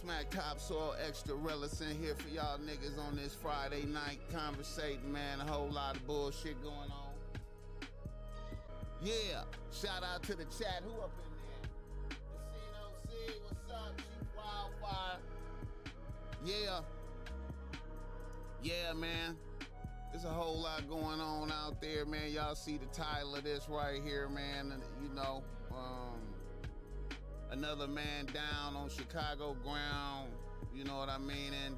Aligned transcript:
Smack 0.00 0.30
topsoil 0.30 0.94
extra 1.04 1.34
relicent 1.34 2.00
here 2.00 2.14
for 2.14 2.28
y'all 2.28 2.56
niggas 2.58 2.96
on 3.04 3.16
this 3.16 3.34
Friday 3.34 3.84
night 3.84 4.20
conversating, 4.32 5.10
man. 5.10 5.40
A 5.40 5.44
whole 5.50 5.70
lot 5.70 5.96
of 5.96 6.06
bullshit 6.06 6.62
going 6.62 6.76
on. 6.76 7.14
Yeah, 9.02 9.42
shout 9.72 10.04
out 10.04 10.22
to 10.22 10.36
the 10.36 10.44
chat. 10.44 10.84
Who 10.84 11.00
up 11.00 11.10
in 11.24 11.32
there? 11.48 12.16
Casino 12.46 12.92
C, 13.08 13.40
what's 13.42 13.72
up? 13.72 13.96
Chief 13.96 14.28
Wildfire. 14.36 15.18
Yeah. 16.44 16.80
Yeah, 18.62 18.92
man. 18.92 19.36
There's 20.12 20.24
a 20.24 20.28
whole 20.28 20.60
lot 20.60 20.88
going 20.88 21.20
on 21.20 21.50
out 21.50 21.80
there, 21.80 22.06
man. 22.06 22.30
Y'all 22.30 22.54
see 22.54 22.78
the 22.78 22.86
title 22.86 23.34
of 23.34 23.42
this 23.42 23.68
right 23.68 24.00
here, 24.00 24.28
man. 24.28 24.74
You 25.02 25.12
know, 25.12 25.42
um, 25.72 26.20
another 27.50 27.86
man 27.86 28.26
down 28.26 28.76
on 28.76 28.88
Chicago 28.88 29.56
ground. 29.64 30.30
You 30.74 30.84
know 30.84 30.96
what 30.96 31.08
I 31.08 31.18
mean? 31.18 31.52
And 31.66 31.76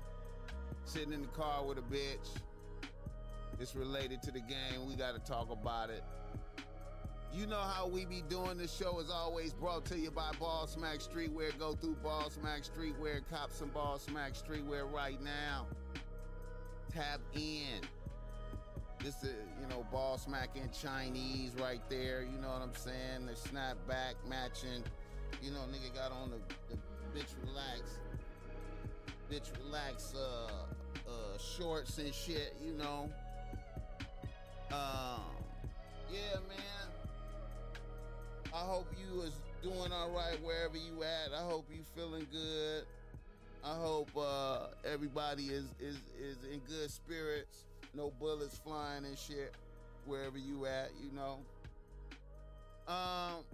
sitting 0.84 1.12
in 1.12 1.22
the 1.22 1.28
car 1.28 1.64
with 1.64 1.78
a 1.78 1.82
bitch. 1.82 2.28
It's 3.58 3.74
related 3.74 4.22
to 4.22 4.30
the 4.30 4.40
game. 4.40 4.86
We 4.88 4.94
got 4.94 5.14
to 5.14 5.20
talk 5.20 5.50
about 5.50 5.90
it. 5.90 6.02
You 7.32 7.46
know 7.46 7.60
how 7.60 7.86
we 7.86 8.06
be 8.06 8.24
doing 8.28 8.58
this 8.58 8.74
show 8.74 8.98
is 8.98 9.08
always 9.08 9.52
brought 9.52 9.84
to 9.86 9.98
you 9.98 10.10
by 10.10 10.32
Ball 10.40 10.66
Smack 10.66 10.98
Streetwear. 10.98 11.56
Go 11.58 11.74
through 11.74 11.96
Ball 12.02 12.28
Smack 12.30 12.62
Streetwear, 12.62 13.20
cops 13.30 13.56
some 13.56 13.68
Ball 13.68 13.98
Smack 13.98 14.32
Streetwear 14.32 14.90
right 14.90 15.22
now. 15.22 15.66
Tap 16.92 17.20
in. 17.34 17.82
This 18.98 19.22
is, 19.22 19.34
you 19.60 19.68
know, 19.68 19.86
Ball 19.92 20.18
Smack 20.18 20.56
in 20.56 20.70
Chinese 20.72 21.52
right 21.60 21.82
there. 21.88 22.22
You 22.22 22.40
know 22.40 22.48
what 22.48 22.62
I'm 22.62 22.74
saying? 22.74 23.26
The 23.26 23.32
snapback 23.32 24.14
matching. 24.28 24.82
You 25.42 25.50
know, 25.50 25.60
nigga 25.60 25.94
got 25.94 26.12
on 26.12 26.30
the, 26.30 26.38
the 26.74 27.18
bitch 27.18 27.34
relax. 27.46 27.80
Bitch 29.30 29.50
relax 29.64 30.14
uh 30.14 30.50
uh 31.08 31.38
shorts 31.38 31.98
and 31.98 32.14
shit, 32.14 32.56
you 32.64 32.72
know. 32.74 33.10
Um 34.72 35.40
yeah, 36.12 36.34
man. 36.48 36.90
I 38.52 38.58
hope 38.58 38.92
you 38.98 39.22
is 39.22 39.32
doing 39.62 39.92
all 39.92 40.10
right 40.10 40.42
wherever 40.42 40.76
you 40.76 41.04
at. 41.04 41.32
I 41.32 41.42
hope 41.42 41.66
you 41.70 41.82
feeling 41.94 42.26
good. 42.32 42.84
I 43.62 43.74
hope 43.74 44.10
uh, 44.16 44.68
everybody 44.84 45.44
is 45.44 45.66
is 45.78 45.98
is 46.20 46.38
in 46.50 46.60
good 46.60 46.90
spirits. 46.90 47.66
No 47.94 48.12
bullets 48.18 48.58
flying 48.58 49.04
and 49.04 49.18
shit 49.18 49.54
wherever 50.06 50.38
you 50.38 50.66
at. 50.66 50.90
You 51.00 51.10
know. 51.14 51.38
Um, 52.88 53.44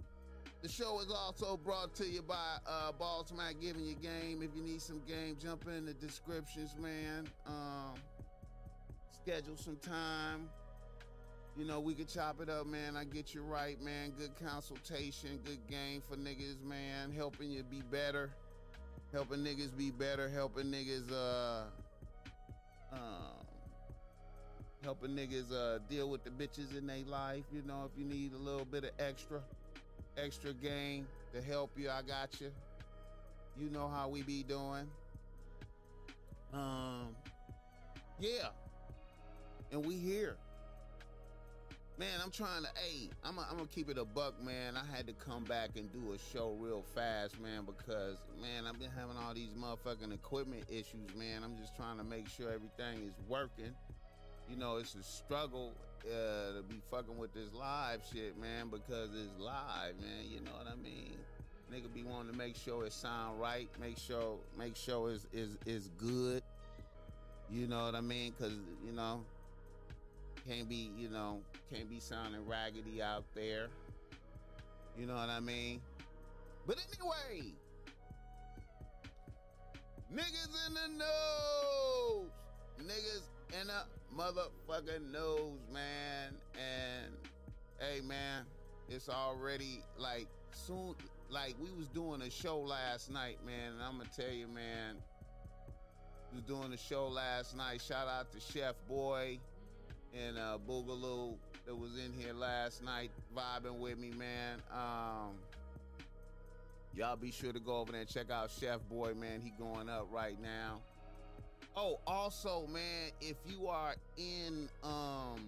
the 0.61 0.69
show 0.69 0.99
is 0.99 1.11
also 1.11 1.57
brought 1.57 1.93
to 1.95 2.05
you 2.05 2.21
by 2.21 2.57
uh, 2.67 2.91
Ball 2.91 3.25
Smack 3.25 3.55
giving 3.61 3.85
you 3.85 3.95
game. 3.95 4.41
If 4.41 4.55
you 4.55 4.63
need 4.63 4.81
some 4.81 5.01
game, 5.07 5.37
jump 5.41 5.67
in 5.67 5.85
the 5.85 5.93
descriptions, 5.93 6.75
man. 6.79 7.27
Um, 7.45 7.93
schedule 9.11 9.55
some 9.55 9.77
time. 9.77 10.49
You 11.57 11.65
know, 11.65 11.79
we 11.79 11.93
could 11.93 12.07
chop 12.07 12.41
it 12.41 12.49
up, 12.49 12.67
man. 12.67 12.95
I 12.95 13.03
get 13.03 13.33
you 13.33 13.41
right, 13.41 13.81
man. 13.81 14.13
Good 14.17 14.31
consultation, 14.43 15.39
good 15.43 15.65
game 15.67 16.01
for 16.07 16.15
niggas, 16.15 16.63
man. 16.63 17.11
Helping 17.11 17.51
you 17.51 17.63
be 17.63 17.81
better. 17.91 18.29
Helping 19.11 19.39
niggas 19.39 19.75
be 19.75 19.89
better. 19.91 20.29
Helping 20.29 20.65
niggas, 20.65 21.11
uh, 21.11 21.63
um, 22.93 23.45
helping 24.83 25.11
niggas, 25.11 25.51
uh, 25.51 25.79
deal 25.89 26.09
with 26.09 26.23
the 26.23 26.29
bitches 26.29 26.77
in 26.77 26.85
their 26.85 27.05
life. 27.07 27.43
You 27.51 27.63
know, 27.63 27.89
if 27.91 27.99
you 27.99 28.05
need 28.05 28.33
a 28.33 28.37
little 28.37 28.65
bit 28.65 28.83
of 28.83 28.91
extra, 28.99 29.41
extra 30.17 30.53
game 30.53 31.07
to 31.33 31.41
help 31.41 31.71
you, 31.77 31.89
I 31.89 32.01
got 32.01 32.39
you. 32.41 32.51
You 33.59 33.69
know 33.69 33.87
how 33.87 34.07
we 34.07 34.21
be 34.23 34.43
doing. 34.43 34.87
Um, 36.53 37.15
yeah. 38.19 38.49
And 39.71 39.85
we 39.85 39.95
here 39.95 40.37
man, 41.97 42.19
I'm 42.23 42.31
trying 42.31 42.63
to, 42.63 42.69
hey, 42.75 43.09
I'm 43.23 43.35
gonna 43.35 43.65
keep 43.73 43.89
it 43.89 43.97
a 43.97 44.05
buck, 44.05 44.41
man. 44.43 44.75
I 44.77 44.95
had 44.95 45.07
to 45.07 45.13
come 45.13 45.43
back 45.43 45.71
and 45.75 45.91
do 45.91 46.13
a 46.13 46.17
show 46.31 46.55
real 46.59 46.83
fast, 46.93 47.39
man, 47.39 47.65
because, 47.65 48.17
man, 48.41 48.65
I've 48.67 48.79
been 48.79 48.91
having 48.91 49.17
all 49.17 49.33
these 49.33 49.53
motherfucking 49.53 50.13
equipment 50.13 50.63
issues, 50.69 51.15
man. 51.17 51.43
I'm 51.43 51.57
just 51.57 51.75
trying 51.75 51.97
to 51.97 52.03
make 52.03 52.29
sure 52.29 52.51
everything 52.51 53.07
is 53.07 53.13
working. 53.27 53.73
You 54.49 54.55
know, 54.55 54.77
it's 54.77 54.95
a 54.95 55.03
struggle 55.03 55.73
uh, 56.05 56.57
to 56.57 56.63
be 56.63 56.79
fucking 56.89 57.17
with 57.17 57.33
this 57.33 57.53
live 57.53 58.01
shit, 58.13 58.39
man, 58.39 58.69
because 58.69 59.09
it's 59.13 59.39
live, 59.39 59.99
man. 59.99 60.25
You 60.29 60.39
know 60.39 60.51
what 60.51 60.67
I 60.71 60.75
mean? 60.81 61.17
Nigga 61.71 61.93
be 61.93 62.03
wanting 62.03 62.31
to 62.31 62.37
make 62.37 62.55
sure 62.55 62.85
it 62.85 62.93
sound 62.93 63.41
right, 63.41 63.67
make 63.79 63.97
sure, 63.97 64.37
make 64.57 64.77
sure 64.77 65.11
it's 65.11 65.27
is 65.33 65.57
is 65.65 65.89
good. 65.97 66.41
You 67.49 67.67
know 67.67 67.83
what 67.83 67.95
I 67.95 68.01
mean? 68.01 68.33
Cause 68.39 68.53
you 68.85 68.93
know, 68.93 69.25
can't 70.47 70.69
be, 70.69 70.91
you 70.97 71.09
know, 71.09 71.41
can't 71.73 71.89
be 71.89 71.99
sounding 71.99 72.47
raggedy 72.47 73.01
out 73.01 73.25
there. 73.35 73.67
You 74.97 75.07
know 75.07 75.15
what 75.15 75.29
I 75.29 75.41
mean? 75.41 75.81
But 76.65 76.77
anyway, 76.99 77.51
niggas 80.13 80.67
in 80.67 80.73
the 80.73 81.03
nose. 81.03 82.29
Niggas 82.81 83.23
in 83.59 83.67
the 83.67 83.96
motherfucking 84.15 85.11
nose, 85.11 85.59
man. 85.73 86.33
And 86.55 87.13
hey, 87.79 88.01
man, 88.01 88.45
it's 88.89 89.09
already 89.09 89.83
like 89.97 90.27
soon. 90.51 90.95
Like 91.29 91.55
we 91.61 91.71
was 91.71 91.87
doing 91.89 92.21
a 92.21 92.29
show 92.29 92.59
last 92.59 93.11
night, 93.11 93.39
man. 93.45 93.73
And 93.73 93.83
I'm 93.83 93.97
gonna 93.97 94.09
tell 94.15 94.33
you, 94.33 94.47
man, 94.47 94.95
We 96.31 96.37
was 96.37 96.43
doing 96.45 96.73
a 96.73 96.77
show 96.77 97.07
last 97.07 97.55
night. 97.55 97.81
Shout 97.81 98.07
out 98.07 98.31
to 98.33 98.39
Chef 98.39 98.75
Boy 98.87 99.39
and 100.13 100.37
uh, 100.37 100.57
Boogaloo 100.67 101.35
that 101.65 101.75
was 101.75 101.91
in 101.97 102.13
here 102.13 102.33
last 102.33 102.83
night 102.83 103.11
vibing 103.35 103.79
with 103.79 103.97
me, 103.97 104.11
man. 104.11 104.61
Um, 104.71 105.35
y'all 106.93 107.15
be 107.15 107.31
sure 107.31 107.53
to 107.53 107.59
go 107.59 107.77
over 107.77 107.91
there 107.91 108.01
and 108.01 108.09
check 108.09 108.31
out 108.31 108.51
Chef 108.51 108.79
Boy, 108.89 109.13
man. 109.13 109.41
He 109.41 109.51
going 109.59 109.89
up 109.89 110.07
right 110.11 110.41
now. 110.41 110.81
Oh, 111.79 111.99
also, 112.07 112.65
man, 112.65 113.11
if 113.21 113.35
you 113.45 113.67
are 113.67 113.93
in, 114.17 114.67
um, 114.81 115.39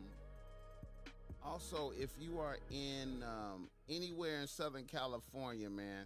also 1.43 1.91
if 1.99 2.11
you 2.19 2.37
are 2.37 2.59
in 2.69 3.23
um, 3.23 3.67
anywhere 3.89 4.39
in 4.39 4.45
Southern 4.45 4.85
California, 4.85 5.71
man. 5.71 6.05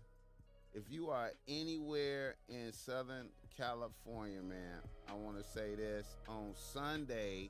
If 0.73 0.83
you 0.89 1.09
are 1.09 1.31
anywhere 1.47 2.35
in 2.47 2.71
Southern 2.71 3.27
California, 3.57 4.41
man, 4.41 4.79
I 5.09 5.13
want 5.13 5.37
to 5.37 5.43
say 5.43 5.75
this 5.75 6.15
on 6.29 6.53
Sunday 6.55 7.49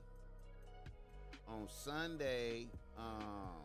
on 1.48 1.68
Sunday, 1.68 2.68
um, 2.98 3.64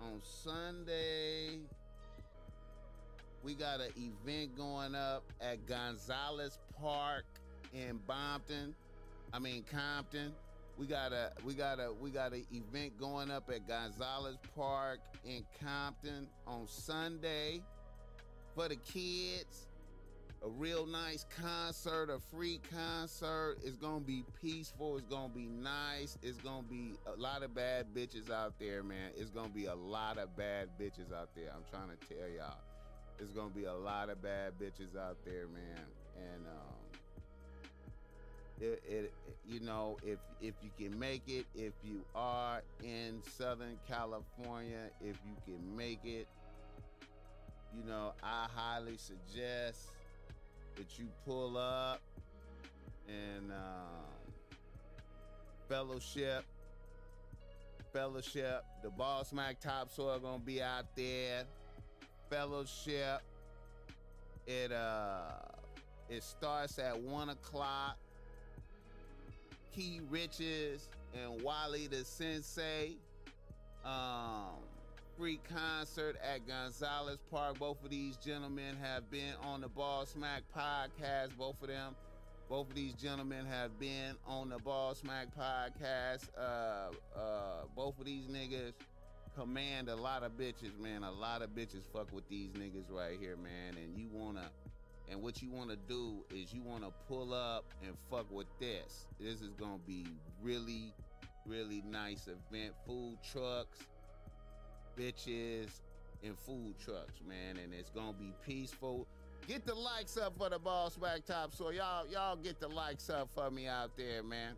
on 0.00 0.20
Sunday, 0.22 1.58
we 3.42 3.54
got 3.54 3.80
an 3.80 3.90
event 3.96 4.56
going 4.56 4.94
up 4.94 5.24
at 5.40 5.66
Gonzalez 5.66 6.58
Park 6.80 7.24
in 7.72 7.98
Bompton. 8.08 8.74
I 9.32 9.38
mean 9.38 9.64
Compton. 9.70 10.32
We 10.76 10.86
got 10.86 11.12
a 11.12 11.32
we 11.44 11.54
got 11.54 11.80
a 11.80 11.92
we 11.92 12.10
got 12.10 12.32
an 12.32 12.44
event 12.52 12.98
going 12.98 13.30
up 13.30 13.50
at 13.52 13.66
Gonzalez 13.66 14.36
Park 14.54 15.00
in 15.24 15.44
Compton 15.60 16.28
on 16.46 16.66
Sunday 16.66 17.62
for 18.54 18.68
the 18.68 18.76
kids 18.76 19.68
a 20.42 20.48
real 20.48 20.86
nice 20.86 21.24
concert, 21.42 22.10
a 22.10 22.18
free 22.18 22.60
concert. 22.70 23.58
It's 23.64 23.76
gonna 23.76 24.00
be 24.00 24.24
peaceful. 24.40 24.96
It's 24.96 25.06
gonna 25.06 25.32
be 25.32 25.46
nice. 25.46 26.16
It's 26.22 26.38
gonna 26.38 26.62
be 26.62 26.94
a 27.06 27.20
lot 27.20 27.42
of 27.42 27.54
bad 27.54 27.86
bitches 27.94 28.30
out 28.30 28.58
there, 28.58 28.82
man. 28.82 29.10
It's 29.16 29.30
gonna 29.30 29.48
be 29.48 29.66
a 29.66 29.74
lot 29.74 30.18
of 30.18 30.36
bad 30.36 30.68
bitches 30.80 31.12
out 31.12 31.30
there. 31.34 31.50
I'm 31.54 31.64
trying 31.70 31.88
to 31.88 32.14
tell 32.14 32.28
y'all. 32.28 32.67
It's 33.20 33.32
gonna 33.32 33.50
be 33.50 33.64
a 33.64 33.74
lot 33.74 34.10
of 34.10 34.22
bad 34.22 34.52
bitches 34.60 34.96
out 34.96 35.16
there, 35.24 35.46
man. 35.48 35.84
And 36.16 36.46
um, 36.46 36.78
it, 38.60 38.82
it, 38.88 39.12
you 39.44 39.60
know, 39.60 39.96
if 40.04 40.18
if 40.40 40.54
you 40.62 40.70
can 40.78 40.98
make 40.98 41.22
it, 41.26 41.46
if 41.54 41.72
you 41.82 42.04
are 42.14 42.62
in 42.82 43.20
Southern 43.36 43.78
California, 43.88 44.90
if 45.00 45.16
you 45.26 45.36
can 45.44 45.76
make 45.76 46.04
it, 46.04 46.28
you 47.76 47.88
know, 47.88 48.12
I 48.22 48.46
highly 48.54 48.96
suggest 48.96 49.90
that 50.76 50.98
you 50.98 51.08
pull 51.26 51.56
up 51.56 52.00
and 53.08 53.50
um, 53.50 54.32
fellowship, 55.68 56.44
fellowship. 57.92 58.64
The 58.82 58.90
Ball 58.90 59.24
Smack 59.24 59.60
Topsoil 59.60 60.20
gonna 60.20 60.38
be 60.38 60.62
out 60.62 60.94
there. 60.94 61.44
Fellowship. 62.30 63.22
It 64.46 64.72
uh 64.72 65.32
it 66.08 66.22
starts 66.22 66.78
at 66.78 66.98
one 66.98 67.30
o'clock. 67.30 67.96
Key 69.74 70.00
Riches 70.10 70.88
and 71.14 71.42
Wally 71.42 71.86
the 71.86 72.04
Sensei. 72.04 72.96
Um 73.84 74.62
free 75.18 75.40
concert 75.52 76.16
at 76.22 76.46
Gonzalez 76.46 77.18
Park. 77.28 77.58
Both 77.58 77.82
of 77.82 77.90
these 77.90 78.16
gentlemen 78.16 78.76
have 78.80 79.10
been 79.10 79.34
on 79.42 79.60
the 79.60 79.68
Ball 79.68 80.06
Smack 80.06 80.42
podcast. 80.56 81.36
Both 81.36 81.60
of 81.60 81.68
them, 81.68 81.96
both 82.48 82.68
of 82.68 82.76
these 82.76 82.94
gentlemen 82.94 83.44
have 83.44 83.78
been 83.80 84.14
on 84.28 84.48
the 84.48 84.58
Ball 84.58 84.94
Smack 84.94 85.26
podcast. 85.36 86.28
Uh, 86.38 86.92
uh, 87.18 87.64
both 87.74 87.98
of 87.98 88.04
these 88.04 88.26
niggas 88.26 88.74
command 89.38 89.88
a 89.88 89.96
lot 89.96 90.22
of 90.22 90.32
bitches, 90.32 90.78
man. 90.80 91.04
A 91.04 91.10
lot 91.10 91.42
of 91.42 91.50
bitches 91.50 91.82
fuck 91.92 92.12
with 92.12 92.28
these 92.28 92.50
niggas 92.50 92.90
right 92.90 93.18
here, 93.20 93.36
man. 93.36 93.76
And 93.82 93.96
you 93.96 94.08
wanna, 94.12 94.50
and 95.10 95.22
what 95.22 95.42
you 95.42 95.50
wanna 95.50 95.76
do 95.88 96.24
is 96.34 96.52
you 96.52 96.62
wanna 96.62 96.90
pull 97.06 97.32
up 97.32 97.64
and 97.86 97.94
fuck 98.10 98.30
with 98.30 98.48
this. 98.58 99.06
This 99.20 99.40
is 99.40 99.54
gonna 99.54 99.78
be 99.86 100.06
really, 100.42 100.92
really 101.46 101.82
nice 101.88 102.26
event. 102.26 102.74
Food 102.86 103.18
trucks 103.32 103.78
bitches, 104.98 105.68
and 106.24 106.36
food 106.38 106.74
trucks, 106.84 107.20
man. 107.26 107.56
And 107.62 107.72
it's 107.72 107.90
gonna 107.90 108.12
be 108.12 108.32
peaceful. 108.44 109.06
Get 109.46 109.64
the 109.64 109.74
likes 109.74 110.16
up 110.16 110.36
for 110.36 110.50
the 110.50 110.58
Ball 110.58 110.90
Smack 110.90 111.24
Top 111.24 111.54
so 111.54 111.70
y'all 111.70 112.06
y'all 112.08 112.36
get 112.36 112.60
the 112.60 112.68
likes 112.68 113.08
up 113.08 113.28
for 113.34 113.50
me 113.50 113.66
out 113.66 113.96
there, 113.96 114.22
man. 114.22 114.54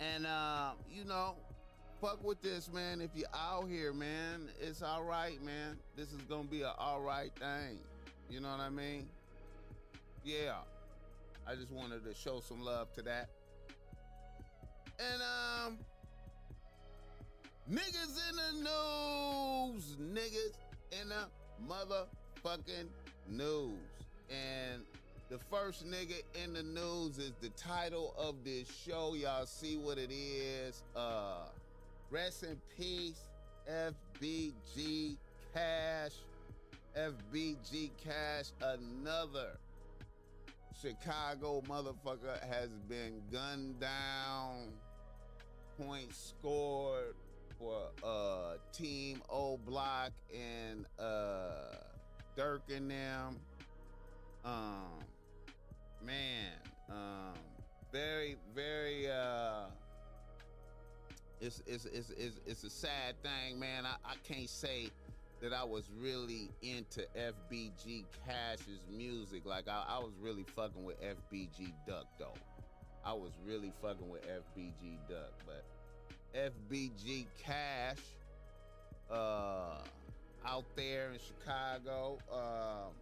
And 0.00 0.26
uh, 0.26 0.72
you 0.90 1.04
know, 1.04 1.36
fuck 2.02 2.22
with 2.24 2.42
this, 2.42 2.68
man. 2.72 3.00
If 3.00 3.10
you're 3.14 3.28
out 3.32 3.68
here, 3.68 3.92
man, 3.92 4.48
it's 4.60 4.82
all 4.82 5.04
right, 5.04 5.40
man. 5.44 5.78
This 5.96 6.08
is 6.08 6.20
gonna 6.28 6.42
be 6.42 6.62
an 6.62 6.72
all 6.76 7.00
right 7.00 7.30
thing. 7.38 7.78
You 8.28 8.40
know 8.40 8.50
what 8.50 8.58
I 8.58 8.70
mean? 8.70 9.08
Yeah. 10.24 10.56
I 11.46 11.54
just 11.54 11.70
wanted 11.70 12.04
to 12.04 12.14
show 12.14 12.40
some 12.40 12.60
love 12.60 12.92
to 12.94 13.02
that. 13.02 13.30
And 14.98 15.22
um, 15.22 15.78
Niggas 17.70 18.18
in 18.30 18.36
the 18.36 18.70
news. 18.70 19.96
Niggas 20.00 21.00
in 21.00 21.08
the 21.08 21.28
motherfucking 21.68 22.88
news. 23.28 23.78
And 24.28 24.82
the 25.30 25.38
first 25.38 25.86
nigga 25.86 26.22
in 26.42 26.52
the 26.52 26.62
news 26.64 27.18
is 27.18 27.32
the 27.40 27.50
title 27.50 28.14
of 28.18 28.42
this 28.44 28.68
show. 28.84 29.14
Y'all 29.14 29.46
see 29.46 29.76
what 29.76 29.98
it 29.98 30.10
is. 30.10 30.82
Uh 30.96 31.46
rest 32.12 32.42
in 32.42 32.60
peace, 32.76 33.24
FBG 33.68 35.16
Cash. 35.54 36.12
FBG 36.94 37.90
Cash, 38.04 38.52
another 38.60 39.56
Chicago 40.78 41.62
motherfucker 41.62 42.38
has 42.46 42.68
been 42.86 43.22
gunned 43.32 43.80
down, 43.80 44.68
points 45.78 46.34
scored, 46.38 47.14
for 47.58 47.88
uh 48.04 48.56
Team 48.74 49.22
O 49.30 49.56
Block 49.56 50.10
and 50.34 50.84
uh 50.98 51.76
Durk 52.36 52.60
and 52.74 52.90
them. 52.90 53.40
Um 54.44 54.98
man, 56.04 56.52
um 56.90 57.38
very, 57.90 58.36
very 58.54 59.10
uh 59.10 59.66
it's 61.42 61.60
it's 61.66 61.84
it's 61.86 62.10
it's, 62.10 62.40
it's 62.46 62.64
a 62.64 62.70
sad 62.70 63.20
thing, 63.22 63.58
man. 63.58 63.84
I, 63.84 63.96
I 64.04 64.14
can't 64.26 64.48
say 64.48 64.88
that 65.40 65.52
I 65.52 65.64
was 65.64 65.90
really 66.00 66.50
into 66.62 67.04
FBG 67.16 68.04
Cash's 68.24 68.80
music. 68.88 69.44
Like 69.44 69.68
I, 69.68 69.84
I 69.88 69.98
was 69.98 70.12
really 70.20 70.44
fucking 70.54 70.84
with 70.84 70.96
FBG 71.02 71.72
Duck 71.86 72.06
though. 72.18 72.34
I 73.04 73.12
was 73.12 73.32
really 73.44 73.72
fucking 73.82 74.08
with 74.08 74.22
FBG 74.22 74.98
Duck, 75.08 75.32
but 75.44 75.64
FBG 76.32 77.26
Cash 77.42 77.98
uh, 79.10 79.78
out 80.46 80.64
there 80.76 81.10
in 81.12 81.18
Chicago. 81.18 82.18
Um, 82.32 82.92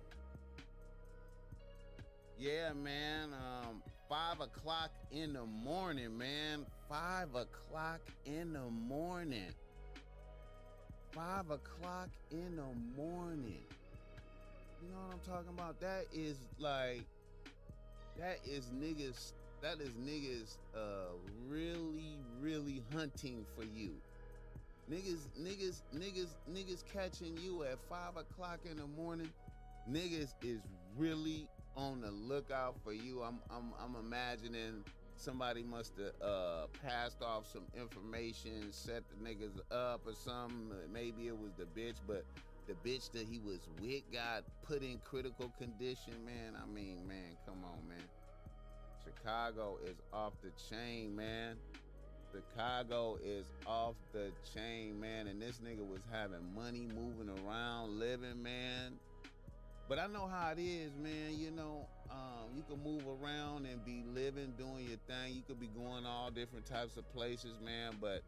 yeah, 2.38 2.72
man. 2.72 3.34
Um, 3.34 3.82
five 4.08 4.40
o'clock 4.40 4.90
in 5.10 5.34
the 5.34 5.44
morning, 5.44 6.16
man. 6.16 6.64
Five 6.90 7.28
o'clock 7.36 8.00
in 8.26 8.52
the 8.52 8.68
morning. 8.68 9.54
Five 11.12 11.48
o'clock 11.50 12.08
in 12.32 12.56
the 12.56 13.00
morning. 13.00 13.62
You 14.82 14.88
know 14.88 14.96
what 15.06 15.14
I'm 15.14 15.20
talking 15.20 15.50
about? 15.56 15.80
That 15.80 16.06
is 16.12 16.36
like, 16.58 17.02
that 18.18 18.38
is 18.44 18.72
niggas 18.74 19.34
that 19.62 19.80
is 19.80 19.90
niggas 19.90 20.56
uh 20.74 21.12
really 21.46 22.18
really 22.40 22.82
hunting 22.92 23.44
for 23.54 23.62
you 23.62 23.90
niggas 24.90 25.28
niggas 25.40 25.82
niggas 25.94 26.28
niggas 26.50 26.82
catching 26.92 27.36
you 27.36 27.62
at 27.64 27.78
five 27.88 28.16
o'clock 28.16 28.58
in 28.70 28.76
the 28.78 28.86
morning 28.86 29.28
niggas 29.88 30.34
is 30.42 30.60
really 30.96 31.46
on 31.76 32.00
the 32.00 32.10
lookout 32.10 32.74
for 32.82 32.92
you 32.92 33.22
i'm 33.22 33.38
i'm, 33.50 33.72
I'm 33.82 33.96
imagining 33.96 34.82
somebody 35.20 35.62
must 35.62 35.92
have 35.98 36.14
uh, 36.22 36.66
passed 36.82 37.22
off 37.22 37.46
some 37.46 37.66
information 37.76 38.72
set 38.72 39.02
the 39.10 39.16
niggas 39.16 39.60
up 39.70 40.06
or 40.06 40.14
something 40.14 40.72
maybe 40.92 41.28
it 41.28 41.38
was 41.38 41.52
the 41.58 41.64
bitch 41.64 41.96
but 42.06 42.24
the 42.66 42.74
bitch 42.88 43.10
that 43.12 43.26
he 43.26 43.38
was 43.40 43.68
with 43.80 44.02
got 44.12 44.44
put 44.62 44.82
in 44.82 44.98
critical 45.04 45.52
condition 45.58 46.14
man 46.24 46.56
i 46.62 46.66
mean 46.66 47.06
man 47.06 47.36
come 47.46 47.64
on 47.64 47.86
man 47.88 47.98
Chicago 49.04 49.78
is 49.84 49.96
off 50.12 50.34
the 50.42 50.50
chain, 50.68 51.14
man. 51.16 51.56
Chicago 52.32 53.18
is 53.22 53.46
off 53.66 53.96
the 54.12 54.32
chain, 54.54 55.00
man. 55.00 55.26
And 55.26 55.40
this 55.40 55.58
nigga 55.58 55.86
was 55.86 56.00
having 56.10 56.54
money 56.54 56.86
moving 56.86 57.28
around, 57.28 57.98
living, 57.98 58.42
man. 58.42 58.98
But 59.88 59.98
I 59.98 60.06
know 60.06 60.26
how 60.26 60.50
it 60.50 60.58
is, 60.60 60.96
man. 60.96 61.36
You 61.36 61.50
know, 61.50 61.88
um, 62.10 62.56
you 62.56 62.62
can 62.68 62.82
move 62.82 63.02
around 63.06 63.66
and 63.66 63.84
be 63.84 64.02
living, 64.14 64.52
doing 64.58 64.86
your 64.88 64.98
thing. 65.06 65.34
You 65.34 65.42
could 65.46 65.60
be 65.60 65.68
going 65.68 66.04
all 66.06 66.30
different 66.30 66.66
types 66.66 66.96
of 66.96 67.10
places, 67.12 67.58
man. 67.64 67.94
But 68.00 68.22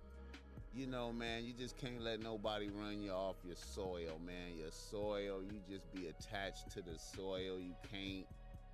you 0.74 0.86
know, 0.86 1.12
man, 1.12 1.44
you 1.44 1.52
just 1.52 1.76
can't 1.76 2.00
let 2.00 2.20
nobody 2.20 2.70
run 2.70 3.02
you 3.02 3.10
off 3.10 3.36
your 3.44 3.56
soil, 3.56 4.20
man. 4.24 4.56
Your 4.58 4.70
soil, 4.70 5.42
you 5.42 5.60
just 5.68 5.92
be 5.92 6.06
attached 6.06 6.70
to 6.72 6.82
the 6.82 6.98
soil. 6.98 7.58
You 7.58 7.74
can't 7.90 8.26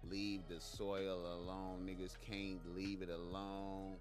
leave 0.08 0.42
the 0.48 0.60
soil 0.60 1.26
alone. 1.34 1.86
Niggas 1.88 2.16
can't 2.20 2.60
leave 2.76 3.02
it 3.02 3.10
alone. 3.10 3.96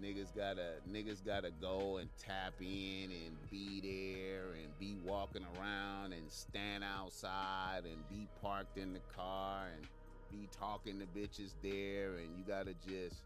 Niggas 0.00 0.36
gotta 0.36 0.74
niggas 0.88 1.24
gotta 1.24 1.50
go 1.60 1.96
and 1.96 2.08
tap 2.24 2.54
in 2.60 3.10
and 3.10 3.50
be 3.50 3.80
there 3.80 4.52
and 4.62 4.78
be 4.78 4.96
walking 5.04 5.44
around 5.58 6.12
and 6.12 6.30
stand 6.30 6.84
outside 6.84 7.82
and 7.84 8.08
be 8.08 8.28
parked 8.40 8.78
in 8.78 8.92
the 8.92 9.00
car 9.16 9.66
and 9.76 9.88
be 10.30 10.48
talking 10.58 10.98
to 11.00 11.06
bitches 11.06 11.54
there 11.62 12.16
and 12.16 12.36
you 12.36 12.44
gotta 12.46 12.74
just 12.86 13.22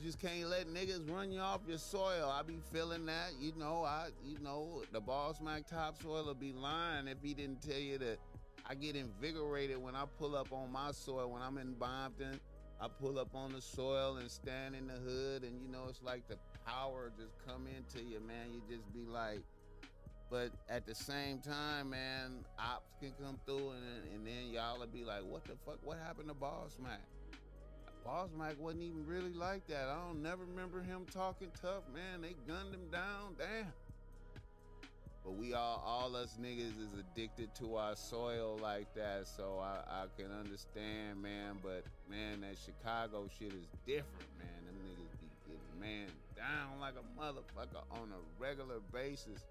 you 0.00 0.06
just 0.06 0.18
can't 0.18 0.48
let 0.48 0.66
niggas 0.66 1.10
run 1.10 1.30
you 1.30 1.40
off 1.40 1.60
your 1.68 1.76
soil. 1.76 2.32
I 2.32 2.42
be 2.42 2.58
feeling 2.72 3.04
that, 3.06 3.32
you 3.38 3.52
know. 3.58 3.84
I, 3.84 4.08
you 4.24 4.38
know, 4.42 4.82
the 4.92 5.00
Ball 5.00 5.34
Smack 5.34 5.66
Topsoil 5.66 6.24
will 6.24 6.32
be 6.32 6.52
lying 6.52 7.06
if 7.06 7.18
he 7.22 7.34
didn't 7.34 7.60
tell 7.60 7.78
you 7.78 7.98
that 7.98 8.18
I 8.66 8.74
get 8.74 8.96
invigorated 8.96 9.76
when 9.76 9.94
I 9.94 10.04
pull 10.18 10.36
up 10.36 10.52
on 10.52 10.72
my 10.72 10.92
soil. 10.92 11.30
When 11.30 11.42
I'm 11.42 11.58
in 11.58 11.74
Bompton, 11.74 12.40
I 12.80 12.88
pull 12.88 13.18
up 13.18 13.34
on 13.34 13.52
the 13.52 13.60
soil 13.60 14.16
and 14.16 14.30
stand 14.30 14.74
in 14.74 14.86
the 14.86 14.94
hood, 14.94 15.42
and 15.42 15.60
you 15.60 15.68
know, 15.70 15.84
it's 15.90 16.02
like 16.02 16.26
the 16.28 16.36
power 16.66 17.12
just 17.18 17.34
come 17.46 17.66
into 17.66 18.02
you, 18.02 18.20
man. 18.20 18.54
You 18.54 18.62
just 18.74 18.90
be 18.94 19.04
like, 19.04 19.42
but 20.30 20.50
at 20.68 20.86
the 20.86 20.94
same 20.94 21.40
time, 21.40 21.90
man, 21.90 22.44
ops 22.58 22.94
can 23.00 23.12
come 23.20 23.38
through, 23.44 23.70
and, 23.70 24.14
and 24.14 24.26
then 24.26 24.52
y'all 24.52 24.78
will 24.78 24.86
be 24.86 25.04
like, 25.04 25.24
what 25.24 25.44
the 25.44 25.54
fuck? 25.66 25.78
What 25.82 25.98
happened 26.06 26.28
to 26.28 26.34
Boss 26.34 26.76
Mac? 26.80 27.00
Boss 28.04 28.30
Mac 28.38 28.58
wasn't 28.58 28.84
even 28.84 29.04
really 29.06 29.32
like 29.32 29.66
that. 29.66 29.88
I 29.88 30.06
don't 30.06 30.22
never 30.22 30.44
remember 30.44 30.80
him 30.80 31.04
talking 31.12 31.50
tough, 31.60 31.82
man. 31.92 32.22
They 32.22 32.34
gunned 32.46 32.74
him 32.74 32.88
down. 32.90 33.34
Damn. 33.38 33.66
But 35.24 35.32
we 35.32 35.52
all, 35.52 35.82
all 35.84 36.16
us 36.16 36.38
niggas 36.40 36.80
is 36.80 36.94
addicted 36.98 37.54
to 37.56 37.76
our 37.76 37.94
soil 37.94 38.58
like 38.62 38.94
that. 38.94 39.26
So 39.26 39.60
I, 39.62 40.04
I 40.04 40.04
can 40.16 40.32
understand, 40.32 41.20
man. 41.20 41.58
But 41.62 41.84
man, 42.08 42.40
that 42.40 42.56
Chicago 42.56 43.28
shit 43.38 43.52
is 43.52 43.66
different, 43.86 44.28
man. 44.38 44.48
Them 44.64 44.76
niggas 44.86 45.20
be 45.20 45.28
getting 45.46 45.80
man 45.80 46.06
down 46.34 46.80
like 46.80 46.94
a 46.94 47.20
motherfucker 47.20 47.82
on 48.00 48.08
a 48.12 48.42
regular 48.42 48.80
basis. 48.92 49.44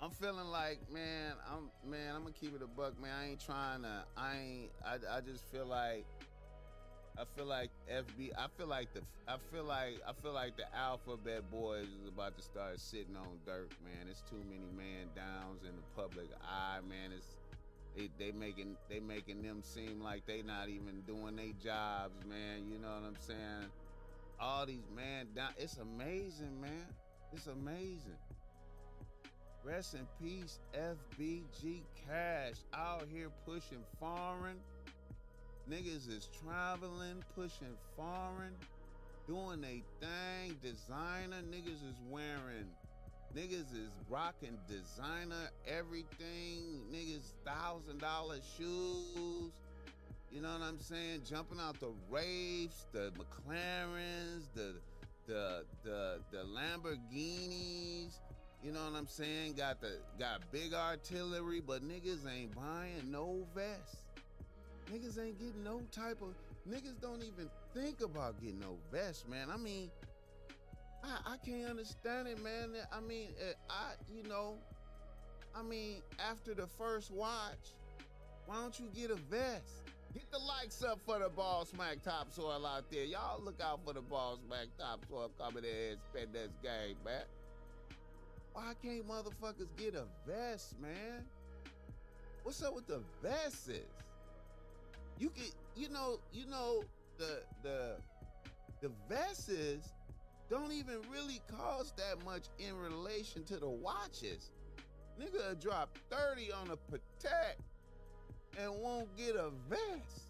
I'm 0.00 0.10
feeling 0.10 0.46
like, 0.46 0.78
man, 0.92 1.32
I'm 1.50 1.90
man, 1.90 2.14
I'm 2.14 2.22
gonna 2.22 2.32
keep 2.32 2.54
it 2.54 2.62
a 2.62 2.66
buck, 2.66 3.00
man. 3.00 3.10
I 3.20 3.30
ain't 3.30 3.44
trying 3.44 3.82
to, 3.82 4.04
I 4.16 4.36
ain't, 4.36 4.70
I, 4.86 5.16
I 5.16 5.20
just 5.20 5.44
feel 5.50 5.66
like 5.66 6.06
I 7.18 7.24
feel 7.36 7.46
like 7.46 7.70
FB. 7.92 8.30
I 8.38 8.46
feel 8.56 8.68
like 8.68 8.94
the. 8.94 9.00
I 9.26 9.36
feel 9.50 9.64
like. 9.64 10.00
I 10.06 10.12
feel 10.22 10.32
like 10.32 10.56
the 10.56 10.72
Alphabet 10.76 11.50
Boys 11.50 11.86
is 11.86 12.06
about 12.06 12.36
to 12.36 12.42
start 12.42 12.78
sitting 12.78 13.16
on 13.16 13.40
dirt, 13.44 13.72
man. 13.84 14.06
It's 14.08 14.20
too 14.20 14.40
many 14.48 14.70
man 14.76 15.08
downs 15.16 15.62
in 15.64 15.74
the 15.74 15.82
public 16.00 16.28
eye, 16.44 16.78
man. 16.88 17.10
It's 17.16 17.36
they 17.96 18.08
they 18.18 18.30
making 18.30 18.76
they 18.88 19.00
making 19.00 19.42
them 19.42 19.62
seem 19.64 20.00
like 20.00 20.26
they 20.26 20.42
not 20.42 20.68
even 20.68 21.00
doing 21.08 21.34
their 21.34 21.52
jobs, 21.60 22.24
man. 22.24 22.70
You 22.70 22.78
know 22.78 22.88
what 22.88 23.02
I'm 23.04 23.16
saying? 23.18 23.68
All 24.38 24.64
these 24.64 24.86
man 24.94 25.26
down. 25.34 25.50
It's 25.58 25.78
amazing, 25.78 26.60
man. 26.60 26.86
It's 27.32 27.48
amazing. 27.48 28.18
Rest 29.64 29.94
in 29.94 30.06
peace, 30.22 30.60
FBG 30.74 31.82
Cash 32.06 32.56
out 32.72 33.06
here 33.12 33.28
pushing 33.44 33.84
foreign. 33.98 34.56
Niggas 35.68 36.08
is 36.08 36.28
traveling, 36.42 37.22
pushing 37.34 37.76
foreign, 37.96 38.54
doing 39.26 39.62
a 39.64 39.82
thing. 40.00 40.56
Designer 40.62 41.42
niggas 41.50 41.82
is 41.86 42.00
wearing. 42.08 42.68
Niggas 43.36 43.72
is 43.74 43.90
rocking 44.08 44.56
designer 44.66 45.50
everything. 45.66 46.80
Niggas 46.90 47.32
thousand 47.44 48.00
dollar 48.00 48.38
shoes. 48.56 49.52
You 50.30 50.40
know 50.40 50.52
what 50.52 50.62
I'm 50.62 50.80
saying? 50.80 51.22
Jumping 51.28 51.58
out 51.60 51.78
the 51.80 51.92
Wraiths, 52.10 52.86
the 52.92 53.12
McLarens, 53.18 54.46
the 54.54 54.74
the 55.26 55.64
the 55.84 56.20
the 56.30 56.38
Lamborghinis. 56.38 58.18
You 58.62 58.72
know 58.72 58.84
what 58.84 58.98
I'm 58.98 59.06
saying? 59.06 59.54
Got 59.54 59.80
the 59.80 59.98
got 60.18 60.40
big 60.50 60.74
artillery, 60.74 61.62
but 61.64 61.82
niggas 61.82 62.26
ain't 62.28 62.54
buying 62.56 63.10
no 63.10 63.46
vest. 63.54 63.98
Niggas 64.92 65.18
ain't 65.22 65.38
getting 65.38 65.62
no 65.62 65.80
type 65.92 66.20
of 66.22 66.34
niggas 66.68 67.00
don't 67.00 67.22
even 67.22 67.48
think 67.72 68.00
about 68.00 68.40
getting 68.40 68.58
no 68.58 68.76
vest, 68.90 69.28
man. 69.28 69.48
I 69.52 69.56
mean, 69.56 69.90
I, 71.04 71.34
I 71.34 71.36
can't 71.44 71.70
understand 71.70 72.26
it, 72.26 72.42
man. 72.42 72.70
I 72.92 73.00
mean, 73.00 73.28
eh, 73.40 73.52
I 73.70 73.92
you 74.12 74.28
know, 74.28 74.54
I 75.54 75.62
mean, 75.62 76.02
after 76.18 76.52
the 76.52 76.66
first 76.66 77.12
watch, 77.12 77.74
why 78.46 78.56
don't 78.56 78.78
you 78.80 78.86
get 78.92 79.10
a 79.10 79.16
vest? 79.30 79.82
Get 80.14 80.30
the 80.32 80.38
likes 80.38 80.82
up 80.82 80.98
for 81.06 81.20
the 81.20 81.28
ball 81.28 81.64
smack 81.64 82.02
topsoil 82.02 82.66
out 82.66 82.90
there. 82.90 83.04
Y'all 83.04 83.40
look 83.40 83.60
out 83.62 83.80
for 83.86 83.92
the 83.92 84.00
ball 84.00 84.40
smack 84.46 84.66
topsoil 84.78 85.30
coming 85.38 85.64
in 85.64 85.92
and 85.92 85.98
spend 86.10 86.32
this 86.32 86.50
game, 86.62 86.96
man. 87.04 87.22
Why 88.52 88.72
can't 88.82 89.06
motherfuckers 89.08 89.68
get 89.76 89.94
a 89.94 90.04
vest, 90.26 90.78
man? 90.80 91.24
What's 92.42 92.62
up 92.62 92.74
with 92.74 92.86
the 92.86 93.02
vests? 93.22 93.70
You 95.18 95.30
can, 95.30 95.44
you 95.76 95.88
know, 95.88 96.18
you 96.32 96.46
know, 96.46 96.82
the 97.18 97.42
the 97.62 97.96
the 98.80 98.90
vests 99.08 99.92
don't 100.50 100.72
even 100.72 101.00
really 101.12 101.40
cost 101.50 101.96
that 101.96 102.24
much 102.24 102.44
in 102.58 102.76
relation 102.76 103.44
to 103.44 103.58
the 103.58 103.68
watches. 103.68 104.50
Nigga 105.20 105.60
drop 105.60 105.98
30 106.10 106.52
on 106.52 106.70
a 106.70 106.76
Patek 106.76 107.56
and 108.58 108.72
won't 108.80 109.14
get 109.16 109.34
a 109.34 109.50
vest. 109.68 110.28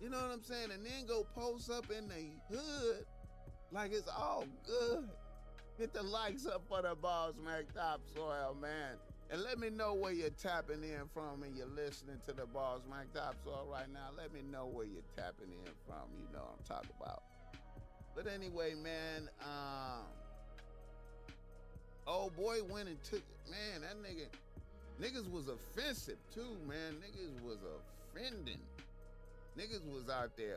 You 0.00 0.10
know 0.10 0.18
what 0.18 0.30
I'm 0.30 0.42
saying? 0.42 0.70
And 0.72 0.84
then 0.84 1.06
go 1.08 1.26
post 1.34 1.70
up 1.70 1.86
in 1.90 2.06
the 2.08 2.54
hood 2.54 3.06
like 3.72 3.92
it's 3.92 4.08
all 4.08 4.44
good. 4.66 5.08
Hit 5.78 5.92
the 5.92 6.02
likes 6.02 6.46
up 6.46 6.62
for 6.68 6.80
the 6.80 6.94
Ball 6.94 7.32
Smack 7.34 7.66
Topsoil, 7.74 8.56
man. 8.60 8.96
And 9.28 9.42
let 9.42 9.58
me 9.58 9.68
know 9.68 9.92
where 9.92 10.12
you're 10.12 10.30
tapping 10.30 10.82
in 10.82 11.02
from 11.12 11.42
and 11.42 11.54
you're 11.54 11.66
listening 11.66 12.16
to 12.26 12.32
the 12.32 12.46
Ball 12.46 12.80
Smack 12.86 13.12
Topsoil 13.12 13.68
right 13.70 13.92
now. 13.92 14.08
Let 14.16 14.32
me 14.32 14.40
know 14.50 14.66
where 14.72 14.86
you're 14.86 15.02
tapping 15.16 15.52
in 15.52 15.72
from. 15.86 16.08
You 16.18 16.32
know 16.32 16.44
what 16.44 16.54
I'm 16.58 16.64
talking 16.64 16.96
about. 16.98 17.22
But 18.14 18.26
anyway, 18.26 18.72
man, 18.74 19.28
um, 19.42 20.06
old 22.06 22.34
boy 22.36 22.60
went 22.70 22.88
and 22.88 23.02
took 23.02 23.18
it. 23.18 23.50
man, 23.50 23.82
that 23.82 23.96
nigga 24.02 24.28
niggas 24.98 25.30
was 25.30 25.48
offensive 25.48 26.16
too, 26.34 26.56
man. 26.66 26.94
Niggas 27.04 27.42
was 27.44 27.58
offending. 28.14 28.60
Niggas 29.58 29.84
was 29.92 30.08
out 30.08 30.34
there 30.38 30.56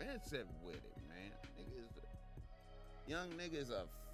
offensive 0.00 0.48
with 0.64 0.74
it, 0.74 0.96
man. 1.08 1.30
Niggas 1.56 2.02
young 3.06 3.30
niggas 3.30 3.70
offensive. 3.70 4.05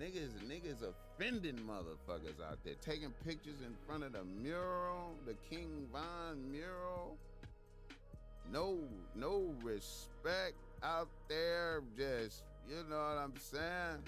Niggas, 0.00 0.30
niggas 0.48 0.82
offending 0.82 1.56
motherfuckers 1.56 2.40
out 2.48 2.58
there, 2.64 2.74
taking 2.80 3.12
pictures 3.26 3.60
in 3.66 3.74
front 3.86 4.04
of 4.04 4.12
the 4.12 4.24
mural, 4.24 5.14
the 5.26 5.34
King 5.50 5.86
Von 5.92 6.50
mural. 6.50 7.16
No, 8.52 8.78
no 9.14 9.52
respect 9.62 10.54
out 10.82 11.08
there. 11.28 11.82
Just, 11.98 12.44
you 12.68 12.76
know 12.88 12.96
what 12.96 13.18
I'm 13.18 13.34
saying? 13.36 14.02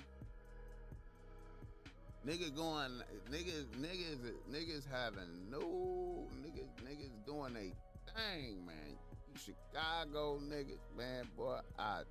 Nigga 2.27 2.55
going, 2.55 3.03
niggas, 3.31 3.67
niggas, 3.81 4.33
niggas 4.51 4.85
having 4.91 5.51
no, 5.51 6.27
niggas, 6.41 6.71
niggas 6.89 7.27
doing 7.27 7.57
a 7.57 7.73
thing, 8.17 8.65
man. 8.65 8.97
Chicago 9.35 10.39
niggas, 10.49 10.79
man, 10.97 11.27
boy, 11.37 11.59
I 11.79 12.03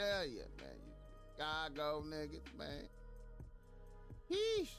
tell 0.00 0.26
you, 0.26 0.44
man. 0.58 0.78
You 0.86 0.94
Chicago 1.36 2.02
niggas, 2.06 2.58
man. 2.58 2.88
Yeesh. 4.30 4.70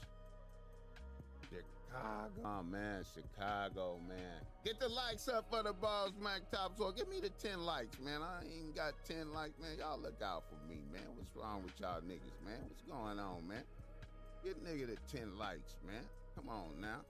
Chicago. 1.48 2.40
Oh 2.44 2.62
man, 2.62 3.04
Chicago, 3.14 4.00
man. 4.08 4.40
Get 4.64 4.80
the 4.80 4.88
likes 4.88 5.28
up 5.28 5.46
for 5.50 5.62
the 5.62 5.72
balls, 5.72 6.12
Mac 6.22 6.50
Top 6.50 6.76
So 6.78 6.90
Give 6.90 7.08
me 7.08 7.20
the 7.20 7.28
10 7.28 7.60
likes, 7.64 7.98
man. 8.00 8.20
I 8.22 8.44
ain't 8.44 8.74
got 8.74 8.94
10 9.06 9.32
likes, 9.32 9.58
man. 9.60 9.76
Y'all 9.78 10.00
look 10.00 10.20
out 10.24 10.44
for 10.48 10.56
me, 10.68 10.80
man. 10.92 11.02
What's 11.16 11.36
wrong 11.36 11.62
with 11.62 11.78
y'all 11.78 12.00
niggas, 12.00 12.44
man? 12.44 12.58
What's 12.66 12.82
going 12.82 13.18
on, 13.18 13.46
man? 13.46 13.62
Get 14.42 14.64
nigga 14.64 14.88
the 14.88 15.18
10 15.18 15.38
likes, 15.38 15.76
man. 15.86 16.02
Come 16.34 16.48
on 16.48 16.80
now. 16.80 17.00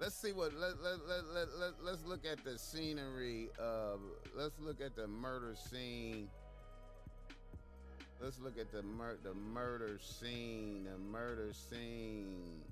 Let's 0.00 0.16
see 0.16 0.32
what 0.32 0.52
let 0.54 0.82
let 0.82 1.06
let 1.08 1.24
let, 1.32 1.48
let 1.58 1.72
let's 1.82 2.04
look 2.04 2.26
at 2.26 2.44
the 2.44 2.58
scenery 2.58 3.48
of 3.58 4.00
let's 4.36 4.58
look 4.60 4.80
at 4.80 4.96
the 4.96 5.06
murder 5.06 5.54
scene 5.70 6.28
Let's 8.20 8.38
look 8.40 8.58
at 8.58 8.70
the 8.72 8.82
mur- 8.82 9.18
the 9.22 9.34
murder 9.34 9.98
scene. 10.00 10.84
The 10.90 10.98
murder 10.98 11.52
scene. 11.52 12.62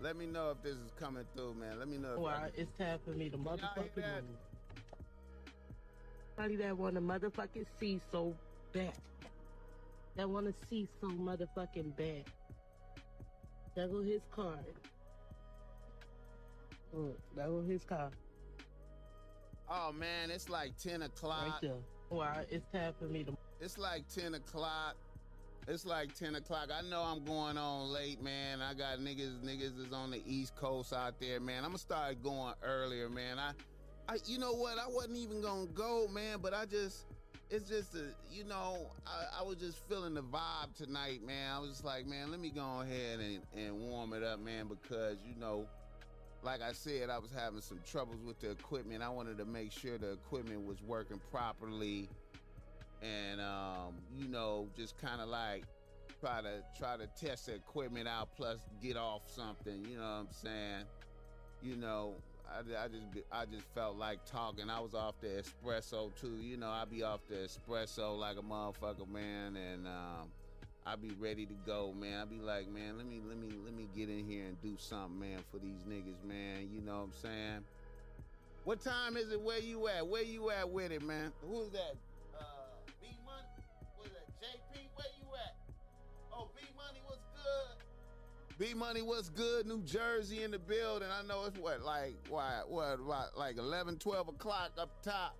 Let 0.00 0.16
me 0.16 0.26
know 0.26 0.50
if 0.50 0.62
this 0.62 0.74
is 0.74 0.90
coming 0.98 1.24
through, 1.36 1.54
man. 1.54 1.78
Let 1.78 1.88
me 1.88 1.98
know. 1.98 2.18
Well, 2.18 2.34
I, 2.34 2.50
it's 2.56 2.76
time 2.76 2.98
for 3.04 3.10
me 3.10 3.28
to 3.28 3.36
motherfucking 3.36 3.96
move. 3.96 4.24
Somebody 6.36 6.56
that 6.56 6.76
want 6.76 6.94
to 6.94 7.00
motherfucking 7.00 7.66
see 7.78 8.00
so 8.10 8.34
bad. 8.72 8.94
That 10.16 10.28
want 10.28 10.46
to 10.46 10.54
see 10.68 10.88
so 11.00 11.08
motherfucking 11.08 11.96
bad. 11.96 12.24
That 13.76 13.92
go 13.92 14.02
his 14.02 14.22
car. 14.34 14.58
Mm, 16.96 17.12
that 17.36 17.46
go 17.46 17.62
his 17.62 17.84
car. 17.84 18.10
Oh 19.70 19.92
man, 19.92 20.30
it's 20.30 20.48
like 20.48 20.76
ten 20.78 21.02
o'clock. 21.02 21.44
Right 21.44 21.60
there. 21.62 21.76
Well, 22.10 22.44
it's 22.50 22.66
time 22.72 22.92
for 22.98 23.04
me 23.04 23.24
to. 23.24 23.36
It's 23.62 23.78
like 23.78 24.08
10 24.08 24.34
o'clock. 24.34 24.96
It's 25.68 25.86
like 25.86 26.18
10 26.18 26.34
o'clock. 26.34 26.70
I 26.76 26.82
know 26.88 27.00
I'm 27.00 27.24
going 27.24 27.56
on 27.56 27.92
late, 27.92 28.20
man. 28.20 28.60
I 28.60 28.74
got 28.74 28.98
niggas, 28.98 29.38
niggas 29.44 29.78
is 29.78 29.92
on 29.92 30.10
the 30.10 30.20
East 30.26 30.56
Coast 30.56 30.92
out 30.92 31.20
there, 31.20 31.38
man. 31.38 31.58
I'm 31.58 31.70
gonna 31.70 31.78
start 31.78 32.20
going 32.24 32.54
earlier, 32.64 33.08
man. 33.08 33.38
I, 33.38 33.52
I, 34.08 34.16
you 34.26 34.40
know 34.40 34.52
what? 34.52 34.78
I 34.78 34.88
wasn't 34.88 35.16
even 35.18 35.40
gonna 35.40 35.66
go, 35.66 36.08
man, 36.12 36.40
but 36.42 36.52
I 36.52 36.66
just, 36.66 37.04
it's 37.50 37.68
just 37.68 37.94
a, 37.94 38.06
you 38.32 38.42
know, 38.42 38.90
I, 39.06 39.40
I 39.40 39.42
was 39.44 39.58
just 39.58 39.78
feeling 39.88 40.14
the 40.14 40.24
vibe 40.24 40.74
tonight, 40.76 41.24
man. 41.24 41.52
I 41.54 41.60
was 41.60 41.70
just 41.70 41.84
like, 41.84 42.04
man, 42.04 42.32
let 42.32 42.40
me 42.40 42.50
go 42.50 42.80
ahead 42.80 43.20
and, 43.20 43.42
and 43.56 43.78
warm 43.78 44.12
it 44.12 44.24
up, 44.24 44.40
man, 44.40 44.66
because, 44.66 45.18
you 45.24 45.38
know, 45.40 45.68
like 46.42 46.62
I 46.62 46.72
said, 46.72 47.10
I 47.10 47.18
was 47.18 47.30
having 47.30 47.60
some 47.60 47.78
troubles 47.86 48.24
with 48.26 48.40
the 48.40 48.50
equipment. 48.50 49.04
I 49.04 49.08
wanted 49.08 49.38
to 49.38 49.44
make 49.44 49.70
sure 49.70 49.98
the 49.98 50.14
equipment 50.14 50.66
was 50.66 50.82
working 50.82 51.20
properly 51.30 52.08
and 53.02 53.40
um, 53.40 53.94
you 54.16 54.28
know, 54.28 54.68
just 54.76 54.96
kind 54.98 55.20
of 55.20 55.28
like 55.28 55.64
try 56.20 56.40
to 56.40 56.62
try 56.78 56.96
to 56.96 57.06
test 57.20 57.46
the 57.46 57.54
equipment 57.54 58.08
out, 58.08 58.28
plus 58.36 58.58
get 58.82 58.96
off 58.96 59.22
something. 59.26 59.84
You 59.88 59.96
know 59.96 60.02
what 60.02 60.08
I'm 60.08 60.28
saying? 60.30 60.84
You 61.62 61.76
know, 61.76 62.14
I, 62.48 62.84
I 62.84 62.88
just 62.88 63.26
I 63.30 63.44
just 63.44 63.66
felt 63.74 63.96
like 63.96 64.24
talking. 64.24 64.70
I 64.70 64.80
was 64.80 64.94
off 64.94 65.14
the 65.20 65.28
espresso 65.28 66.10
too. 66.20 66.38
You 66.40 66.56
know, 66.56 66.70
I 66.70 66.84
be 66.84 67.02
off 67.02 67.20
the 67.28 67.36
espresso 67.36 68.18
like 68.18 68.36
a 68.38 68.42
motherfucker, 68.42 69.08
man, 69.08 69.56
and 69.56 69.86
um, 69.86 70.30
I 70.86 70.96
be 70.96 71.12
ready 71.18 71.46
to 71.46 71.54
go, 71.66 71.92
man. 71.92 72.20
I 72.20 72.24
be 72.24 72.40
like, 72.40 72.68
man, 72.68 72.96
let 72.96 73.06
me 73.06 73.20
let 73.26 73.38
me 73.38 73.48
let 73.64 73.74
me 73.74 73.88
get 73.94 74.08
in 74.08 74.24
here 74.24 74.44
and 74.44 74.60
do 74.62 74.76
something, 74.78 75.18
man, 75.18 75.38
for 75.50 75.58
these 75.58 75.82
niggas, 75.88 76.24
man. 76.24 76.68
You 76.72 76.80
know 76.80 76.98
what 76.98 77.02
I'm 77.04 77.12
saying? 77.20 77.64
What 78.64 78.80
time 78.80 79.16
is 79.16 79.32
it? 79.32 79.40
Where 79.40 79.58
you 79.58 79.88
at? 79.88 80.06
Where 80.06 80.22
you 80.22 80.50
at 80.50 80.70
with 80.70 80.92
it, 80.92 81.02
man? 81.02 81.32
Who's 81.48 81.68
that? 81.70 81.96
B 83.00 83.08
Money, 83.24 83.64
with 83.98 84.12
a 84.12 84.44
JP. 84.44 84.88
Where 84.94 85.06
you 85.18 85.26
oh, 86.32 86.48
what's 87.04 87.26
good? 87.34 88.58
B 88.58 88.74
Money 88.74 89.02
was 89.02 89.30
good. 89.30 89.66
New 89.66 89.82
Jersey 89.82 90.42
in 90.42 90.50
the 90.50 90.58
building. 90.58 91.08
I 91.10 91.26
know 91.26 91.44
it's 91.46 91.58
what, 91.58 91.82
like, 91.82 92.14
what, 92.28 92.68
what, 92.68 93.04
what 93.04 93.36
like 93.36 93.58
11, 93.58 93.98
12 93.98 94.28
o'clock 94.28 94.72
up 94.78 95.02
top. 95.02 95.36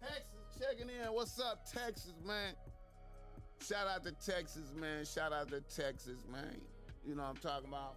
Texas 0.00 0.24
checking 0.58 0.88
in. 0.88 1.12
What's 1.12 1.38
up, 1.40 1.66
Texas, 1.70 2.14
man? 2.26 2.54
Shout 3.66 3.86
out 3.86 4.04
to 4.04 4.12
Texas, 4.12 4.72
man. 4.74 5.04
Shout 5.04 5.32
out 5.32 5.48
to 5.50 5.60
Texas, 5.60 6.24
man. 6.30 6.60
You 7.06 7.14
know 7.14 7.22
what 7.22 7.30
I'm 7.30 7.36
talking 7.36 7.68
about? 7.68 7.94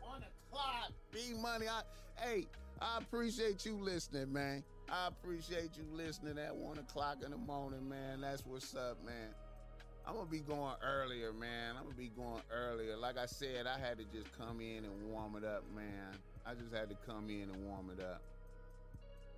One 0.00 0.22
o'clock, 0.22 0.90
B 1.12 1.34
Money. 1.40 1.66
I, 1.68 1.82
hey, 2.20 2.46
I 2.82 2.98
appreciate 2.98 3.64
you 3.64 3.76
listening, 3.80 4.32
man. 4.32 4.64
I 4.88 5.06
appreciate 5.06 5.70
you 5.76 5.84
listening 5.92 6.36
at 6.36 6.54
one 6.54 6.78
o'clock 6.78 7.18
in 7.24 7.30
the 7.30 7.36
morning, 7.36 7.88
man. 7.88 8.22
That's 8.22 8.44
what's 8.44 8.74
up, 8.74 8.98
man. 9.06 9.28
I'm 10.04 10.14
gonna 10.16 10.26
be 10.26 10.40
going 10.40 10.74
earlier, 10.82 11.32
man. 11.32 11.76
I'm 11.76 11.84
gonna 11.84 11.94
be 11.94 12.08
going 12.08 12.42
earlier. 12.52 12.96
Like 12.96 13.18
I 13.18 13.26
said, 13.26 13.68
I 13.68 13.78
had 13.78 13.98
to 13.98 14.04
just 14.12 14.36
come 14.36 14.60
in 14.60 14.84
and 14.84 15.10
warm 15.12 15.36
it 15.36 15.44
up, 15.44 15.62
man. 15.76 16.18
I 16.44 16.54
just 16.54 16.74
had 16.74 16.88
to 16.88 16.96
come 17.06 17.30
in 17.30 17.42
and 17.42 17.64
warm 17.68 17.90
it 17.96 18.02
up. 18.02 18.20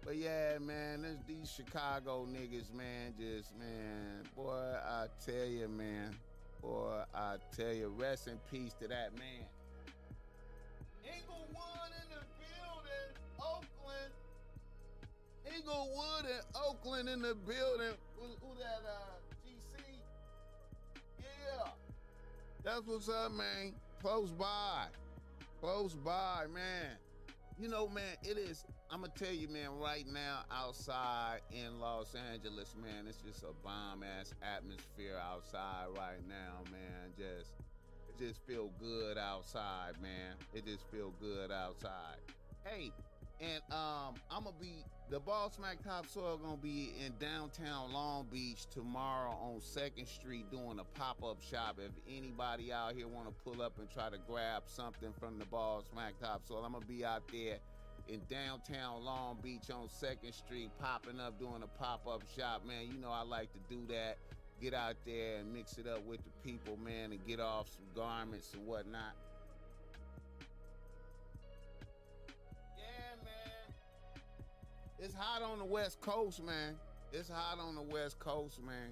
But 0.07 0.17
yeah, 0.17 0.57
man, 0.59 1.05
these 1.29 1.51
Chicago 1.51 2.27
niggas, 2.27 2.73
man. 2.73 3.13
Just 3.19 3.55
man, 3.59 4.23
boy, 4.35 4.75
I 4.87 5.07
tell 5.25 5.45
you, 5.45 5.69
man. 5.69 6.17
Boy, 6.63 7.03
I 7.15 7.37
tell 7.55 7.75
you, 7.75 7.93
rest 7.99 8.27
in 8.27 8.39
peace 8.51 8.73
to 8.81 8.89
that 8.89 9.13
man. 9.19 9.45
Inglewood 11.05 11.54
Inglewood 15.65 16.27
and 16.27 16.43
Oakland 16.55 17.09
in 17.09 17.23
the 17.23 17.35
building. 17.35 17.97
Who, 18.17 18.27
who 18.41 18.59
that? 18.59 18.83
Uh, 18.87 19.15
That's 22.63 22.87
what's 22.87 23.11
up, 23.11 23.31
man. 23.33 23.75
Close 24.01 24.31
by. 24.31 24.87
Close 25.61 25.95
by, 25.95 26.47
man. 26.53 26.97
You 27.59 27.69
know, 27.69 27.87
man, 27.87 28.17
it 28.23 28.39
is. 28.39 28.65
I'm 28.91 29.03
gonna 29.03 29.13
tell 29.17 29.33
you, 29.33 29.49
man, 29.49 29.79
right 29.79 30.07
now 30.11 30.41
outside 30.51 31.41
in 31.51 31.79
Los 31.79 32.15
Angeles, 32.33 32.75
man, 32.81 33.07
it's 33.07 33.19
just 33.19 33.43
a 33.43 33.53
bomb 33.63 34.03
ass 34.03 34.33
atmosphere 34.43 35.17
outside 35.23 35.89
right 35.95 36.27
now, 36.27 36.63
man. 36.73 37.13
Just 37.19 37.53
it 38.09 38.19
just 38.19 38.41
feel 38.47 38.71
good 38.81 39.19
outside, 39.19 39.93
man. 40.01 40.35
It 40.55 40.65
just 40.65 40.91
feel 40.91 41.13
good 41.21 41.53
outside. 41.53 42.17
Hey, 42.65 42.91
and 43.41 43.63
um, 43.71 44.15
I'm 44.31 44.45
gonna 44.45 44.57
be 44.59 44.85
the 45.11 45.21
Ball 45.21 45.51
Smack 45.51 45.83
Topsoil 45.85 46.39
gonna 46.39 46.57
be 46.57 46.93
in 47.05 47.13
downtown 47.19 47.93
Long 47.93 48.27
Beach 48.33 48.67
tomorrow 48.71 49.31
on 49.31 49.61
Second 49.61 50.09
Street 50.09 50.51
doing 50.51 50.79
a 50.79 50.99
pop 50.99 51.23
up 51.23 51.43
shop. 51.43 51.79
If 51.79 51.93
anybody 52.09 52.73
out 52.73 52.95
here 52.95 53.07
want 53.07 53.29
to 53.29 53.35
pull 53.45 53.63
up 53.63 53.79
and 53.79 53.89
try 53.91 54.09
to 54.09 54.19
grab 54.27 54.63
something 54.67 55.13
from 55.19 55.39
the 55.39 55.45
Ball 55.47 55.85
Smack 55.93 56.19
Topsoil, 56.21 56.65
I'm 56.65 56.73
gonna 56.73 56.87
be 56.87 57.05
out 57.05 57.23
there 57.31 57.59
in 58.09 58.21
downtown 58.31 59.05
Long 59.05 59.39
Beach 59.43 59.71
on 59.71 59.89
Second 59.89 60.33
Street, 60.33 60.71
popping 60.79 61.21
up 61.21 61.39
doing 61.39 61.63
a 61.63 61.79
pop 61.79 62.07
up 62.09 62.23
shop. 62.37 62.65
Man, 62.67 62.87
you 62.91 62.99
know 62.99 63.11
I 63.11 63.23
like 63.23 63.53
to 63.53 63.59
do 63.69 63.83
that. 63.89 64.17
Get 64.61 64.73
out 64.73 64.97
there 65.05 65.39
and 65.39 65.53
mix 65.53 65.77
it 65.79 65.87
up 65.87 66.05
with 66.07 66.21
the 66.25 66.31
people, 66.49 66.79
man, 66.79 67.13
and 67.13 67.25
get 67.27 67.41
off 67.41 67.69
some 67.69 67.87
garments 67.95 68.55
and 68.55 68.67
whatnot. 68.67 69.15
It's 75.05 75.13
hot 75.15 75.43
on 75.43 75.59
the 75.59 75.67
West 75.67 76.01
Coast, 76.01 76.43
man. 76.43 76.77
It's 77.13 77.29
hot 77.29 77.59
on 77.59 77.75
the 77.75 77.83
West 77.83 78.19
Coast, 78.19 78.59
man. 78.65 78.89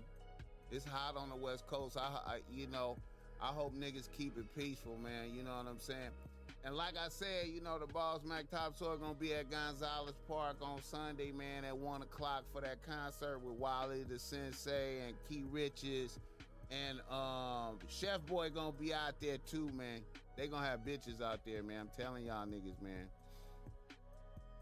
It's 0.71 0.85
hot 0.85 1.17
on 1.17 1.31
the 1.31 1.37
West 1.37 1.67
Coast. 1.67 1.97
I, 1.97 2.03
I 2.27 2.39
you 2.53 2.67
know, 2.67 2.99
I 3.41 3.47
hope 3.47 3.75
niggas 3.75 4.11
keep 4.15 4.37
it 4.37 4.45
peaceful, 4.55 4.99
man. 5.03 5.35
You 5.35 5.43
know 5.43 5.57
what 5.57 5.67
I'm 5.67 5.79
saying? 5.79 6.11
And 6.67 6.77
like 6.77 6.99
I 7.03 7.09
said, 7.09 7.47
you 7.55 7.63
know, 7.63 7.79
the 7.79 7.87
Boss 7.87 8.25
Mac 8.27 8.51
Topsoil 8.51 8.99
gonna 8.99 9.15
be 9.15 9.33
at 9.33 9.51
Gonzalez 9.51 10.17
Park 10.29 10.57
on 10.61 10.83
Sunday, 10.83 11.33
man, 11.33 11.65
at 11.65 11.75
one 11.75 12.03
o'clock 12.03 12.45
for 12.53 12.61
that 12.61 12.83
concert 12.87 13.39
with 13.43 13.55
Wally 13.55 14.05
the 14.07 14.19
Sensei 14.19 14.99
and 15.07 15.15
Key 15.31 15.45
Riches. 15.51 16.19
And 16.71 17.01
um 17.11 17.79
Chef 17.89 18.21
Boy 18.27 18.51
gonna 18.51 18.73
be 18.73 18.93
out 18.93 19.15
there 19.19 19.39
too, 19.39 19.71
man. 19.73 20.01
They 20.37 20.47
gonna 20.47 20.67
have 20.67 20.81
bitches 20.81 21.23
out 21.23 21.41
there, 21.47 21.63
man. 21.63 21.81
I'm 21.81 21.91
telling 21.97 22.27
y'all 22.27 22.45
niggas, 22.45 22.83
man. 22.83 23.09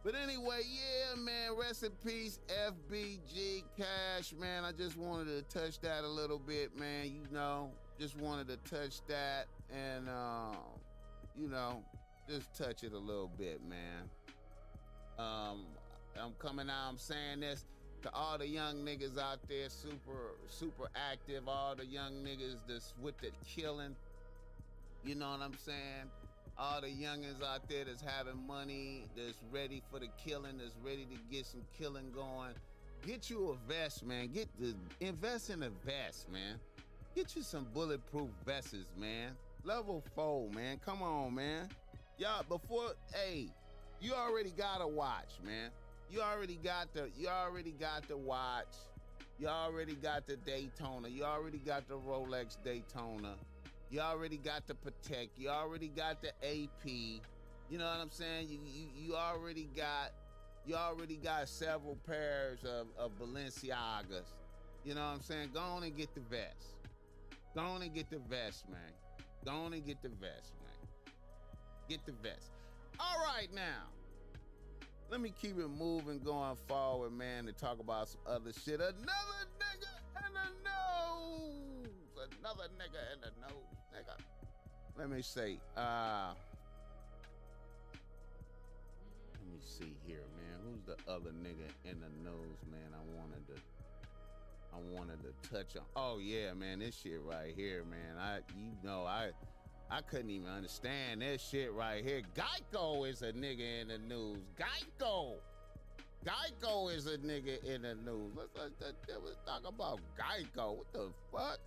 But 0.02 0.14
anyway, 0.14 0.60
yeah, 0.64 1.14
man, 1.20 1.56
rest 1.58 1.82
in 1.82 1.90
peace, 2.04 2.38
FBG 2.48 3.64
Cash, 3.76 4.32
man. 4.32 4.64
I 4.64 4.72
just 4.72 4.96
wanted 4.96 5.26
to 5.26 5.58
touch 5.58 5.78
that 5.80 6.04
a 6.04 6.08
little 6.08 6.38
bit, 6.38 6.74
man. 6.78 7.06
You 7.06 7.22
know, 7.30 7.70
just 7.98 8.16
wanted 8.18 8.48
to 8.48 8.56
touch 8.70 9.00
that 9.08 9.46
and, 9.70 10.08
uh, 10.08 10.56
you 11.36 11.48
know, 11.48 11.84
just 12.26 12.56
touch 12.56 12.82
it 12.82 12.94
a 12.94 12.98
little 12.98 13.30
bit, 13.38 13.60
man. 13.68 14.08
Um, 15.18 15.66
I'm 16.18 16.32
coming 16.38 16.70
out, 16.70 16.88
I'm 16.88 16.98
saying 16.98 17.40
this 17.40 17.66
to 18.02 18.14
all 18.14 18.38
the 18.38 18.48
young 18.48 18.76
niggas 18.76 19.18
out 19.18 19.46
there, 19.50 19.68
super, 19.68 20.32
super 20.48 20.88
active, 20.94 21.46
all 21.46 21.74
the 21.76 21.84
young 21.84 22.24
niggas 22.24 22.56
that's 22.66 22.94
with 23.02 23.18
the 23.18 23.28
killing. 23.46 23.94
You 25.04 25.14
know 25.14 25.30
what 25.30 25.42
I'm 25.42 25.56
saying? 25.58 26.08
All 26.60 26.80
the 26.82 26.88
youngins 26.88 27.42
out 27.42 27.66
there 27.68 27.84
that's 27.86 28.02
having 28.02 28.46
money, 28.46 29.06
that's 29.16 29.38
ready 29.50 29.82
for 29.90 29.98
the 29.98 30.08
killing, 30.22 30.58
that's 30.58 30.76
ready 30.84 31.06
to 31.06 31.18
get 31.34 31.46
some 31.46 31.62
killing 31.76 32.12
going. 32.14 32.52
Get 33.06 33.30
you 33.30 33.56
a 33.56 33.72
vest, 33.72 34.04
man. 34.04 34.28
Get 34.28 34.46
the 34.58 34.74
invest 35.00 35.48
in 35.48 35.62
a 35.62 35.70
vest, 35.70 36.30
man. 36.30 36.60
Get 37.14 37.34
you 37.34 37.42
some 37.42 37.66
bulletproof 37.72 38.28
vests, 38.44 38.92
man. 38.98 39.30
Level 39.64 40.04
four, 40.14 40.50
man. 40.50 40.78
Come 40.84 41.02
on, 41.02 41.34
man. 41.34 41.66
Y'all, 42.18 42.44
before, 42.46 42.90
hey, 43.14 43.48
you 44.02 44.12
already 44.12 44.50
got 44.50 44.82
a 44.82 44.86
watch, 44.86 45.38
man. 45.42 45.70
You 46.10 46.20
already 46.20 46.58
got 46.62 46.92
the, 46.92 47.08
you 47.16 47.28
already 47.28 47.72
got 47.72 48.06
the 48.06 48.18
watch. 48.18 48.74
You 49.38 49.48
already 49.48 49.94
got 49.94 50.26
the 50.26 50.36
Daytona. 50.36 51.08
You 51.08 51.24
already 51.24 51.58
got 51.58 51.88
the 51.88 51.94
Rolex 51.94 52.58
Daytona. 52.62 53.34
You 53.90 54.00
already 54.00 54.37
got 54.37 54.68
the 54.68 54.74
Patek. 54.74 55.31
You 55.37 55.48
already 55.48 55.88
got 55.88 56.22
the 56.22 56.29
AP. 56.44 56.87
You 56.87 57.79
know 57.79 57.87
what 57.87 57.98
I'm 58.00 58.11
saying? 58.11 58.48
You 58.48 58.59
you, 58.64 58.87
you 58.96 59.16
already 59.16 59.68
got 59.76 60.12
you 60.64 60.76
already 60.76 61.16
got 61.16 61.48
several 61.48 61.96
pairs 62.07 62.61
of, 62.64 62.87
of 62.96 63.18
Balenciagas. 63.18 64.35
You 64.85 64.94
know 64.94 65.00
what 65.00 65.14
I'm 65.14 65.22
saying? 65.22 65.50
Go 65.53 65.61
on 65.61 65.83
and 65.83 65.96
get 65.96 66.14
the 66.14 66.20
vest. 66.20 66.76
Go 67.55 67.62
on 67.62 67.83
and 67.83 67.92
get 67.92 68.09
the 68.11 68.18
vest, 68.18 68.68
man. 68.68 68.81
Go 69.44 69.53
on 69.53 69.72
and 69.72 69.85
get 69.85 70.00
the 70.03 70.09
vest, 70.09 70.53
man. 70.62 71.12
Get 71.88 72.07
the 72.07 72.12
vest. 72.22 72.53
All 73.00 73.18
right 73.26 73.48
now. 73.53 73.88
Let 75.11 75.20
me 75.20 75.33
keep 75.42 75.59
it 75.59 75.68
moving 75.68 76.20
going 76.20 76.57
forward, 76.68 77.12
man, 77.12 77.46
to 77.46 77.53
talk 77.53 77.81
about 77.81 78.09
some 78.09 78.20
other 78.29 78.53
shit. 78.53 78.74
Another 78.76 78.94
nigga 79.59 80.26
in 80.26 80.33
the 80.35 80.68
nose. 80.70 81.99
Another 82.20 82.68
nigga 82.76 83.14
in 83.14 83.20
the 83.20 83.33
nose 83.40 83.80
nigga. 83.94 84.16
Let 84.98 85.09
me 85.09 85.22
see. 85.22 85.59
Uh, 85.76 86.33
let 89.33 89.46
me 89.50 89.59
see 89.62 89.96
here, 90.06 90.24
man. 90.37 90.61
Who's 90.64 90.85
the 90.85 91.11
other 91.11 91.30
nigga 91.30 91.70
in 91.90 92.00
the 92.00 92.11
nose, 92.22 92.59
man? 92.70 92.92
I 92.92 93.18
wanted 93.18 93.46
to. 93.48 93.54
I 94.72 94.78
wanted 94.92 95.18
to 95.22 95.50
touch 95.50 95.76
on. 95.76 95.83
Oh 95.96 96.18
yeah, 96.18 96.52
man, 96.52 96.80
this 96.80 96.94
shit 97.02 97.20
right 97.24 97.54
here, 97.56 97.85
man. 97.85 98.18
I, 98.20 98.40
you 98.56 98.72
know, 98.85 99.04
I, 99.04 99.30
I 99.90 100.02
couldn't 100.02 100.30
even 100.30 100.48
understand 100.48 101.22
this 101.22 101.42
shit 101.42 101.72
right 101.72 102.04
here. 102.04 102.22
Geico 102.37 103.09
is 103.09 103.22
a 103.22 103.33
nigga 103.33 103.80
in 103.80 103.88
the 103.88 103.98
news. 103.98 104.38
Geico. 104.59 105.37
Geico 106.24 106.94
is 106.94 107.06
a 107.06 107.16
nigga 107.18 107.64
in 107.64 107.83
the 107.83 107.94
news. 107.94 108.33
Let's, 108.37 108.50
let's, 108.54 108.74
let's 109.09 109.38
talk 109.46 109.62
about 109.66 110.00
Geico. 110.18 110.76
What 110.76 110.92
the 110.92 111.09
fuck? 111.33 111.59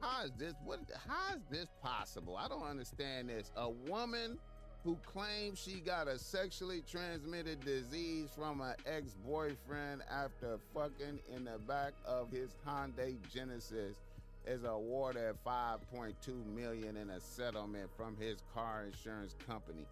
How 0.00 0.24
is 0.24 0.32
this? 0.38 0.54
What? 0.64 0.80
How 1.06 1.34
is 1.34 1.42
this 1.50 1.66
possible? 1.82 2.36
I 2.36 2.48
don't 2.48 2.62
understand 2.62 3.28
this. 3.28 3.50
A 3.56 3.68
woman 3.68 4.38
who 4.82 4.96
claims 5.04 5.58
she 5.58 5.80
got 5.80 6.08
a 6.08 6.18
sexually 6.18 6.82
transmitted 6.90 7.60
disease 7.60 8.30
from 8.34 8.62
an 8.62 8.74
ex-boyfriend 8.86 10.02
after 10.10 10.58
fucking 10.74 11.20
in 11.34 11.44
the 11.44 11.58
back 11.58 11.92
of 12.06 12.30
his 12.30 12.56
Hyundai 12.66 13.16
Genesis 13.32 13.96
is 14.46 14.64
awarded 14.64 15.34
5.2 15.46 16.14
million 16.54 16.96
in 16.96 17.10
a 17.10 17.20
settlement 17.20 17.90
from 17.94 18.16
his 18.16 18.38
car 18.54 18.86
insurance 18.86 19.34
company. 19.46 19.86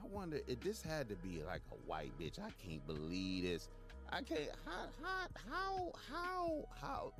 I 0.00 0.06
wonder 0.06 0.38
if 0.46 0.60
this 0.60 0.80
had 0.80 1.08
to 1.08 1.16
be 1.16 1.42
like 1.44 1.62
a 1.72 1.88
white 1.88 2.12
bitch. 2.20 2.38
I 2.38 2.50
can't 2.64 2.86
believe 2.86 3.44
this. 3.44 3.68
I 4.10 4.22
can't. 4.22 4.50
How? 4.64 4.86
How? 5.02 5.26
How? 5.50 5.92
How? 6.10 6.68
how 6.80 7.12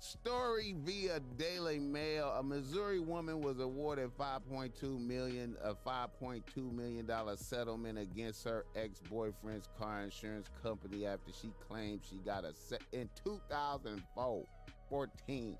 Story 0.00 0.74
via 0.78 1.20
Daily 1.36 1.78
Mail: 1.78 2.30
A 2.30 2.42
Missouri 2.42 3.00
woman 3.00 3.42
was 3.42 3.60
awarded 3.60 4.10
5.2 4.18 4.98
million 4.98 5.58
a 5.62 5.74
5.2 5.74 6.72
million 6.72 7.04
dollar 7.04 7.36
settlement 7.36 7.98
against 7.98 8.44
her 8.44 8.64
ex-boyfriend's 8.74 9.68
car 9.78 10.00
insurance 10.00 10.48
company 10.62 11.04
after 11.04 11.30
she 11.32 11.52
claimed 11.68 12.00
she 12.02 12.16
got 12.16 12.44
a 12.46 12.54
set 12.54 12.80
in 12.92 13.10
2004 13.22 14.46
14. 14.88 15.58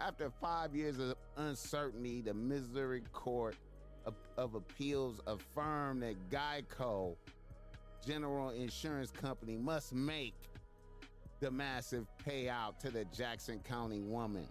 After 0.00 0.28
five 0.40 0.74
years 0.74 0.98
of 0.98 1.14
uncertainty, 1.36 2.22
the 2.22 2.34
Missouri 2.34 3.02
Court 3.12 3.54
of, 4.04 4.14
of 4.36 4.56
Appeals 4.56 5.20
affirmed 5.28 6.02
that 6.02 6.16
Geico 6.28 7.14
General 8.04 8.50
Insurance 8.50 9.12
Company 9.12 9.56
must 9.56 9.94
make 9.94 10.34
the 11.42 11.50
massive 11.50 12.06
payout 12.24 12.78
to 12.78 12.88
the 12.88 13.04
Jackson 13.06 13.58
County 13.68 14.00
woman. 14.00 14.46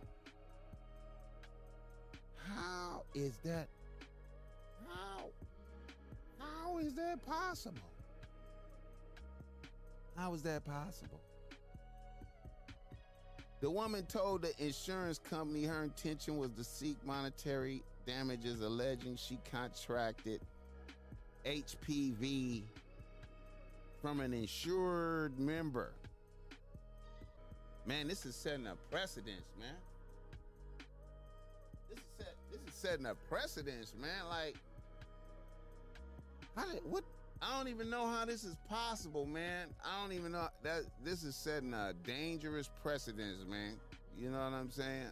How 2.54 3.04
is 3.16 3.38
that? 3.46 3.70
How? 4.90 5.30
How 6.38 6.80
is 6.80 6.94
that 6.96 7.26
possible? 7.26 7.80
How 10.18 10.34
is 10.34 10.42
that 10.42 10.66
possible? 10.66 11.22
The 13.62 13.72
woman 13.72 14.06
told 14.06 14.42
the 14.42 14.52
insurance 14.60 15.18
company 15.18 15.64
her 15.64 15.84
intention 15.84 16.38
was 16.38 16.52
to 16.58 16.64
seek 16.66 16.98
monetary 17.06 17.84
damages, 18.06 18.60
alleging 18.62 19.16
she 19.16 19.40
contracted 19.50 20.42
HPV 21.46 22.64
from 24.02 24.20
an 24.20 24.34
insured 24.34 25.40
member. 25.40 25.92
Man, 27.86 28.08
this 28.08 28.26
is 28.26 28.36
setting 28.36 28.68
a 28.68 28.76
precedence, 28.92 29.54
man. 29.60 29.76
This 31.90 31.98
is 31.98 32.06
set, 32.18 32.36
this 32.52 32.60
is 32.62 32.74
setting 32.74 33.06
a 33.08 33.16
precedence, 33.28 33.94
man. 34.00 34.28
Like, 34.30 34.56
how 36.56 36.66
did 36.72 36.82
what? 36.84 37.04
I 37.42 37.58
don't 37.58 37.70
even 37.70 37.90
know 37.90 38.06
how 38.06 38.26
this 38.26 38.44
is 38.44 38.56
possible, 38.70 39.26
man. 39.26 39.70
I 39.84 40.02
don't 40.02 40.14
even 40.14 40.32
know 40.34 40.48
that 40.62 40.84
this 41.04 41.24
is 41.24 41.36
setting 41.36 41.74
a 41.74 41.94
dangerous 42.06 42.70
precedence, 42.84 43.44
man. 43.50 43.78
You 44.16 44.30
know 44.30 44.38
what 44.38 44.54
I'm 44.54 44.70
saying? 44.70 45.10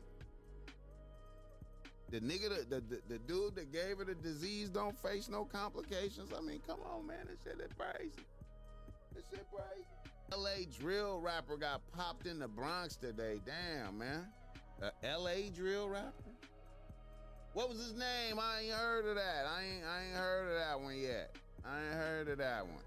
The 2.11 2.19
nigga, 2.19 2.69
the, 2.69 2.81
the, 2.81 3.01
the, 3.07 3.17
dude 3.19 3.55
that 3.55 3.71
gave 3.71 3.97
her 3.97 4.05
the 4.05 4.15
disease 4.15 4.69
don't 4.69 4.97
face 4.99 5.29
no 5.29 5.45
complications. 5.45 6.31
I 6.35 6.41
mean, 6.41 6.59
come 6.67 6.79
on, 6.91 7.07
man. 7.07 7.27
This 7.27 7.37
shit 7.43 7.61
is 7.63 7.71
crazy. 7.77 8.25
This 9.15 9.23
shit 9.31 9.45
crazy. 9.51 9.85
LA 10.35 10.65
drill 10.79 11.19
rapper 11.19 11.57
got 11.57 11.81
popped 11.91 12.27
in 12.27 12.39
the 12.39 12.47
Bronx 12.47 12.95
today. 12.95 13.39
Damn, 13.45 13.97
man. 13.97 14.27
A 14.81 15.17
LA 15.17 15.49
drill 15.53 15.89
rapper? 15.89 16.13
What 17.53 17.69
was 17.69 17.79
his 17.79 17.93
name? 17.93 18.39
I 18.39 18.61
ain't 18.63 18.73
heard 18.73 19.05
of 19.07 19.15
that. 19.15 19.45
I 19.47 19.63
ain't 19.63 19.83
I 19.85 20.05
ain't 20.05 20.15
heard 20.15 20.51
of 20.51 20.59
that 20.59 20.79
one 20.79 20.97
yet. 20.97 21.35
I 21.65 21.83
ain't 21.83 21.93
heard 21.93 22.27
of 22.29 22.37
that 22.37 22.65
one. 22.65 22.83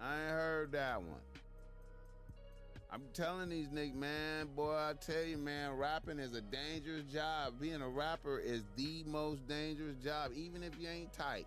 I 0.00 0.20
ain't 0.20 0.30
heard 0.30 0.72
that 0.72 0.98
one. 1.00 1.20
I'm 2.90 3.02
telling 3.12 3.48
these 3.48 3.68
niggas, 3.68 3.94
man, 3.94 4.46
boy, 4.54 4.72
I 4.72 4.92
tell 5.04 5.24
you, 5.24 5.36
man, 5.36 5.72
rapping 5.72 6.20
is 6.20 6.36
a 6.36 6.40
dangerous 6.40 7.02
job. 7.12 7.54
Being 7.60 7.82
a 7.82 7.88
rapper 7.88 8.38
is 8.38 8.62
the 8.76 9.02
most 9.04 9.48
dangerous 9.48 9.96
job, 9.96 10.30
even 10.34 10.62
if 10.62 10.72
you 10.80 10.88
ain't 10.88 11.12
tight. 11.12 11.46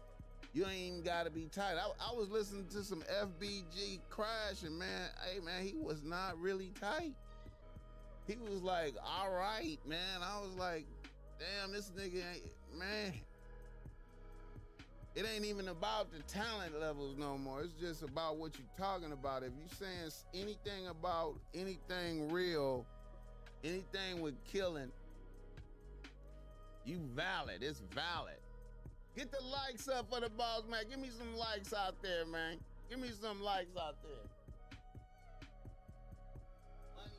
You 0.54 0.66
ain't 0.66 0.80
even 0.80 1.04
gotta 1.04 1.30
be 1.30 1.48
tight. 1.54 1.76
I, 1.76 2.12
I 2.12 2.16
was 2.16 2.30
listening 2.30 2.68
to 2.72 2.84
some 2.84 3.04
FBG 3.04 4.00
Cash, 4.16 4.64
and 4.64 4.78
man, 4.78 5.10
hey 5.24 5.40
man, 5.40 5.64
he 5.64 5.76
was 5.76 6.04
not 6.04 6.40
really 6.40 6.72
tight. 6.80 7.14
He 8.28 8.36
was 8.38 8.62
like, 8.62 8.96
all 9.06 9.32
right, 9.32 9.78
man. 9.88 10.22
I 10.22 10.40
was 10.42 10.54
like, 10.58 10.86
damn, 11.40 11.72
this 11.72 11.92
nigga 11.98 12.22
ain't 12.34 12.78
man. 12.78 13.14
It 15.16 15.26
ain't 15.34 15.46
even 15.46 15.70
about 15.70 16.12
the 16.12 16.22
talent 16.32 16.80
levels 16.80 17.16
no 17.18 17.38
more. 17.40 17.62
It's 17.62 17.74
just 17.74 18.04
about 18.04 18.38
what 18.38 18.54
you're 18.58 18.68
talking 18.78 19.12
about. 19.12 19.42
If 19.42 19.52
you 19.58 19.66
saying 19.80 20.12
anything 20.36 20.88
about 20.88 21.36
anything 21.56 22.32
real, 22.32 22.86
anything 23.64 24.22
with 24.22 24.36
killing, 24.44 24.92
you 26.86 27.00
valid. 27.16 27.64
It's 27.64 27.82
valid. 27.94 28.37
Get 29.18 29.32
the 29.32 29.42
likes 29.42 29.88
up 29.88 30.12
for 30.12 30.20
the 30.20 30.30
boss, 30.30 30.62
man. 30.70 30.84
Give 30.88 31.00
me 31.00 31.10
some 31.10 31.36
likes 31.36 31.74
out 31.74 31.96
there, 32.04 32.24
man. 32.28 32.60
Give 32.88 33.00
me 33.00 33.10
some 33.20 33.42
likes 33.42 33.76
out 33.76 33.96
there. 34.04 34.12
I, 36.96 37.10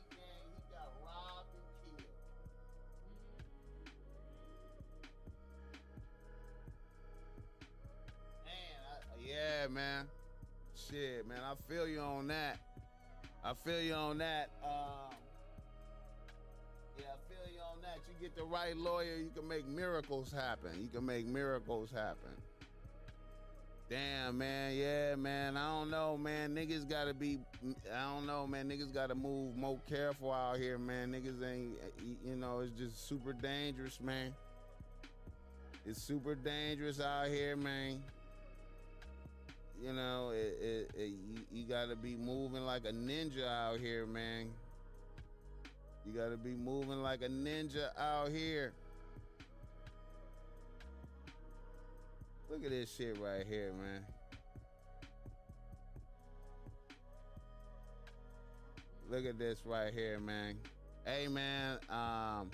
yeah, 9.21 9.67
man. 9.67 10.07
Shit, 10.73 11.27
man. 11.27 11.41
I 11.43 11.55
feel 11.69 11.85
you 11.85 11.99
on 11.99 12.27
that. 12.27 12.61
I 13.43 13.53
feel 13.53 13.81
you 13.81 13.93
on 13.95 14.19
that. 14.19 14.51
Um, 14.63 15.08
get 18.19 18.35
the 18.35 18.43
right 18.43 18.75
lawyer, 18.75 19.15
you 19.17 19.31
can 19.33 19.47
make 19.47 19.67
miracles 19.67 20.31
happen. 20.31 20.71
You 20.81 20.87
can 20.87 21.05
make 21.05 21.25
miracles 21.25 21.89
happen. 21.91 22.31
Damn, 23.89 24.37
man. 24.37 24.75
Yeah, 24.75 25.15
man. 25.15 25.57
I 25.57 25.67
don't 25.69 25.89
know, 25.89 26.17
man. 26.17 26.53
Niggas 26.53 26.87
gotta 26.87 27.13
be, 27.13 27.39
I 27.91 28.13
don't 28.13 28.27
know, 28.27 28.45
man. 28.45 28.69
Niggas 28.69 28.93
gotta 28.93 29.15
move 29.15 29.55
more 29.55 29.79
careful 29.89 30.31
out 30.31 30.57
here, 30.57 30.77
man. 30.77 31.11
Niggas 31.11 31.43
ain't, 31.43 31.71
you 32.23 32.35
know, 32.35 32.59
it's 32.59 32.77
just 32.77 33.07
super 33.07 33.33
dangerous, 33.33 33.99
man. 34.01 34.33
It's 35.85 36.01
super 36.01 36.35
dangerous 36.35 36.99
out 36.99 37.29
here, 37.29 37.55
man. 37.55 38.03
You 39.81 39.93
know, 39.93 40.31
it, 40.31 40.57
it, 40.61 40.91
it, 40.95 41.07
you, 41.07 41.41
you 41.51 41.63
gotta 41.63 41.95
be 41.95 42.15
moving 42.15 42.65
like 42.65 42.83
a 42.85 42.91
ninja 42.91 43.47
out 43.47 43.79
here, 43.79 44.05
man. 44.05 44.49
You 46.05 46.13
gotta 46.13 46.37
be 46.37 46.51
moving 46.51 47.01
like 47.03 47.21
a 47.21 47.29
ninja 47.29 47.89
out 47.97 48.29
here. 48.29 48.73
Look 52.49 52.63
at 52.63 52.71
this 52.71 52.93
shit 52.95 53.17
right 53.19 53.45
here, 53.47 53.71
man. 53.73 54.05
Look 59.09 59.25
at 59.25 59.37
this 59.37 59.61
right 59.65 59.93
here, 59.93 60.19
man. 60.19 60.55
Hey, 61.05 61.27
man. 61.27 61.77
Um, 61.89 62.49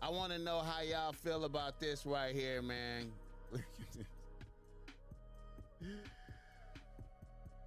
I 0.00 0.10
want 0.10 0.32
to 0.32 0.38
know 0.38 0.60
how 0.60 0.82
y'all 0.82 1.12
feel 1.12 1.44
about 1.44 1.78
this 1.80 2.04
right 2.06 2.34
here, 2.34 2.62
man. 2.62 3.12
Look 3.52 3.60
at 3.60 3.92
this. 3.92 4.06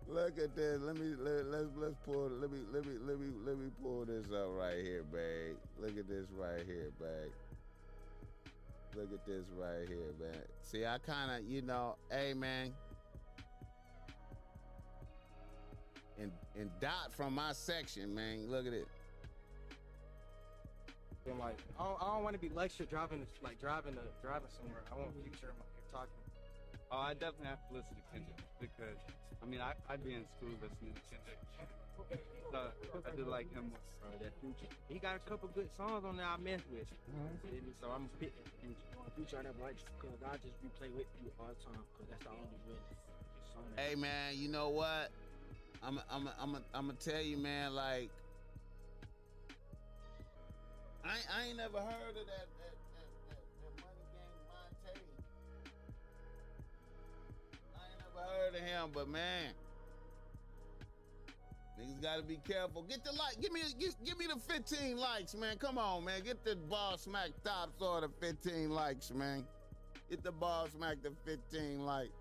Let 0.08 1.00
me 1.00 1.16
let, 1.20 1.46
let's 1.48 1.70
let's 1.76 1.96
pull 2.06 2.30
let 2.40 2.52
me 2.52 2.60
let 2.72 2.86
me 2.86 2.94
let 3.06 3.20
me 3.20 3.28
let 3.44 3.58
me 3.58 3.70
pull 3.82 4.06
this 4.06 4.28
up 4.28 4.50
right 4.58 4.84
here, 4.84 5.04
babe. 5.04 5.56
Look 5.80 5.98
at 5.98 6.08
this 6.08 6.28
right 6.38 6.64
here, 6.66 6.92
babe. 7.00 7.32
Look 8.96 9.12
at 9.12 9.26
this 9.26 9.46
right 9.58 9.88
here, 9.88 10.14
man. 10.22 10.42
See, 10.62 10.86
I 10.86 11.00
kind 11.00 11.32
of, 11.32 11.50
you 11.50 11.62
know, 11.62 11.96
hey, 12.10 12.34
man. 12.34 12.74
And 16.18 16.32
and 16.58 16.70
dot 16.80 17.12
from 17.12 17.36
my 17.36 17.52
section, 17.52 18.16
man. 18.16 18.50
Look 18.50 18.68
at 18.68 18.74
it. 18.74 18.88
And 21.28 21.40
like, 21.40 21.58
I 21.80 21.84
don't, 21.84 22.02
I 22.02 22.14
don't 22.14 22.24
want 22.24 22.36
to 22.36 22.40
be 22.40 22.50
lectured 22.50 22.90
driving, 22.90 23.26
like 23.44 23.60
driving 23.60 23.96
to 23.96 24.02
driving 24.22 24.48
somewhere. 24.56 24.84
I 24.94 24.96
want 24.96 25.12
future 25.24 25.52
in 25.52 25.58
my 25.58 25.66
here 25.74 25.92
talking. 25.92 26.14
Oh, 26.92 26.98
I 26.98 27.14
definitely 27.14 27.48
have 27.48 27.68
to 27.68 27.74
listen 27.74 27.96
to 27.96 28.02
Kendrick 28.14 28.38
because 28.62 29.02
I 29.42 29.46
mean 29.46 29.62
I 29.62 29.74
I'd 29.90 30.04
be 30.04 30.14
in 30.14 30.26
school 30.38 30.54
listening 30.62 30.94
to 30.94 31.02
Kendrick. 31.10 31.40
So 32.52 32.72
I 33.06 33.16
do 33.16 33.26
like 33.26 33.52
him. 33.54 33.72
Bro, 34.02 34.12
that 34.22 34.34
future. 34.40 34.72
He 34.90 35.00
got 35.00 35.16
a 35.16 35.20
couple 35.30 35.50
good 35.54 35.70
songs 35.76 36.06
on 36.06 36.18
there 36.18 36.26
I 36.26 36.38
mess 36.38 36.62
with. 36.72 36.88
Feel 37.44 37.52
me? 37.52 37.74
So 37.82 37.90
I'm 37.90 38.10
picking 38.20 38.46
future. 38.62 38.76
Future 39.16 39.38
I 39.40 39.44
never 39.44 39.64
liked 39.64 39.84
because 40.00 40.20
I 40.24 40.36
just 40.38 40.56
replay 40.64 40.92
with 40.96 41.08
you 41.24 41.32
all 41.40 41.48
the 41.48 41.56
time 41.64 41.84
because 41.94 42.10
that's 42.12 42.24
the 42.24 42.30
only 42.32 42.60
real 42.68 42.78
song. 43.54 43.64
Hey, 43.76 43.96
man. 43.96 44.36
You 44.36 44.50
know 44.50 44.70
what? 44.70 45.12
I'm 45.84 46.00
I'm 46.10 46.30
I'm 46.40 46.56
I'm 46.74 46.88
gonna 46.88 46.94
tell 47.00 47.22
you, 47.22 47.38
man. 47.38 47.74
Like, 47.76 48.10
I 51.04 51.16
I 51.32 51.48
ain't 51.48 51.58
never 51.58 51.80
heard 51.80 52.10
of 52.10 52.16
that 52.16 52.26
that 52.26 52.48
that, 52.48 52.55
I 58.18 58.28
heard 58.38 58.56
of 58.56 58.62
him, 58.62 58.90
but 58.94 59.08
man. 59.08 59.52
Niggas 61.80 62.02
gotta 62.02 62.24
be 62.24 62.40
careful. 62.48 62.84
Get 62.84 63.04
the 63.04 63.12
like. 63.12 63.42
Give 63.42 63.52
me, 63.52 63.60
give, 63.78 63.94
give 64.06 64.18
me 64.18 64.28
the 64.28 64.40
15 64.40 64.98
likes, 64.98 65.36
man. 65.36 65.58
Come 65.58 65.78
on, 65.78 66.06
man. 66.06 66.22
Get 66.24 66.46
the 66.46 66.56
ball 66.56 66.98
smack 66.98 67.32
top 67.44 67.78
sort 67.78 68.04
of 68.04 68.12
15 68.22 68.70
likes, 68.70 69.12
man. 69.12 69.46
Get 70.10 70.24
the 70.24 70.32
ball 70.32 70.68
smack 70.76 70.98
the 71.04 71.12
15 71.26 71.86
like. 71.86 72.12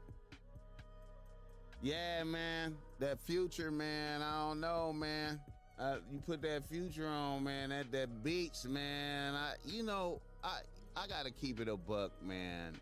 Yeah, 1.82 2.24
man. 2.24 2.76
That 2.98 3.20
future, 3.20 3.70
man. 3.70 4.22
I 4.22 4.48
don't 4.48 4.60
know, 4.60 4.92
man. 4.92 5.40
Uh, 5.78 5.96
you 6.10 6.18
put 6.18 6.42
that 6.42 6.64
future 6.68 7.06
on, 7.06 7.44
man. 7.44 7.70
At 7.70 7.92
that 7.92 8.24
beach, 8.24 8.64
man. 8.66 9.34
I, 9.34 9.54
you 9.66 9.82
know, 9.82 10.20
I 10.42 10.60
I 10.96 11.06
gotta 11.06 11.30
keep 11.30 11.60
it 11.60 11.68
a 11.68 11.76
buck, 11.76 12.12
man. 12.22 12.74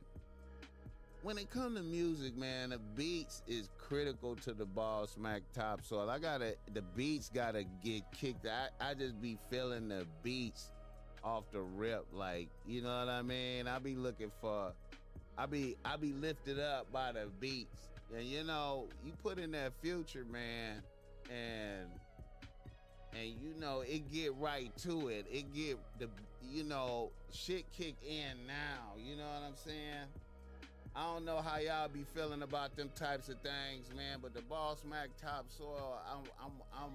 When 1.22 1.38
it 1.38 1.50
come 1.50 1.76
to 1.76 1.82
music, 1.82 2.36
man, 2.36 2.70
the 2.70 2.78
beats 2.78 3.42
is 3.46 3.68
critical 3.78 4.34
to 4.36 4.52
the 4.52 4.66
ball 4.66 5.06
smack 5.06 5.42
top 5.54 5.80
soil. 5.84 6.10
I 6.10 6.18
gotta 6.18 6.56
the 6.74 6.82
beats 6.82 7.30
gotta 7.32 7.62
get 7.84 8.02
kicked. 8.10 8.44
I 8.44 8.68
I 8.80 8.94
just 8.94 9.22
be 9.22 9.38
feeling 9.48 9.88
the 9.88 10.04
beats 10.24 10.72
off 11.22 11.44
the 11.52 11.60
rip. 11.60 12.06
Like, 12.12 12.48
you 12.66 12.82
know 12.82 12.98
what 12.98 13.08
I 13.08 13.22
mean? 13.22 13.68
I 13.68 13.78
be 13.78 13.94
looking 13.94 14.32
for 14.40 14.72
I 15.38 15.46
be 15.46 15.76
I 15.84 15.96
be 15.96 16.12
lifted 16.12 16.58
up 16.58 16.92
by 16.92 17.12
the 17.12 17.28
beats. 17.38 17.88
And 18.12 18.26
you 18.26 18.42
know, 18.42 18.88
you 19.04 19.12
put 19.22 19.38
in 19.38 19.52
that 19.52 19.74
future, 19.80 20.26
man, 20.28 20.82
and 21.30 21.88
and 23.12 23.28
you 23.40 23.54
know, 23.60 23.82
it 23.82 24.10
get 24.12 24.34
right 24.34 24.76
to 24.78 25.06
it. 25.06 25.26
It 25.30 25.54
get 25.54 25.78
the 26.00 26.08
you 26.50 26.64
know, 26.64 27.10
shit 27.32 27.64
kick 27.70 27.94
in 28.04 28.44
now. 28.44 28.96
You 28.98 29.14
know 29.16 29.22
what 29.22 29.44
I'm 29.46 29.56
saying? 29.56 30.08
I 30.94 31.04
don't 31.14 31.24
know 31.24 31.40
how 31.40 31.56
y'all 31.58 31.88
be 31.88 32.04
feeling 32.14 32.42
about 32.42 32.76
them 32.76 32.90
types 32.94 33.30
of 33.30 33.36
things, 33.40 33.88
man, 33.96 34.18
but 34.20 34.34
the 34.34 34.42
Boss 34.42 34.84
Mac 34.88 35.08
topsoil, 35.16 35.98
I'm 36.06 36.24
I'm 36.38 36.52
I'm 36.72 36.92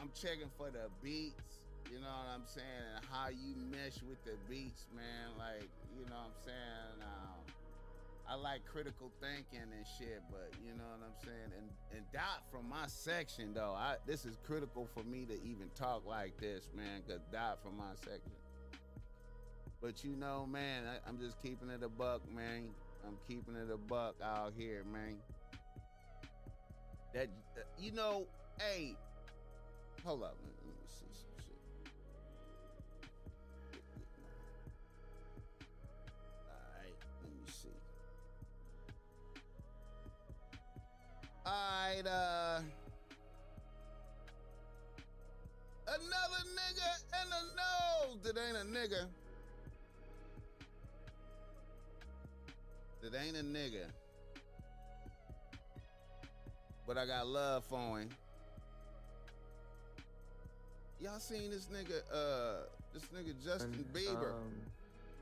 I'm 0.00 0.10
checking 0.14 0.48
for 0.56 0.70
the 0.70 0.88
beats, 1.02 1.60
you 1.92 2.00
know 2.00 2.08
what 2.08 2.32
I'm 2.34 2.46
saying, 2.46 2.84
and 2.96 3.04
how 3.10 3.28
you 3.28 3.54
mesh 3.70 4.00
with 4.08 4.24
the 4.24 4.36
beats, 4.48 4.86
man. 4.96 5.36
Like, 5.38 5.68
you 5.94 6.04
know 6.08 6.16
what 6.16 6.32
I'm 6.32 6.44
saying? 6.44 7.02
Um, 7.02 7.54
I 8.26 8.36
like 8.36 8.64
critical 8.64 9.12
thinking 9.20 9.60
and 9.60 9.86
shit, 9.98 10.22
but 10.30 10.50
you 10.64 10.72
know 10.72 10.88
what 10.96 11.04
I'm 11.04 11.26
saying. 11.26 11.52
And 11.58 11.68
and 11.94 12.06
Dot 12.10 12.42
from 12.50 12.70
my 12.70 12.86
section 12.86 13.52
though, 13.52 13.74
I 13.76 13.96
this 14.06 14.24
is 14.24 14.38
critical 14.46 14.88
for 14.94 15.02
me 15.02 15.26
to 15.26 15.34
even 15.44 15.68
talk 15.74 16.06
like 16.06 16.38
this, 16.40 16.70
man. 16.74 17.02
Cause 17.06 17.20
Dot 17.30 17.62
from 17.62 17.76
my 17.76 17.92
section. 17.96 18.32
But 19.80 20.02
you 20.02 20.16
know, 20.16 20.46
man, 20.46 20.84
I, 20.86 21.08
I'm 21.08 21.18
just 21.18 21.40
keeping 21.42 21.68
it 21.68 21.82
a 21.82 21.88
buck, 21.88 22.22
man. 22.34 22.70
I'm 23.06 23.18
keeping 23.28 23.54
it 23.54 23.70
a 23.72 23.76
buck 23.76 24.14
out 24.22 24.52
here, 24.56 24.82
man. 24.90 25.18
That 27.12 27.28
uh, 27.56 27.60
you 27.78 27.92
know, 27.92 28.26
hey, 28.58 28.96
hold 30.04 30.22
up. 30.22 30.36
Let 30.42 30.66
me 30.66 30.72
see 30.88 31.04
some 31.12 31.44
shit. 31.44 31.58
All 36.48 36.56
right, 36.80 36.94
let 37.22 37.32
me 37.32 37.46
see. 37.46 37.68
All 41.46 41.52
right, 41.52 42.06
uh, 42.06 42.60
another 45.86 46.42
nigga 46.56 46.90
in 47.22 47.28
the 47.30 47.42
nose 47.54 48.22
that 48.22 48.40
ain't 48.40 48.56
a 48.56 48.64
nigga. 48.64 49.08
That 53.04 53.20
ain't 53.22 53.36
a 53.36 53.40
nigga. 53.40 53.84
But 56.86 56.96
I 56.96 57.04
got 57.04 57.26
love 57.26 57.64
for 57.64 58.00
him. 58.00 58.08
Y'all 61.00 61.18
seen 61.18 61.50
this 61.50 61.66
nigga, 61.66 62.00
uh, 62.10 62.64
this 62.94 63.02
nigga 63.14 63.34
Justin 63.44 63.74
And, 63.74 63.92
Bieber? 63.92 64.32
Um, 64.32 64.52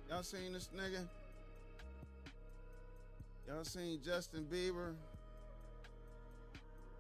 Y'all 0.08 0.22
seen 0.22 0.52
this 0.52 0.68
nigga? 0.76 1.08
Y'all 3.48 3.64
seen 3.64 3.98
Justin 4.04 4.46
Bieber? 4.52 4.94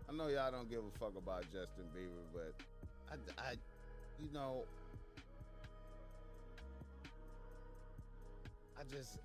I 0.08 0.12
know 0.12 0.26
y'all 0.26 0.50
don't 0.50 0.68
give 0.68 0.80
a 0.80 0.98
fuck 0.98 1.16
about 1.16 1.42
Justin 1.44 1.84
Bieber, 1.96 2.24
but 2.34 2.54
I, 3.08 3.50
I 3.50 3.52
you 4.18 4.28
know, 4.32 4.64
I 8.76 8.82
just, 8.90 9.18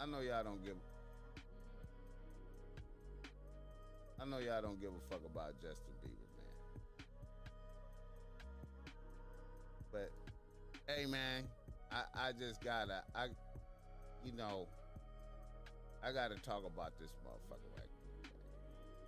I 0.00 0.06
know 0.06 0.20
y'all 0.20 0.44
don't 0.44 0.64
give, 0.64 0.74
I 4.20 4.24
know 4.24 4.38
y'all 4.38 4.62
don't 4.62 4.80
give 4.80 4.90
a 4.90 5.00
fuck 5.10 5.20
about 5.24 5.54
Justin 5.60 5.94
Bieber, 6.04 6.28
man. 6.36 6.52
But 9.92 10.10
hey, 10.88 11.06
man, 11.06 11.44
I 11.92 12.28
I 12.28 12.32
just 12.32 12.62
gotta 12.62 13.02
I, 13.14 13.26
you 14.24 14.32
know, 14.36 14.66
I 16.02 16.12
gotta 16.12 16.36
talk 16.36 16.64
about 16.66 16.92
this 17.00 17.10
motherfucker 17.26 17.70
right. 17.76 17.88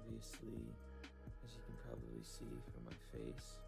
obviously, 0.05 0.73
as 1.45 1.55
you 1.55 1.63
can 1.67 1.77
probably 1.87 2.23
see 2.23 2.63
from 2.73 2.85
my 2.87 2.97
face, 3.13 3.59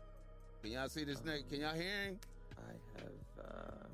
Can 0.62 0.72
y'all 0.72 0.88
see 0.88 1.04
this 1.04 1.20
nigga? 1.20 1.48
Can 1.48 1.60
y'all 1.60 1.74
hear 1.74 2.04
him? 2.04 2.20
I 2.58 3.00
have 3.00 3.46
uh, 3.46 3.88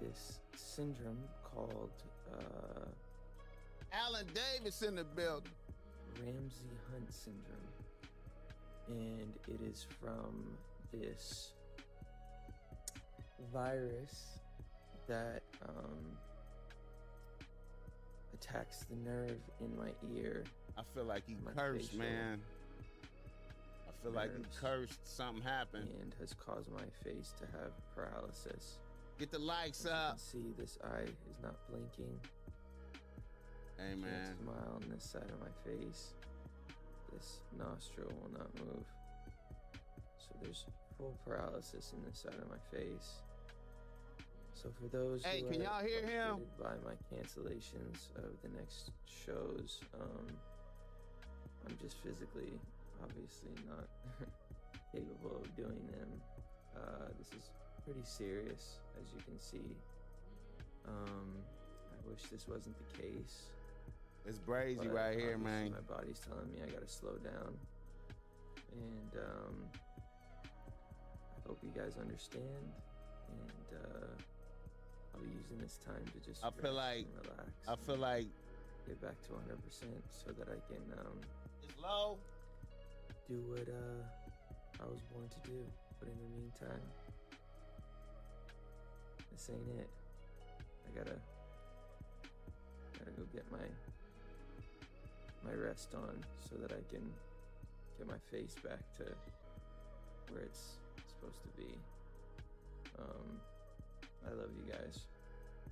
this 0.00 0.40
syndrome 0.58 1.22
called 1.44 1.90
uh, 2.32 2.86
Alan 3.92 4.26
Davis 4.34 4.82
in 4.82 4.96
the 4.96 5.04
building. 5.04 5.52
Ramsay 6.20 6.70
Hunt 6.90 7.12
syndrome, 7.12 7.74
and 8.88 9.32
it 9.46 9.60
is 9.64 9.86
from 10.00 10.56
this 10.92 11.52
virus 13.52 14.40
that 15.06 15.42
um, 15.68 16.18
attacks 18.34 18.84
the 18.90 18.96
nerve 19.08 19.38
in 19.60 19.76
my 19.76 19.90
ear. 20.16 20.42
I 20.76 20.82
feel 20.94 21.04
like 21.04 21.22
he 21.26 21.36
cursed, 21.56 21.90
facial 21.90 21.98
man. 22.00 22.40
I 23.88 24.02
feel 24.02 24.12
like 24.12 24.36
he 24.36 24.44
cursed. 24.60 24.98
Something 25.16 25.42
happened. 25.42 25.88
and 26.00 26.14
has 26.20 26.34
caused 26.34 26.70
my 26.72 26.84
face 27.04 27.32
to 27.40 27.46
have 27.58 27.72
paralysis. 27.94 28.78
Get 29.18 29.32
the 29.32 29.38
likes 29.38 29.84
up. 29.84 30.18
see, 30.20 30.52
this 30.56 30.78
eye 30.84 31.02
is 31.02 31.38
not 31.42 31.56
blinking. 31.68 32.18
Hey, 33.76 33.88
Can't 33.90 34.00
man. 34.00 34.34
smile 34.42 34.72
on 34.76 34.84
this 34.90 35.04
side 35.04 35.24
of 35.30 35.40
my 35.40 35.50
face. 35.64 36.12
This 37.12 37.40
nostril 37.58 38.12
will 38.22 38.30
not 38.38 38.48
move. 38.58 38.84
So 40.18 40.28
there's 40.40 40.64
full 40.96 41.18
paralysis 41.26 41.92
in 41.96 42.04
this 42.08 42.20
side 42.20 42.34
of 42.40 42.48
my 42.48 42.58
face. 42.78 43.22
So 44.54 44.70
for 44.80 44.88
those 44.88 45.24
Hey, 45.24 45.42
who 45.42 45.50
can 45.50 45.62
are 45.62 45.64
y'all 45.64 45.84
hear 45.84 46.02
him? 46.02 46.40
by 46.60 46.74
my 46.84 46.94
cancellations 47.12 48.10
of 48.16 48.30
the 48.42 48.48
next 48.56 48.90
shows, 49.06 49.80
um, 50.00 50.26
I'm 51.66 51.76
just 51.80 51.96
physically, 52.02 52.52
obviously 53.02 53.50
not 53.68 53.86
capable 54.92 55.40
of 55.44 55.56
doing 55.56 55.86
them. 55.90 56.08
Uh, 56.76 57.06
this 57.18 57.28
is 57.28 57.50
pretty 57.88 58.04
serious, 58.06 58.80
as 59.00 59.08
you 59.16 59.22
can 59.24 59.40
see. 59.40 59.74
Um, 60.86 61.32
I 61.90 62.10
wish 62.10 62.20
this 62.30 62.46
wasn't 62.46 62.76
the 62.76 63.02
case. 63.02 63.48
It's 64.26 64.38
brazy 64.38 64.76
but 64.78 64.92
right 64.92 65.16
here, 65.16 65.38
man. 65.38 65.70
My 65.72 65.94
body's 65.96 66.18
telling 66.20 66.52
me 66.52 66.58
I 66.62 66.68
gotta 66.70 66.86
slow 66.88 67.16
down, 67.24 67.54
and 68.72 69.12
um, 69.24 69.54
I 70.44 71.48
hope 71.48 71.58
you 71.62 71.70
guys 71.74 71.96
understand. 71.98 72.44
And 73.30 73.80
uh, 73.80 74.20
I'll 75.14 75.22
be 75.22 75.30
using 75.32 75.56
this 75.58 75.78
time 75.86 76.04
to 76.12 76.28
just 76.28 76.44
I 76.44 76.50
feel 76.60 76.74
like- 76.74 77.06
relax. 77.22 77.48
I 77.66 77.76
feel 77.86 77.96
like 77.96 78.26
get 78.86 79.00
back 79.00 79.16
to 79.28 79.32
100 79.32 79.64
percent 79.64 80.04
so 80.12 80.32
that 80.32 80.48
I 80.48 80.60
can 80.68 80.84
um, 80.98 81.16
it's 81.62 81.72
low. 81.82 82.18
do 83.28 83.40
what 83.48 83.68
uh, 83.68 84.82
I 84.84 84.86
was 84.90 85.00
born 85.10 85.28
to 85.28 85.48
do. 85.48 85.64
But 85.98 86.08
in 86.08 86.16
the 86.20 86.36
meantime, 86.36 86.84
this 89.38 89.50
ain't 89.54 89.78
it. 89.78 89.88
I 90.58 90.98
gotta 90.98 91.16
gotta 92.98 93.12
go 93.12 93.22
get 93.32 93.44
my 93.52 93.66
my 95.46 95.54
rest 95.54 95.94
on 95.94 96.24
so 96.42 96.56
that 96.56 96.72
I 96.72 96.82
can 96.90 97.06
get 97.96 98.08
my 98.08 98.18
face 98.32 98.56
back 98.64 98.80
to 98.96 99.04
where 100.32 100.42
it's 100.42 100.78
supposed 101.06 101.40
to 101.42 101.48
be. 101.56 101.70
Um, 102.98 103.38
I 104.26 104.30
love 104.30 104.50
you 104.58 104.72
guys. 104.72 105.06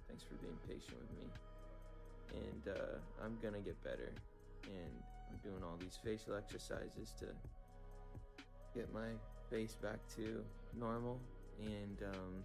Thanks 0.06 0.22
for 0.22 0.34
being 0.36 0.56
patient 0.68 0.96
with 1.02 1.18
me. 1.18 1.26
And 2.34 2.76
uh, 2.76 3.24
I'm 3.24 3.36
gonna 3.42 3.64
get 3.64 3.82
better. 3.82 4.12
And 4.62 4.94
I'm 5.28 5.38
doing 5.42 5.64
all 5.64 5.76
these 5.80 5.98
facial 6.04 6.36
exercises 6.36 7.14
to 7.18 7.26
get 8.76 8.92
my 8.94 9.10
face 9.50 9.74
back 9.82 9.98
to 10.14 10.44
normal. 10.78 11.18
And 11.58 11.98
um, 12.14 12.44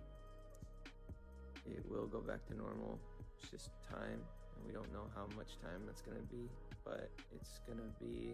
it 1.75 1.83
will 1.89 2.07
go 2.07 2.19
back 2.19 2.45
to 2.47 2.55
normal. 2.55 2.99
It's 3.37 3.49
just 3.49 3.69
time. 3.89 4.19
And 4.55 4.61
we 4.67 4.73
don't 4.73 4.91
know 4.93 5.07
how 5.15 5.25
much 5.35 5.57
time 5.61 5.81
that's 5.85 6.01
gonna 6.01 6.27
be, 6.29 6.49
but 6.83 7.09
it's 7.33 7.59
gonna 7.67 7.89
be 7.99 8.33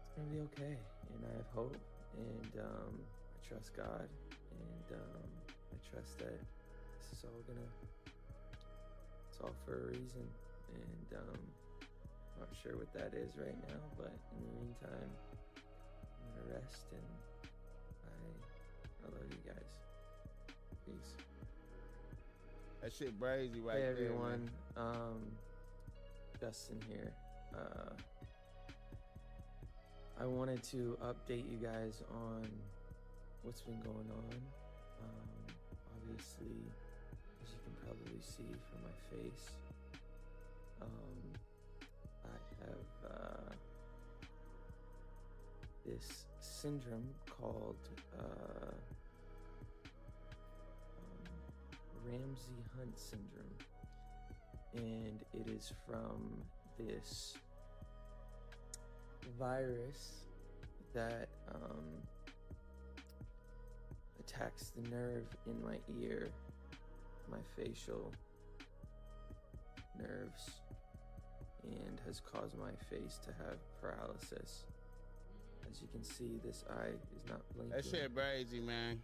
it's 0.00 0.12
gonna 0.16 0.30
be 0.30 0.40
okay. 0.52 0.78
And 1.12 1.20
I 1.26 1.36
have 1.36 1.50
hope. 1.54 1.76
And 2.16 2.62
um, 2.62 2.94
I 3.00 3.38
trust 3.46 3.74
God. 3.76 4.08
And 4.54 4.98
um, 4.98 5.28
I 5.50 5.76
trust 5.90 6.18
that 6.18 6.38
this 6.38 7.18
is 7.18 7.24
all 7.24 7.42
gonna 7.46 7.68
it's 9.28 9.40
all 9.42 9.54
for 9.66 9.74
a 9.74 9.86
reason. 9.88 10.26
And 10.74 11.18
um, 11.18 11.40
I'm 12.34 12.40
not 12.40 12.54
sure 12.62 12.76
what 12.76 12.92
that 12.94 13.14
is 13.14 13.36
right 13.36 13.58
now, 13.68 13.80
but 13.98 14.14
in 14.38 14.42
the 14.46 14.54
meantime, 14.62 15.10
I'm 15.54 16.30
gonna 16.38 16.54
rest 16.54 16.86
and 16.92 17.02
I 18.06 18.14
I 19.02 19.10
love 19.10 19.26
you 19.28 19.42
guys. 19.44 19.83
Peace. 20.86 21.14
That 22.82 22.92
shit 22.92 23.18
brazy 23.18 23.64
right 23.64 23.76
hey 23.76 23.80
there, 23.80 23.90
everyone, 23.92 24.50
man. 24.76 24.86
um, 24.86 25.20
Justin 26.40 26.78
here. 26.88 27.12
Uh, 27.54 27.92
I 30.20 30.26
wanted 30.26 30.62
to 30.64 30.96
update 31.02 31.50
you 31.50 31.56
guys 31.62 32.02
on 32.12 32.46
what's 33.42 33.62
been 33.62 33.80
going 33.80 34.10
on. 34.10 34.36
Um, 35.02 35.54
obviously, 35.96 36.56
as 37.42 37.50
you 37.50 37.58
can 37.64 37.74
probably 37.84 38.20
see 38.20 38.44
from 38.68 38.80
my 38.84 38.94
face, 39.22 39.46
um, 40.82 41.40
I 42.24 42.64
have 42.66 43.10
uh, 43.10 43.54
this 45.86 46.26
syndrome 46.40 47.08
called 47.40 47.76
uh, 48.18 48.72
Ramsay 52.04 52.64
Hunt 52.76 52.98
syndrome, 52.98 53.58
and 54.74 55.20
it 55.32 55.48
is 55.48 55.72
from 55.86 56.42
this 56.78 57.34
virus 59.38 60.26
that 60.92 61.28
um, 61.54 61.84
attacks 64.20 64.72
the 64.76 64.88
nerve 64.90 65.26
in 65.46 65.62
my 65.64 65.76
ear, 66.00 66.28
my 67.30 67.38
facial 67.56 68.12
nerves, 69.98 70.50
and 71.62 72.00
has 72.06 72.20
caused 72.20 72.58
my 72.58 72.72
face 72.90 73.18
to 73.24 73.30
have 73.44 73.58
paralysis. 73.80 74.64
As 75.70 75.80
you 75.80 75.88
can 75.90 76.04
see, 76.04 76.38
this 76.44 76.64
eye 76.70 76.90
is 77.16 77.30
not 77.30 77.40
blinking. 77.54 77.76
That 77.76 77.84
shit 77.84 78.14
crazy, 78.14 78.60
man. 78.60 79.00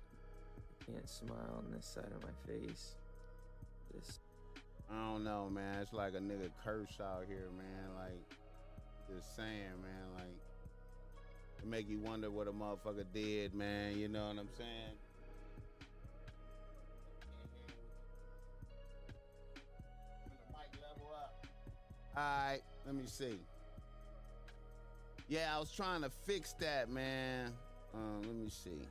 Can't 0.87 1.09
smile 1.09 1.57
on 1.59 1.73
this 1.73 1.87
side 1.87 2.13
of 2.15 2.23
my 2.23 2.53
face. 2.53 2.95
This 3.95 4.21
I 4.91 5.13
don't 5.13 5.25
know, 5.25 5.49
man. 5.49 5.79
It's 5.81 5.93
like 5.93 6.15
a 6.15 6.19
nigga 6.19 6.51
curse 6.65 6.99
out 7.01 7.25
here, 7.29 7.49
man. 7.57 7.95
Like, 7.97 8.37
just 9.09 9.37
saying, 9.37 9.81
man. 9.83 10.15
Like, 10.17 10.35
it 11.63 11.69
make 11.69 11.89
you 11.89 11.99
wonder 12.01 12.31
what 12.31 12.49
a 12.49 12.53
motherfucker 12.53 13.05
did, 13.15 13.55
man. 13.55 13.97
You 13.99 14.09
know 14.09 14.27
what 14.27 14.39
I'm 14.39 14.49
saying? 14.57 14.97
All 22.17 22.23
right, 22.23 22.61
let 22.85 22.95
me 22.95 23.05
see. 23.07 23.39
Yeah, 25.29 25.55
I 25.55 25.61
was 25.61 25.71
trying 25.71 26.03
to 26.03 26.11
fix 26.11 26.55
that, 26.55 26.91
man. 26.91 27.53
Um, 27.95 28.23
let 28.23 28.35
me 28.35 28.51
see. 28.51 28.83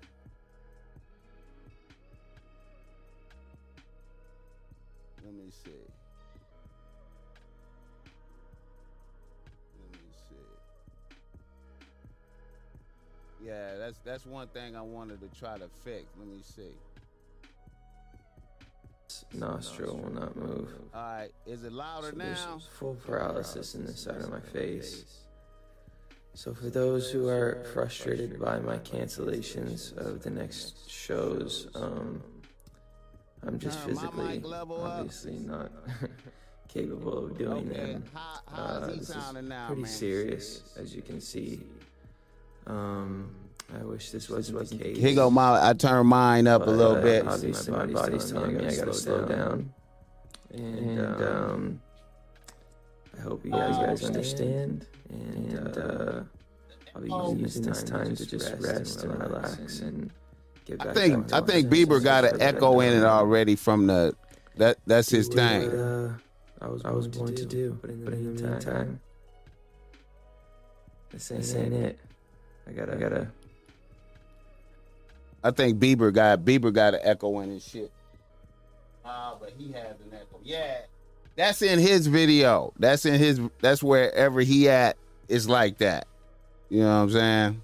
Let 5.23 5.33
me 5.33 5.49
see. 5.63 5.71
Let 9.79 9.91
me 9.91 10.09
see. 10.29 10.35
Yeah, 13.45 13.75
that's 13.77 13.99
that's 13.99 14.25
one 14.25 14.47
thing 14.49 14.75
I 14.75 14.81
wanted 14.81 15.19
to 15.21 15.39
try 15.39 15.57
to 15.57 15.67
fix. 15.83 16.05
Let 16.17 16.27
me 16.27 16.41
see. 16.43 16.73
nostril 19.33 19.97
will 19.97 20.11
not 20.13 20.35
move. 20.35 20.69
All 20.93 21.01
right, 21.01 21.29
is 21.45 21.63
it 21.63 21.71
louder 21.71 22.11
So 22.11 22.17
now? 22.17 22.59
full 22.77 22.95
paralysis 22.95 23.75
in 23.75 23.85
the 23.85 23.93
side 23.95 24.17
of 24.21 24.29
my 24.31 24.39
face. 24.39 25.05
So 26.33 26.53
for 26.53 26.69
those 26.69 27.11
who 27.11 27.27
are 27.27 27.65
frustrated 27.73 28.39
by 28.39 28.59
my 28.59 28.77
cancellations 28.77 29.95
of 29.97 30.23
the 30.23 30.29
next 30.29 30.89
shows, 30.89 31.67
um, 31.75 32.23
I'm 33.45 33.57
just 33.59 33.79
Turn 33.83 33.89
physically, 33.95 34.39
mic 34.39 34.45
up. 34.45 34.69
obviously 34.71 35.37
not 35.39 35.71
capable 36.67 37.25
of 37.25 37.37
doing 37.37 37.69
Okay, 37.71 37.93
them. 37.93 38.03
how, 38.13 38.39
how 38.51 38.61
Uh, 38.63 38.87
this 38.87 39.09
is 39.09 39.15
now, 39.43 39.67
pretty 39.67 39.81
man? 39.83 39.91
serious, 39.91 40.61
as 40.77 40.95
you 40.95 41.01
can 41.01 41.21
see. 41.21 41.61
Um, 42.67 43.33
I 43.79 43.83
wish 43.83 44.11
this 44.11 44.29
wasn't 44.29 44.69
the 44.69 44.77
case. 44.77 44.97
Here 44.97 45.15
go 45.15 45.29
my. 45.29 45.69
I 45.69 45.73
turned 45.73 46.09
mine 46.09 46.47
up 46.47 46.67
a 46.67 46.69
little 46.69 46.97
uh, 46.97 47.01
bit. 47.01 47.27
Obviously, 47.27 47.71
my 47.71 47.85
body's 47.85 48.31
telling 48.31 48.57
me 48.57 48.65
I 48.67 48.75
gotta 48.75 48.93
slow 48.93 49.25
down. 49.25 49.73
And 50.51 50.99
um, 51.23 51.81
I 53.17 53.21
hope 53.21 53.45
you 53.45 53.51
guys, 53.51 53.77
guys 53.77 54.03
understand. 54.05 54.85
And 55.09 55.77
uh, 55.77 56.21
I'll 56.95 57.01
be 57.33 57.39
using 57.41 57.63
this 57.63 57.83
time 57.83 58.15
to 58.15 58.25
just 58.25 58.53
rest 58.59 59.03
and 59.03 59.19
relax 59.21 59.79
and 59.81 60.01
get 60.01 60.07
back. 60.09 60.15
I 60.79 60.93
think 60.93 61.33
I 61.33 61.41
think 61.41 61.69
Bieber 61.69 62.03
got 62.03 62.25
an 62.25 62.37
the 62.37 62.43
echo 62.43 62.79
in 62.79 62.93
it 62.93 63.03
already 63.03 63.55
from 63.55 63.87
the 63.87 64.15
that 64.57 64.77
that's 64.85 65.09
his 65.09 65.29
Do 65.29 65.37
thing. 65.37 65.65
what, 65.71 65.79
uh, 65.79 66.09
I 66.61 66.67
was 66.67 66.81
I 66.85 66.91
was 66.91 67.07
born 67.07 67.33
to 67.35 67.45
do, 67.45 67.77
but 67.81 67.89
in 67.89 68.05
the 68.05 68.11
meantime, 68.11 68.99
this 71.11 71.31
ain't, 71.31 71.41
this 71.41 71.55
ain't 71.55 71.73
it. 71.73 71.99
I 72.67 72.71
gotta 72.71 72.93
I 72.93 72.95
gotta 72.95 73.31
I 75.43 75.51
think 75.51 75.79
Bieber 75.79 76.13
got 76.13 76.41
Bieber 76.41 76.73
got 76.73 76.93
an 76.93 77.01
echo 77.03 77.39
in 77.39 77.51
his 77.51 77.65
shit. 77.65 77.91
Ah, 79.05 79.35
but 79.39 79.53
he 79.57 79.71
has 79.71 79.99
an 80.01 80.13
echo. 80.13 80.39
Yeah, 80.43 80.81
that's 81.35 81.61
in 81.61 81.79
his 81.79 82.07
video. 82.07 82.73
That's 82.77 83.05
in 83.05 83.15
his. 83.15 83.39
That's 83.61 83.81
wherever 83.81 84.41
he 84.41 84.69
at 84.69 84.97
is 85.27 85.47
like 85.47 85.77
that. 85.77 86.07
You 86.69 86.81
know 86.81 86.87
what 86.87 87.03
I'm 87.03 87.11
saying? 87.11 87.61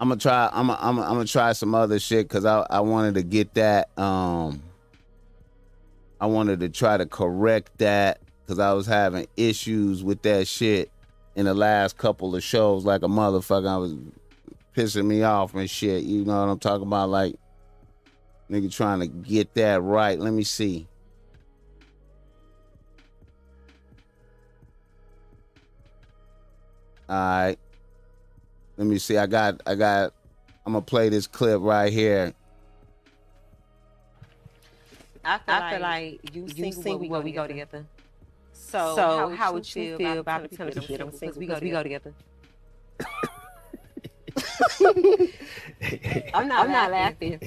I'm 0.00 0.08
gonna 0.08 0.20
try. 0.20 0.48
I'm 0.52 0.68
gonna, 0.68 0.78
I'm 0.80 0.96
gonna, 0.96 1.08
I'm 1.08 1.14
gonna 1.14 1.24
try 1.26 1.52
some 1.52 1.74
other 1.74 1.98
shit 1.98 2.28
because 2.28 2.44
I 2.44 2.64
I 2.70 2.80
wanted 2.80 3.14
to 3.14 3.22
get 3.22 3.54
that. 3.54 3.96
Um, 3.98 4.62
I 6.20 6.26
wanted 6.26 6.60
to 6.60 6.68
try 6.68 6.96
to 6.96 7.06
correct 7.06 7.78
that 7.78 8.20
because 8.44 8.58
I 8.58 8.72
was 8.72 8.86
having 8.86 9.26
issues 9.36 10.04
with 10.04 10.22
that 10.22 10.46
shit 10.46 10.90
in 11.34 11.46
the 11.46 11.54
last 11.54 11.96
couple 11.96 12.34
of 12.34 12.42
shows, 12.42 12.84
like 12.84 13.02
a 13.02 13.08
motherfucker. 13.08 13.68
I 13.68 13.76
was 13.76 13.94
pissing 14.76 15.06
me 15.06 15.22
off 15.22 15.54
and 15.54 15.68
shit. 15.68 16.04
You 16.04 16.24
know 16.24 16.40
what 16.40 16.52
I'm 16.52 16.58
talking 16.58 16.86
about? 16.86 17.08
Like, 17.10 17.36
nigga 18.48 18.72
trying 18.72 19.00
to 19.00 19.08
get 19.08 19.54
that 19.54 19.82
right. 19.82 20.18
Let 20.18 20.32
me 20.32 20.44
see. 20.44 20.86
All 27.08 27.16
right. 27.16 27.58
Let 28.78 28.86
me 28.86 28.96
see. 28.98 29.16
I 29.18 29.26
got, 29.26 29.60
I 29.66 29.74
got, 29.74 30.14
I'm 30.64 30.72
going 30.72 30.84
to 30.84 30.88
play 30.88 31.08
this 31.08 31.26
clip 31.26 31.60
right 31.60 31.92
here. 31.92 32.32
I 35.24 35.38
feel, 35.38 35.54
I 35.54 35.70
feel 35.72 35.80
like, 35.80 36.20
like 36.22 36.34
you 36.34 36.42
you 36.44 36.72
sing 36.72 36.72
sing 36.72 37.08
when 37.08 37.24
we 37.24 37.32
go 37.32 37.46
together. 37.48 37.84
So, 38.52 38.94
So, 38.94 39.28
how, 39.34 39.52
would 39.52 39.74
you 39.74 39.96
feel 39.96 40.18
about 40.20 40.42
the 40.44 40.48
people 40.48 40.66
people 40.66 40.86
that 40.86 40.98
don't 40.98 41.10
because 41.10 41.18
sing 41.18 41.32
we 41.36 41.46
go 41.46 41.58
we 41.60 41.70
go 41.70 41.82
together? 41.82 42.14
together? 44.80 45.32
I'm 46.34 46.46
not, 46.46 46.64
I'm 46.66 46.72
not 46.72 46.90
laughing. 46.92 47.40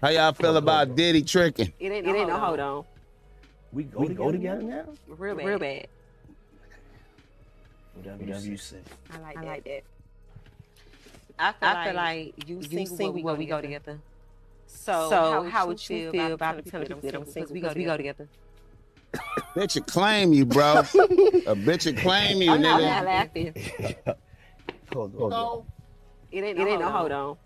How 0.00 0.08
y'all 0.08 0.32
feel 0.32 0.56
about 0.56 0.96
Diddy 0.96 1.22
tricking? 1.22 1.72
It 1.78 1.92
ain't, 1.92 2.06
It 2.06 2.12
no, 2.12 2.16
ain't 2.16 2.28
no 2.28 2.38
hold 2.38 2.58
hold 2.58 2.60
on. 2.60 2.76
on. 2.78 2.84
We 3.72 3.84
go, 3.84 4.06
together, 4.08 4.32
together 4.32 4.62
now? 4.62 4.84
Real 5.06 5.36
bad. 5.36 5.46
Real 5.46 5.58
bad. 5.58 5.86
Whatever, 7.94 8.16
Whatever 8.24 8.46
you 8.46 8.56
say. 8.56 8.78
I 9.12 9.18
like 9.18 9.36
I 9.36 9.40
that. 9.42 9.46
like 9.46 9.64
that. 9.64 9.82
I 11.40 11.52
feel, 11.52 11.68
I 11.68 11.84
feel 11.84 11.94
like, 11.94 12.34
like 12.36 12.48
you 12.48 12.56
you 12.56 12.62
sing, 12.62 12.86
sing 12.86 13.12
when 13.24 13.38
we 13.38 13.46
go 13.46 13.60
together. 13.60 13.98
So, 14.66 15.08
So, 15.10 15.42
how 15.44 15.66
would 15.66 15.88
you 15.88 16.10
feel 16.10 16.34
about 16.34 16.56
the 16.56 16.62
people 16.62 16.80
that 16.80 16.88
don't 16.88 17.02
sing 17.28 17.46
because 17.46 17.50
we 17.50 17.60
go 17.60 17.74
together? 17.74 17.96
together? 17.96 18.28
Bitch 19.56 19.74
will 19.74 19.82
claim 19.82 20.32
you, 20.32 20.44
bro. 20.44 20.80
A 21.46 21.56
bitch 21.56 21.86
will 21.86 22.00
claim 22.00 22.40
you, 22.42 22.52
I'm 22.52 22.62
not, 22.62 22.76
I'm 22.76 22.82
nigga. 22.82 22.94
not 22.94 23.04
laughing. 23.04 23.54
Hold, 24.92 25.14
hold 25.14 25.32
on. 25.32 25.62
It 26.30 26.44
ain't 26.44 26.58
It 26.58 26.60
no, 26.60 26.66
ain't 26.68 26.80
no 26.80 26.90
hold 26.90 27.10
hold 27.10 27.12
on. 27.12 27.20
on. 27.30 27.36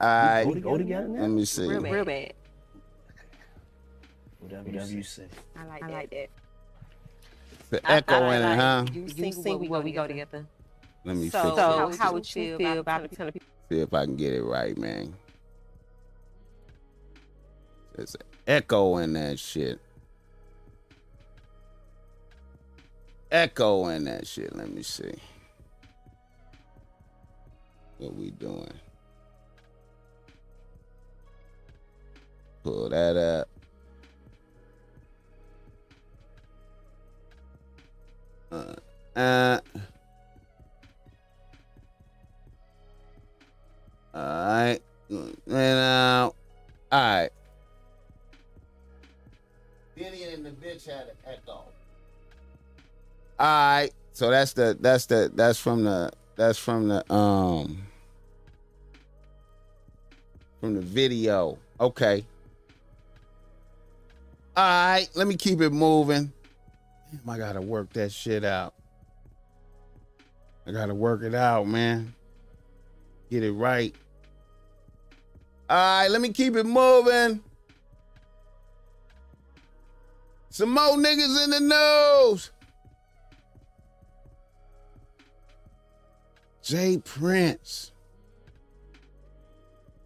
All 0.00 0.08
right. 0.08 0.62
Go 0.62 0.78
together 0.78 1.08
now? 1.08 1.20
Let 1.22 1.30
me 1.30 1.44
see. 1.44 1.68
Real 1.68 1.82
bad. 1.82 1.92
Real 1.92 2.04
bad. 2.04 2.32
Whatever, 4.40 4.62
Whatever 4.70 4.92
you 4.92 5.02
say. 5.02 5.24
I 5.58 5.64
like 5.66 5.82
I 5.82 5.86
that. 5.86 5.92
like 5.92 6.10
that. 6.10 6.28
The 7.70 7.90
echo 7.90 8.30
in 8.30 8.42
it, 8.42 8.56
huh? 8.56 8.84
You 8.92 9.02
You 9.02 9.32
sing 9.32 9.42
when 9.68 9.82
we 9.82 9.92
go 9.92 10.06
together. 10.06 10.46
Let 11.04 11.16
me 11.16 11.28
So, 11.28 11.42
fix 11.42 11.56
so 11.56 11.88
it. 11.90 11.98
how, 11.98 12.12
would 12.14 12.34
you 12.34 12.56
feel 12.56 12.78
about 12.78 13.02
the 13.02 13.08
people? 13.10 13.30
See 13.70 13.80
if 13.80 13.92
I 13.92 14.04
can 14.04 14.16
get 14.16 14.32
it 14.32 14.42
right, 14.42 14.76
man. 14.78 15.14
There's 17.94 18.14
an 18.14 18.22
echo 18.46 18.96
in 18.98 19.12
that 19.14 19.38
shit. 19.38 19.80
Echo 23.30 23.88
in 23.88 24.04
that 24.04 24.26
shit. 24.26 24.54
Let 24.56 24.70
me 24.70 24.82
see. 24.82 25.14
What 27.98 28.14
we 28.14 28.30
doing? 28.30 28.72
Pull 32.62 32.88
that 32.90 33.16
up. 33.16 33.48
Uh, 38.50 39.18
uh. 39.18 39.60
Alright. 44.14 44.82
And 45.10 45.36
uh 45.48 46.30
alright. 46.92 47.30
Diddy 49.96 50.24
and 50.24 50.46
the 50.46 50.50
bitch 50.50 50.86
had 50.86 51.08
an 51.08 51.16
echo. 51.26 51.62
Alright. 53.40 53.92
So 54.12 54.30
that's 54.30 54.52
the 54.52 54.76
that's 54.80 55.06
the 55.06 55.30
that's 55.34 55.58
from 55.58 55.84
the 55.84 56.12
that's 56.36 56.58
from 56.58 56.88
the 56.88 57.12
um 57.12 57.84
from 60.60 60.74
the 60.74 60.80
video. 60.80 61.58
Okay. 61.80 62.24
All 64.56 64.62
right, 64.62 65.08
let 65.14 65.26
me 65.26 65.36
keep 65.36 65.60
it 65.60 65.70
moving. 65.70 66.32
Damn, 67.10 67.28
I 67.28 67.38
gotta 67.38 67.60
work 67.60 67.92
that 67.94 68.12
shit 68.12 68.44
out. 68.44 68.72
I 70.64 70.70
gotta 70.70 70.94
work 70.94 71.22
it 71.22 71.34
out, 71.34 71.66
man. 71.66 72.14
Get 73.30 73.42
it 73.42 73.52
right. 73.52 73.94
All 75.68 75.76
right, 75.76 76.08
let 76.08 76.20
me 76.20 76.30
keep 76.30 76.56
it 76.56 76.64
moving. 76.64 77.42
Some 80.50 80.70
more 80.70 80.96
niggas 80.96 81.44
in 81.44 81.50
the 81.50 81.60
news. 82.30 82.50
J. 86.62 86.98
Prince. 86.98 87.92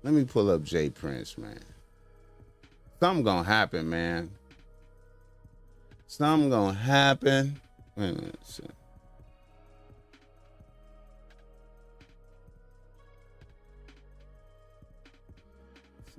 Let 0.02 0.14
me 0.14 0.24
pull 0.24 0.50
up 0.50 0.62
J. 0.62 0.90
Prince, 0.90 1.36
man. 1.36 1.60
Something 3.00 3.24
gonna 3.24 3.44
happen, 3.46 3.90
man. 3.90 4.30
Something 6.06 6.50
gonna 6.50 6.72
happen. 6.72 7.60
Wait 7.96 8.10
a 8.10 8.14
minute. 8.14 8.38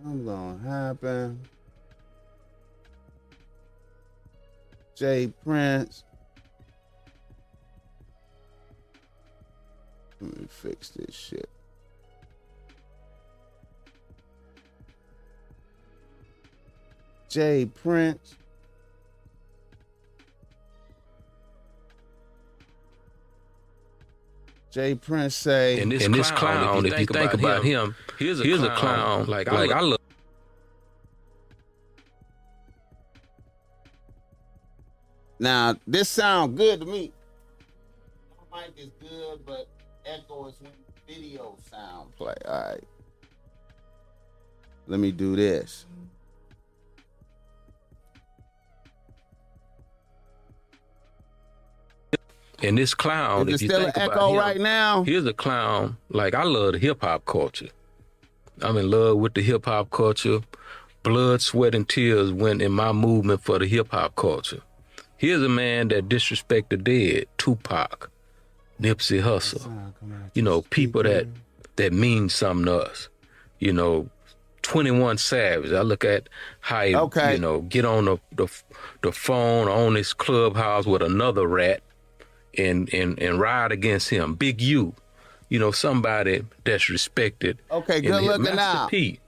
Something 0.02 0.26
gonna 0.26 0.60
happen. 0.60 1.40
J. 4.96 5.34
Prince. 5.44 6.04
Let 10.22 10.40
me 10.40 10.48
fix 10.50 10.90
this 10.90 11.16
shit. 11.16 11.50
J. 17.30 17.66
Prince. 17.66 18.36
J. 24.72 24.96
Prince 24.96 25.36
say 25.36 25.82
And 25.82 25.92
this, 25.92 26.32
clown, 26.32 26.86
if 26.86 27.00
you 27.00 27.06
think, 27.08 27.34
about, 27.34 27.64
him, 27.64 27.96
here's 28.18 28.40
a 28.40 28.76
clown. 28.76 29.26
Like, 29.26 29.52
like 29.52 29.72
I 29.72 29.82
love. 29.82 30.00
Now 35.40 35.76
this 35.88 36.10
sound 36.10 36.58
good 36.58 36.82
to 36.82 36.86
me. 36.86 37.12
My 38.52 38.62
mic 38.62 38.74
is 38.78 38.92
good, 39.00 39.40
but 39.46 39.68
echo 40.06 40.48
is 40.50 40.56
when 40.60 40.72
video 41.08 41.56
sound 41.72 42.16
play. 42.18 42.36
All 42.46 42.62
right. 42.62 42.84
Let 44.88 45.00
me 45.00 45.12
do 45.12 45.36
this. 45.36 45.86
And 52.62 52.78
this 52.78 52.94
clown, 52.94 53.48
Is 53.50 53.56
if 53.56 53.62
you 53.62 53.68
still 53.70 53.84
think 53.86 53.96
an 53.98 54.02
about 54.04 54.16
echo 54.18 54.30
him, 54.32 54.38
right 54.38 54.60
now? 54.60 55.04
Here's 55.04 55.26
a 55.26 55.34
clown. 55.34 55.98
Like 56.10 56.34
I 56.36 56.44
love 56.44 56.74
the 56.74 56.80
hip 56.80 57.02
hop 57.02 57.26
culture. 57.26 57.70
I'm 58.62 58.76
in 58.78 58.90
love 58.92 59.18
with 59.18 59.34
the 59.34 59.42
hip 59.42 59.66
hop 59.66 59.90
culture. 59.92 60.42
Blood, 61.04 61.42
sweat, 61.42 61.74
and 61.76 61.88
tears 61.88 62.32
went 62.34 62.62
in 62.62 62.74
my 62.74 62.92
movement 62.92 63.42
for 63.42 63.58
the 63.60 63.66
hip 63.66 63.88
hop 63.92 64.16
culture. 64.16 64.62
Here's 65.18 65.42
a 65.42 65.50
man 65.50 65.88
that 65.90 66.10
disrespect 66.10 66.70
the 66.70 66.78
dead, 66.78 67.26
Tupac, 67.38 68.10
Nipsey 68.82 69.22
Hussle. 69.22 69.94
You 70.34 70.42
know, 70.42 70.62
people 70.64 71.04
that 71.04 71.28
that 71.78 71.94
mean 71.94 72.28
something 72.30 72.66
to 72.66 72.80
us. 72.80 73.08
You 73.60 73.72
know, 73.74 74.10
21 74.64 75.18
Savage. 75.18 75.72
I 75.72 75.82
look 75.82 76.04
at 76.04 76.28
how 76.60 76.84
he, 76.84 76.96
Okay. 76.96 77.34
you 77.34 77.40
know, 77.40 77.62
get 77.62 77.86
on 77.86 78.06
the, 78.06 78.18
the 78.34 78.48
the 79.02 79.12
phone 79.14 79.68
on 79.70 79.96
his 79.96 80.14
clubhouse 80.14 80.86
with 80.86 81.02
another 81.02 81.48
rat 81.48 81.82
and 82.60 82.94
and 82.94 83.20
and 83.20 83.40
ride 83.40 83.72
against 83.72 84.10
him. 84.10 84.36
Big 84.36 84.62
U, 84.62 84.94
you 85.50 85.60
know, 85.60 85.72
somebody 85.72 86.44
that's 86.66 86.90
respected. 86.90 87.58
Okay, 87.72 88.02
good 88.02 88.24
looking 88.24 88.44
Master 88.44 88.62
out. 88.62 88.90
P. 88.92 89.20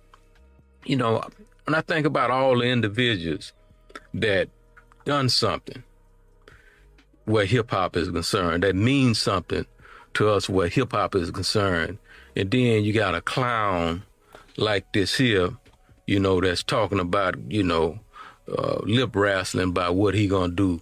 You 0.86 0.97
know, 0.97 1.23
when 1.65 1.75
I 1.75 1.82
think 1.82 2.05
about 2.05 2.32
all 2.32 2.59
the 2.59 2.65
individuals 2.65 3.53
that 4.13 4.49
done 5.05 5.29
something 5.29 5.84
where 7.25 7.45
hip 7.45 7.71
hop 7.71 7.95
is 7.95 8.09
concerned, 8.09 8.63
that 8.63 8.75
means 8.75 9.19
something 9.19 9.65
to 10.15 10.29
us 10.29 10.49
where 10.49 10.67
hip 10.67 10.91
hop 10.91 11.15
is 11.15 11.32
concerned, 11.32 11.97
and 12.36 12.51
then 12.51 12.84
you 12.84 12.93
got 12.93 13.15
a 13.15 13.21
clown 13.21 14.03
like 14.57 14.91
this 14.93 15.15
here, 15.15 15.51
you 16.07 16.19
know, 16.19 16.41
that's 16.41 16.63
talking 16.63 16.99
about, 16.99 17.36
you 17.49 17.63
know, 17.63 17.99
uh, 18.57 18.79
lip 18.84 19.15
wrestling 19.15 19.69
about 19.69 19.95
what 19.95 20.13
he 20.13 20.27
gonna 20.27 20.51
do 20.51 20.82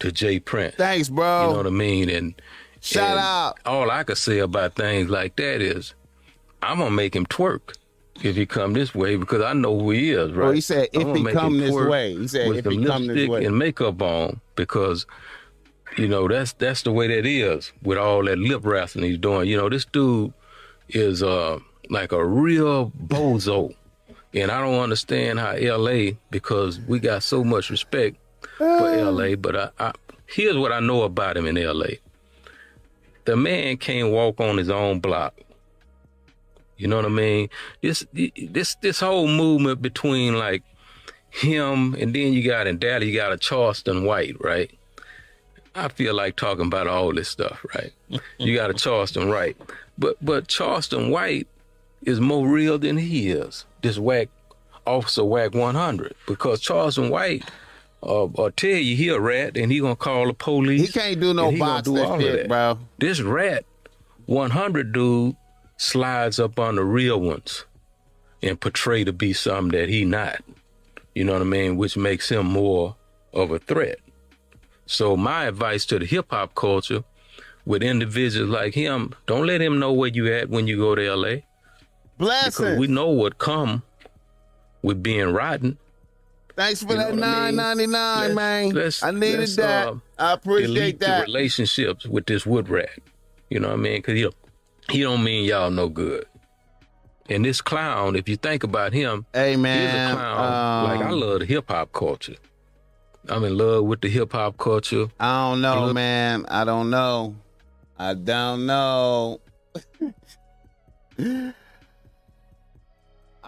to 0.00 0.12
J. 0.12 0.40
Prince. 0.40 0.74
Thanks, 0.76 1.08
bro. 1.08 1.42
You 1.42 1.50
know 1.50 1.56
what 1.58 1.66
I 1.66 1.70
mean? 1.70 2.08
And 2.08 2.34
Shout 2.80 3.10
and 3.10 3.18
out. 3.18 3.58
All 3.66 3.90
I 3.90 4.04
could 4.04 4.18
say 4.18 4.38
about 4.38 4.74
things 4.74 5.10
like 5.10 5.36
that 5.36 5.60
is, 5.60 5.94
I'm 6.62 6.78
gonna 6.78 6.90
make 6.90 7.14
him 7.14 7.26
twerk 7.26 7.76
if 8.22 8.36
he 8.36 8.46
come 8.46 8.72
this 8.72 8.94
way 8.94 9.16
because 9.16 9.42
I 9.42 9.52
know 9.52 9.78
who 9.78 9.90
he 9.90 10.10
is, 10.10 10.32
right? 10.32 10.44
Well, 10.44 10.52
he 10.52 10.60
said, 10.60 10.88
if 10.92 11.16
he 11.16 11.24
come 11.24 11.58
this 11.58 11.72
way. 11.74 12.16
He 12.16 12.28
said, 12.28 12.48
if 12.56 12.64
he 12.66 12.84
come 12.84 13.06
this 13.06 13.28
way. 13.28 13.44
and 13.44 13.58
makeup 13.58 14.00
on 14.02 14.40
because 14.56 15.06
you 15.96 16.08
know 16.08 16.28
that's 16.28 16.52
that's 16.54 16.82
the 16.82 16.92
way 16.92 17.08
that 17.08 17.26
is 17.26 17.72
with 17.82 17.98
all 17.98 18.24
that 18.24 18.38
lip 18.38 18.64
wrestling 18.64 19.04
he's 19.04 19.18
doing. 19.18 19.48
You 19.48 19.56
know, 19.56 19.68
this 19.68 19.84
dude 19.84 20.32
is 20.88 21.22
uh 21.22 21.58
like 21.90 22.12
a 22.12 22.24
real 22.24 22.90
bozo. 23.06 23.74
And 24.34 24.50
I 24.50 24.60
don't 24.60 24.78
understand 24.80 25.38
how 25.38 25.56
LA 25.56 26.12
because 26.30 26.78
we 26.80 26.98
got 27.00 27.22
so 27.22 27.42
much 27.42 27.70
respect 27.70 28.18
for 28.58 28.88
ah. 28.88 29.10
LA, 29.10 29.36
but 29.36 29.56
I, 29.56 29.70
I 29.78 29.92
here's 30.26 30.56
what 30.56 30.72
I 30.72 30.80
know 30.80 31.02
about 31.02 31.36
him 31.36 31.46
in 31.46 31.56
LA. 31.56 31.96
The 33.24 33.36
man 33.36 33.76
can't 33.76 34.10
walk 34.10 34.40
on 34.40 34.58
his 34.58 34.70
own 34.70 35.00
block. 35.00 35.34
You 36.76 36.86
know 36.86 36.96
what 36.96 37.04
I 37.04 37.10
mean? 37.10 37.48
This 37.82 38.06
this 38.12 38.76
this 38.76 39.00
whole 39.00 39.26
movement 39.26 39.82
between 39.82 40.38
like 40.38 40.62
him 41.30 41.94
and 41.94 42.14
then 42.14 42.32
you 42.32 42.42
got 42.42 42.66
in 42.66 42.78
Dallas, 42.78 43.06
you 43.06 43.14
got 43.14 43.32
a 43.32 43.38
Charleston 43.38 44.04
White, 44.04 44.36
right? 44.40 44.70
I 45.74 45.88
feel 45.88 46.14
like 46.14 46.36
talking 46.36 46.66
about 46.66 46.86
all 46.86 47.12
this 47.12 47.28
stuff, 47.28 47.64
right? 47.74 47.92
you 48.38 48.54
got 48.54 48.70
a 48.70 48.74
Charleston 48.84 49.28
White, 49.28 49.56
but 49.96 50.16
but 50.24 50.48
Charleston 50.48 51.10
White 51.10 51.48
is 52.02 52.20
more 52.20 52.48
real 52.48 52.78
than 52.78 52.96
he 52.96 53.30
is. 53.30 53.66
This 53.82 53.98
whack 53.98 54.28
officer 54.86 55.24
Wack 55.24 55.54
100 55.54 56.14
because 56.26 56.60
Charleston 56.60 57.10
White 57.10 57.44
uh, 58.02 58.24
uh 58.24 58.50
tell 58.56 58.70
you 58.70 58.96
he 58.96 59.08
a 59.08 59.20
rat 59.20 59.56
and 59.56 59.72
he 59.72 59.80
gonna 59.80 59.96
call 59.96 60.26
the 60.26 60.34
police. 60.34 60.80
He 60.80 60.88
can't 60.88 61.20
do 61.20 61.34
no 61.34 61.56
box 61.56 61.84
do 61.86 61.94
that 61.94 62.06
all 62.06 62.14
of 62.14 62.20
shit, 62.20 62.36
that. 62.36 62.48
bro. 62.48 62.78
This 62.98 63.20
rat 63.20 63.64
100 64.26 64.92
dude 64.92 65.36
slides 65.76 66.38
up 66.38 66.58
on 66.58 66.76
the 66.76 66.84
real 66.84 67.20
ones 67.20 67.64
and 68.42 68.60
portray 68.60 69.04
to 69.04 69.12
be 69.12 69.32
something 69.32 69.78
that 69.78 69.88
he 69.88 70.04
not. 70.04 70.42
You 71.14 71.24
know 71.24 71.32
what 71.32 71.42
I 71.42 71.46
mean? 71.46 71.76
Which 71.76 71.96
makes 71.96 72.28
him 72.28 72.46
more 72.46 72.96
of 73.32 73.50
a 73.50 73.58
threat. 73.58 73.98
So 74.86 75.16
my 75.16 75.46
advice 75.46 75.84
to 75.86 75.98
the 75.98 76.06
hip 76.06 76.26
hop 76.30 76.54
culture 76.54 77.04
with 77.66 77.82
individuals 77.82 78.48
like 78.48 78.74
him, 78.74 79.12
don't 79.26 79.46
let 79.46 79.60
him 79.60 79.78
know 79.78 79.92
where 79.92 80.08
you 80.08 80.32
at 80.32 80.48
when 80.48 80.66
you 80.66 80.78
go 80.78 80.94
to 80.94 81.14
LA. 81.14 81.36
Because 82.16 82.56
Blessing. 82.56 82.78
we 82.78 82.86
know 82.86 83.08
what 83.10 83.38
come 83.38 83.82
with 84.82 85.02
being 85.02 85.32
rotten. 85.32 85.78
Thanks 86.58 86.82
for 86.82 86.90
You 86.90 86.98
that 86.98 87.10
what 87.14 87.22
I 87.22 87.46
mean? 87.50 87.54
nine 87.54 87.54
ninety 87.56 87.86
nine, 87.86 88.34
man. 88.34 88.70
let's- 88.70 89.00
I 89.00 89.12
needed 89.12 89.38
let's, 89.38 89.54
that. 89.56 89.86
uh, 89.86 89.94
I 90.18 90.32
appreciate 90.32 90.98
that. 90.98 91.18
the 91.20 91.32
relationships 91.32 92.04
with 92.04 92.26
this 92.26 92.44
wood 92.44 92.68
rat. 92.68 92.98
You 93.48 93.60
know 93.60 93.68
what 93.68 93.74
I 93.74 93.76
mean? 93.76 93.98
Because 93.98 94.14
he 94.16 94.22
don't, 94.22 94.34
he 94.90 95.00
don't 95.02 95.22
mean 95.22 95.44
y'all 95.44 95.70
no 95.70 95.88
good. 95.88 96.24
And 97.28 97.44
this 97.44 97.60
clown, 97.60 98.16
if 98.16 98.28
you 98.28 98.34
think 98.36 98.64
about 98.64 98.92
him, 98.92 99.24
hey 99.32 99.54
man, 99.54 99.82
he's 99.82 99.94
a 99.94 100.20
clown. 100.20 100.84
like 100.84 101.00
I 101.00 101.10
um, 101.10 101.20
love 101.20 101.38
the 101.38 101.46
hip 101.46 101.68
hop 101.68 101.92
culture. 101.92 102.34
I'm 103.28 103.44
in 103.44 103.56
love 103.56 103.84
with 103.84 104.00
the 104.00 104.08
hip 104.08 104.32
hop 104.32 104.56
culture. 104.56 105.06
I 105.20 105.50
don't 105.50 105.60
know, 105.60 105.92
man. 105.92 106.44
I 106.48 106.64
don't 106.64 106.90
know. 106.90 107.36
I 107.96 108.14
don't 108.14 108.66
know. 108.66 109.40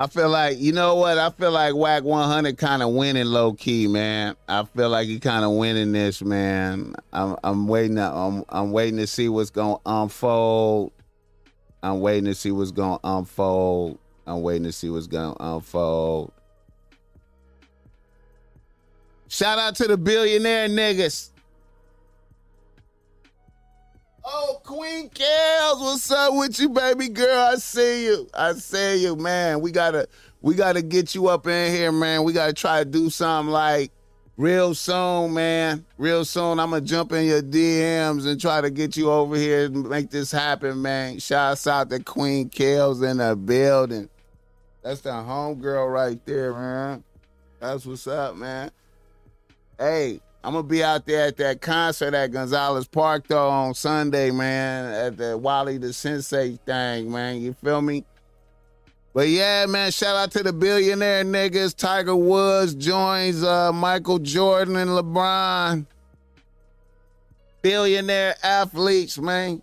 I 0.00 0.06
feel 0.06 0.30
like 0.30 0.58
you 0.58 0.72
know 0.72 0.94
what? 0.94 1.18
I 1.18 1.28
feel 1.28 1.50
like 1.50 1.74
Wack 1.74 2.04
100 2.04 2.56
kind 2.56 2.82
of 2.82 2.94
winning 2.94 3.26
low 3.26 3.52
key, 3.52 3.86
man. 3.86 4.34
I 4.48 4.64
feel 4.64 4.88
like 4.88 5.06
he 5.08 5.20
kind 5.20 5.44
of 5.44 5.52
winning 5.52 5.92
this, 5.92 6.22
man. 6.22 6.94
I'm 7.12 7.36
I'm 7.44 7.68
waiting. 7.68 7.96
To, 7.96 8.10
I'm 8.10 8.42
I'm 8.48 8.72
waiting 8.72 8.96
to 8.96 9.06
see 9.06 9.28
what's 9.28 9.50
gonna 9.50 9.76
unfold. 9.84 10.92
I'm 11.82 12.00
waiting 12.00 12.24
to 12.24 12.34
see 12.34 12.50
what's 12.50 12.70
gonna 12.70 12.98
unfold. 13.04 13.98
I'm 14.26 14.40
waiting 14.40 14.64
to 14.64 14.72
see 14.72 14.88
what's 14.88 15.06
gonna 15.06 15.36
unfold. 15.38 16.32
Shout 19.28 19.58
out 19.58 19.76
to 19.76 19.86
the 19.86 19.98
billionaire 19.98 20.70
niggas. 20.70 21.28
Oh, 24.24 24.60
Queen 24.64 25.08
Kels, 25.08 25.80
what's 25.80 26.10
up 26.10 26.34
with 26.34 26.58
you, 26.60 26.68
baby 26.68 27.08
girl? 27.08 27.38
I 27.38 27.54
see 27.56 28.04
you. 28.04 28.28
I 28.34 28.52
see 28.52 29.02
you, 29.02 29.16
man. 29.16 29.60
We 29.60 29.70
gotta 29.70 30.08
we 30.42 30.54
gotta 30.54 30.82
get 30.82 31.14
you 31.14 31.28
up 31.28 31.46
in 31.46 31.72
here, 31.72 31.90
man. 31.90 32.24
We 32.24 32.32
gotta 32.32 32.52
try 32.52 32.80
to 32.80 32.84
do 32.84 33.08
something 33.08 33.50
like 33.50 33.92
real 34.36 34.74
soon, 34.74 35.32
man. 35.32 35.86
Real 35.96 36.24
soon. 36.26 36.60
I'm 36.60 36.70
gonna 36.70 36.82
jump 36.82 37.12
in 37.12 37.26
your 37.26 37.42
DMs 37.42 38.26
and 38.26 38.38
try 38.38 38.60
to 38.60 38.70
get 38.70 38.96
you 38.96 39.10
over 39.10 39.36
here 39.36 39.66
and 39.66 39.88
make 39.88 40.10
this 40.10 40.30
happen, 40.30 40.82
man. 40.82 41.18
Shouts 41.18 41.66
out 41.66 41.88
to 41.90 42.00
Queen 42.00 42.50
Kels 42.50 43.08
in 43.08 43.18
the 43.18 43.34
building. 43.36 44.10
That's 44.82 45.00
the 45.00 45.10
homegirl 45.10 45.90
right 45.90 46.24
there, 46.26 46.52
man. 46.52 47.04
That's 47.58 47.86
what's 47.86 48.06
up, 48.06 48.36
man. 48.36 48.70
Hey, 49.78 50.20
I'm 50.42 50.54
gonna 50.54 50.66
be 50.66 50.82
out 50.82 51.04
there 51.04 51.26
at 51.26 51.36
that 51.36 51.60
concert 51.60 52.14
at 52.14 52.32
Gonzalez 52.32 52.88
Park 52.88 53.26
though 53.28 53.50
on 53.50 53.74
Sunday, 53.74 54.30
man, 54.30 54.92
at 54.92 55.16
the 55.18 55.36
Wallie 55.36 55.76
the 55.76 55.92
Sensei 55.92 56.58
thing, 56.64 57.12
man. 57.12 57.42
You 57.42 57.52
feel 57.52 57.82
me? 57.82 58.04
But 59.12 59.28
yeah, 59.28 59.66
man, 59.66 59.90
shout 59.90 60.16
out 60.16 60.30
to 60.32 60.42
the 60.42 60.52
billionaire 60.52 61.24
niggas. 61.24 61.76
Tiger 61.76 62.16
Woods 62.16 62.74
joins 62.74 63.42
uh, 63.42 63.72
Michael 63.72 64.18
Jordan 64.18 64.76
and 64.76 64.90
LeBron. 64.90 65.84
Billionaire 67.60 68.36
athletes, 68.42 69.18
man. 69.18 69.60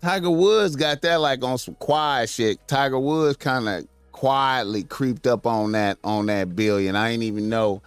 Tiger 0.00 0.30
Woods 0.30 0.76
got 0.76 1.00
that 1.02 1.16
like 1.16 1.42
on 1.42 1.56
some 1.58 1.74
quiet 1.76 2.28
shit. 2.28 2.58
Tiger 2.68 2.98
Woods 2.98 3.38
kind 3.38 3.68
of 3.68 3.88
quietly 4.24 4.84
creeped 4.84 5.26
up 5.26 5.46
on 5.46 5.72
that 5.72 5.98
on 6.02 6.24
that 6.24 6.56
billion. 6.56 6.96
I 6.96 7.10
ain't 7.10 7.22
even 7.22 7.50
know. 7.50 7.82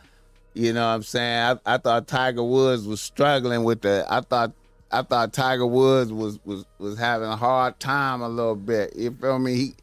You 0.53 0.71
know 0.71 0.81
what 0.81 0.93
I'm 0.93 1.01
saying? 1.01 1.57
I, 1.65 1.73
I 1.73 1.77
thought 1.79 2.07
Tiger 2.07 2.43
Woods 2.43 2.85
was 2.85 3.01
struggling 3.01 3.63
with 3.63 3.81
the 3.81 4.05
I 4.07 4.21
thought 4.21 4.51
I 4.91 5.01
thought 5.01 5.33
Tiger 5.33 5.65
Woods 5.65 6.13
was 6.13 6.37
was 6.45 6.63
was 6.77 6.99
having 6.99 7.27
a 7.27 7.35
hard 7.35 7.79
time 7.79 8.21
a 8.21 8.29
little 8.29 8.55
bit. 8.55 8.95
You 8.95 9.17
feel 9.19 9.39
me? 9.39 9.55
He 9.55 9.75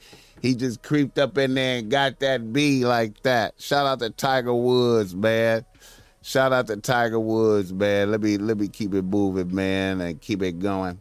he 0.43 0.55
just 0.55 0.81
creeped 0.85 1.19
up 1.19 1.37
in 1.39 1.55
there 1.55 1.79
and 1.79 1.91
got 1.91 2.21
that 2.21 2.53
B 2.53 2.87
like 2.87 3.21
that. 3.25 3.55
Shout 3.59 3.89
out 3.89 3.99
to 3.99 4.11
Tiger 4.11 4.55
Woods, 4.55 5.13
man. 5.13 5.65
Shout 6.23 6.53
out 6.53 6.69
to 6.69 6.77
Tiger 6.77 7.19
Woods, 7.19 7.73
man. 7.73 8.13
Let 8.13 8.21
me 8.21 8.39
let 8.39 8.59
me 8.59 8.69
keep 8.69 8.95
it 8.95 9.03
moving, 9.03 9.53
man, 9.53 10.01
and 10.01 10.21
keep 10.21 10.41
it 10.41 10.61
going. 10.61 11.01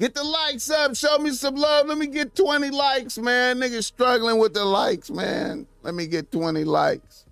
Get 0.00 0.14
the 0.14 0.24
likes 0.24 0.70
up. 0.70 0.96
Show 0.96 1.18
me 1.18 1.30
some 1.30 1.56
love. 1.56 1.86
Let 1.86 1.98
me 1.98 2.06
get 2.06 2.34
20 2.34 2.70
likes, 2.70 3.18
man. 3.18 3.58
Niggas 3.58 3.84
struggling 3.84 4.38
with 4.38 4.54
the 4.54 4.64
likes, 4.64 5.10
man. 5.10 5.66
Let 5.82 5.92
me 5.94 6.06
get 6.06 6.32
20 6.32 6.64
likes. 6.64 7.26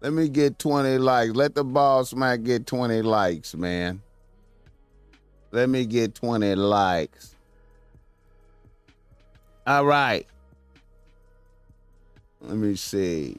Let 0.00 0.12
me 0.12 0.28
get 0.28 0.58
20 0.58 0.98
likes. 0.98 1.32
Let 1.32 1.54
the 1.54 1.62
boss 1.62 2.12
man 2.12 2.42
get 2.42 2.66
20 2.66 3.02
likes, 3.02 3.54
man. 3.54 4.02
Let 5.52 5.68
me 5.68 5.86
get 5.86 6.16
20 6.16 6.56
likes. 6.56 7.36
All 9.68 9.84
right. 9.84 10.26
Let 12.40 12.56
me 12.56 12.74
see. 12.74 13.36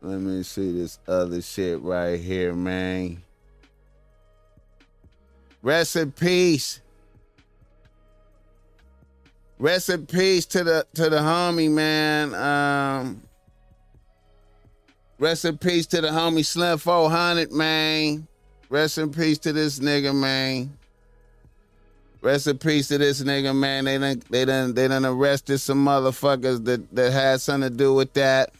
Let 0.00 0.20
me 0.20 0.42
see 0.42 0.72
this 0.72 0.98
other 1.06 1.42
shit 1.42 1.82
right 1.82 2.18
here, 2.18 2.54
man. 2.54 3.22
Rest 5.62 5.96
in 5.96 6.12
peace. 6.12 6.80
Rest 9.58 9.90
in 9.90 10.06
peace 10.06 10.46
to 10.46 10.64
the 10.64 10.86
to 10.94 11.10
the 11.10 11.18
homie, 11.18 11.70
man. 11.70 12.34
Um 12.34 13.22
Rest 15.18 15.44
in 15.44 15.58
peace 15.58 15.86
to 15.88 16.00
the 16.00 16.08
homie 16.08 16.46
Slim 16.46 16.78
400, 16.78 17.52
man. 17.52 18.26
Rest 18.70 18.96
in 18.96 19.10
peace 19.10 19.36
to 19.38 19.52
this 19.52 19.78
nigga, 19.78 20.14
man. 20.14 20.78
Rest 22.22 22.46
in 22.46 22.56
peace 22.56 22.88
to 22.88 22.96
this 22.96 23.22
nigga, 23.22 23.54
man. 23.54 23.84
They 23.84 23.98
done 23.98 24.22
they 24.30 24.44
done 24.46 24.72
they 24.72 24.88
done 24.88 25.04
arrested 25.04 25.58
some 25.58 25.84
motherfuckers 25.84 26.64
that 26.64 26.94
that 26.94 27.12
had 27.12 27.42
something 27.42 27.70
to 27.70 27.76
do 27.76 27.92
with 27.92 28.14
that. 28.14 28.54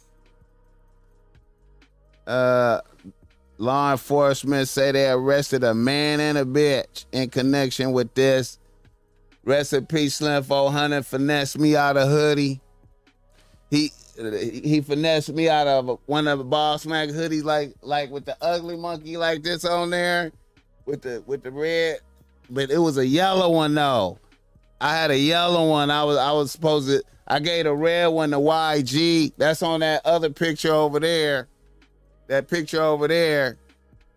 Uh 2.26 2.82
law 3.60 3.92
enforcement 3.92 4.68
say 4.68 4.90
they 4.90 5.10
arrested 5.10 5.62
a 5.62 5.74
man 5.74 6.18
and 6.18 6.38
a 6.38 6.44
bitch 6.44 7.04
in 7.12 7.28
connection 7.28 7.92
with 7.92 8.12
this. 8.14 8.58
Recipe 9.44 10.08
Slim 10.08 10.42
400 10.42 11.04
finessed 11.04 11.58
me 11.58 11.76
out 11.76 11.96
of 11.96 12.08
hoodie. 12.08 12.60
He 13.70 13.92
he 14.16 14.80
finessed 14.80 15.32
me 15.32 15.48
out 15.48 15.66
of 15.66 15.98
one 16.06 16.26
of 16.26 16.38
the 16.38 16.44
ball 16.44 16.78
smack 16.78 17.10
hoodies, 17.10 17.44
like 17.44 17.74
like 17.82 18.10
with 18.10 18.24
the 18.24 18.36
ugly 18.40 18.76
monkey 18.76 19.16
like 19.16 19.42
this 19.42 19.64
on 19.64 19.90
there, 19.90 20.32
with 20.86 21.02
the 21.02 21.22
with 21.26 21.42
the 21.42 21.50
red, 21.50 22.00
but 22.48 22.70
it 22.70 22.78
was 22.78 22.98
a 22.98 23.06
yellow 23.06 23.50
one 23.50 23.74
though. 23.74 24.18
I 24.80 24.94
had 24.96 25.10
a 25.10 25.18
yellow 25.18 25.68
one. 25.68 25.90
I 25.90 26.04
was 26.04 26.16
I 26.16 26.32
was 26.32 26.50
supposed 26.50 26.88
to. 26.88 27.02
I 27.26 27.38
gave 27.38 27.66
a 27.66 27.74
red 27.74 28.08
one 28.08 28.30
to 28.30 28.38
YG. 28.38 29.32
That's 29.36 29.62
on 29.62 29.80
that 29.80 30.04
other 30.04 30.30
picture 30.30 30.72
over 30.72 30.98
there. 30.98 31.46
That 32.30 32.46
picture 32.46 32.80
over 32.80 33.08
there. 33.08 33.56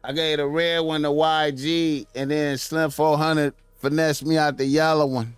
I 0.03 0.13
gave 0.13 0.37
a 0.37 0.47
red 0.47 0.81
one 0.81 1.01
to 1.01 1.07
YG, 1.07 2.05
and 2.13 2.29
then 2.29 2.59
Slim 2.59 2.91
400 2.91 3.55
finessed 3.79 4.23
me 4.23 4.37
out 4.37 4.55
the 4.55 4.65
yellow 4.65 5.07
one. 5.07 5.35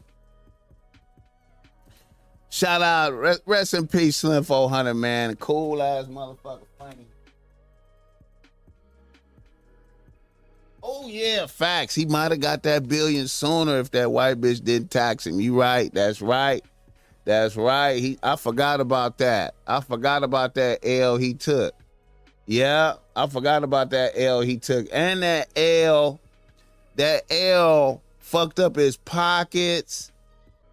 Shout 2.50 2.82
out, 2.82 3.14
rest, 3.14 3.44
rest 3.46 3.74
in 3.76 3.88
peace, 3.88 4.18
Slim 4.18 4.44
400, 4.44 4.94
man. 4.94 5.38
Cool 5.38 5.82
ass 5.82 6.08
motherfucker, 6.08 6.66
funny. 6.78 7.08
Oh 10.84 11.08
yeah, 11.08 11.46
facts. 11.46 11.96
He 11.96 12.06
might 12.06 12.32
have 12.32 12.42
got 12.42 12.64
that 12.64 12.90
billion 12.90 13.30
sooner 13.30 13.80
if 13.80 13.92
that 13.92 14.12
white 14.12 14.42
bitch 14.42 14.62
didn't 14.62 14.92
tax 14.92 15.26
him. 15.26 15.40
You 15.40 15.58
right. 15.58 15.94
That's 15.94 16.22
right. 16.22 16.62
That's 17.24 17.56
right. 17.56 18.02
He 18.02 18.20
I 18.22 18.36
forgot 18.36 18.82
about 18.82 19.20
that. 19.20 19.56
I 19.66 19.80
forgot 19.80 20.26
about 20.26 20.56
that 20.56 20.86
L 20.86 21.16
he 21.16 21.36
took. 21.36 21.74
Yeah, 22.46 22.96
I 23.16 23.28
forgot 23.28 23.64
about 23.64 23.90
that 23.92 24.14
L 24.16 24.42
he 24.42 24.58
took. 24.58 24.88
And 24.92 25.24
that 25.24 25.50
L, 25.58 26.20
that 26.96 27.24
L 27.32 28.02
fucked 28.20 28.60
up 28.60 28.76
his 28.76 28.98
pockets 28.98 30.12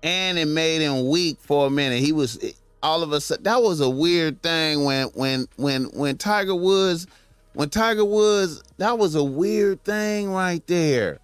and 0.02 0.38
it 0.38 0.46
made 0.46 0.80
him 0.80 1.08
weak 1.08 1.38
for 1.40 1.66
a 1.66 1.70
minute. 1.70 2.00
He 2.00 2.12
was 2.12 2.38
all 2.82 3.02
of 3.02 3.12
a 3.12 3.20
sudden 3.20 3.44
that 3.44 3.62
was 3.62 3.80
a 3.80 3.88
weird 3.88 4.42
thing 4.42 4.84
when 4.84 5.06
when 5.08 5.46
when 5.56 5.84
when 5.92 6.16
Tiger 6.16 6.54
Woods 6.54 7.06
when 7.54 7.70
Tiger 7.70 8.04
Woods 8.04 8.62
that 8.78 8.98
was 8.98 9.14
a 9.14 9.24
weird 9.24 9.84
thing 9.84 10.30
right 10.30 10.66
there. 10.66 11.18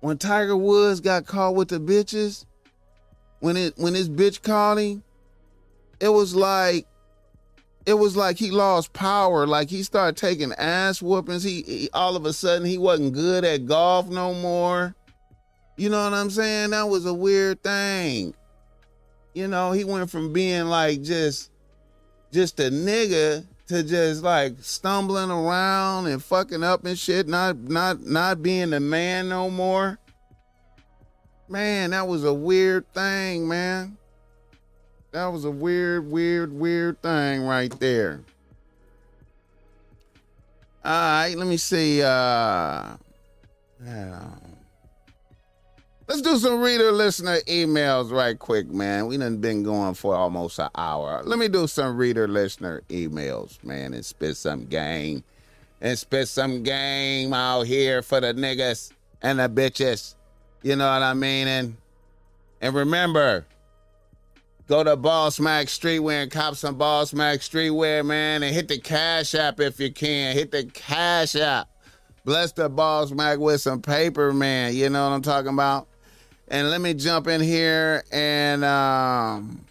When 0.00 0.16
Tiger 0.18 0.56
Woods 0.56 1.00
got 1.00 1.26
caught 1.26 1.54
with 1.54 1.68
the 1.68 1.78
bitches, 1.78 2.46
when 3.40 3.56
it 3.56 3.74
when 3.76 3.94
his 3.94 4.08
bitch 4.08 4.42
caught 4.42 4.78
him, 4.78 5.02
it 6.00 6.08
was 6.08 6.34
like 6.34 6.86
it 7.86 7.94
was 7.94 8.16
like 8.16 8.38
he 8.38 8.50
lost 8.50 8.92
power. 8.92 9.46
Like 9.46 9.70
he 9.70 9.82
started 9.82 10.16
taking 10.16 10.52
ass 10.54 11.00
whoopings. 11.00 11.42
He, 11.42 11.62
he 11.62 11.90
all 11.92 12.16
of 12.16 12.26
a 12.26 12.32
sudden 12.32 12.66
he 12.66 12.78
wasn't 12.78 13.14
good 13.14 13.44
at 13.44 13.66
golf 13.66 14.08
no 14.08 14.34
more. 14.34 14.94
You 15.76 15.88
know 15.88 16.04
what 16.04 16.12
I'm 16.12 16.30
saying? 16.30 16.70
That 16.70 16.88
was 16.88 17.06
a 17.06 17.14
weird 17.14 17.62
thing. 17.62 18.34
You 19.34 19.48
know, 19.48 19.72
he 19.72 19.84
went 19.84 20.10
from 20.10 20.32
being 20.32 20.66
like 20.66 21.02
just 21.02 21.50
just 22.32 22.60
a 22.60 22.64
nigga 22.64 23.46
to 23.68 23.82
just 23.82 24.22
like 24.22 24.56
stumbling 24.60 25.30
around 25.30 26.06
and 26.06 26.22
fucking 26.22 26.62
up 26.62 26.84
and 26.84 26.98
shit, 26.98 27.28
not 27.28 27.56
not 27.56 28.00
not 28.02 28.42
being 28.42 28.72
a 28.72 28.80
man 28.80 29.28
no 29.28 29.48
more. 29.48 29.98
Man, 31.48 31.90
that 31.90 32.06
was 32.06 32.24
a 32.24 32.34
weird 32.34 32.92
thing, 32.92 33.48
man. 33.48 33.96
That 35.12 35.26
was 35.26 35.44
a 35.44 35.50
weird, 35.50 36.10
weird, 36.10 36.52
weird 36.52 37.02
thing 37.02 37.42
right 37.42 37.76
there. 37.80 38.20
All 40.84 40.92
right, 40.92 41.34
let 41.36 41.46
me 41.46 41.56
see. 41.56 42.02
Uh. 42.02 42.96
Let's 46.10 46.22
do 46.22 46.38
some 46.38 46.60
reader 46.60 46.90
listener 46.90 47.38
emails 47.46 48.10
right 48.10 48.36
quick, 48.36 48.68
man. 48.68 49.06
We 49.06 49.16
done 49.16 49.36
been 49.36 49.62
going 49.62 49.94
for 49.94 50.14
almost 50.16 50.58
an 50.58 50.68
hour. 50.74 51.22
Let 51.24 51.38
me 51.38 51.46
do 51.46 51.68
some 51.68 51.96
reader 51.96 52.26
listener 52.26 52.82
emails, 52.88 53.62
man, 53.62 53.94
and 53.94 54.04
spit 54.04 54.36
some 54.36 54.64
game. 54.66 55.22
And 55.80 55.96
spit 55.96 56.26
some 56.26 56.62
game 56.64 57.32
out 57.32 57.62
here 57.62 58.02
for 58.02 58.20
the 58.20 58.34
niggas 58.34 58.90
and 59.22 59.38
the 59.38 59.48
bitches. 59.48 60.16
You 60.62 60.76
know 60.76 60.92
what 60.92 61.02
I 61.02 61.14
mean? 61.14 61.46
And 61.46 61.76
and 62.60 62.74
remember, 62.74 63.46
go 64.70 64.84
to 64.84 64.94
Ball 64.94 65.32
Smack 65.32 65.66
Streetwear 65.66 66.22
and 66.22 66.30
cop 66.30 66.54
some 66.54 66.76
Ball 66.76 67.04
Smack 67.04 67.40
Streetwear, 67.40 68.06
man, 68.06 68.44
and 68.44 68.54
hit 68.54 68.68
the 68.68 68.78
Cash 68.78 69.34
App 69.34 69.58
if 69.58 69.80
you 69.80 69.92
can. 69.92 70.36
Hit 70.36 70.52
the 70.52 70.64
Cash 70.64 71.34
App. 71.34 71.68
Bless 72.24 72.52
the 72.52 72.68
Ball 72.68 73.08
Smack 73.08 73.40
with 73.40 73.60
some 73.60 73.82
paper, 73.82 74.32
man. 74.32 74.72
You 74.72 74.88
know 74.88 75.08
what 75.08 75.14
I'm 75.14 75.22
talking 75.22 75.52
about? 75.52 75.88
And 76.46 76.70
let 76.70 76.80
me 76.80 76.94
jump 76.94 77.26
in 77.26 77.40
here 77.40 78.04
and 78.12 78.64
um, 78.64 79.64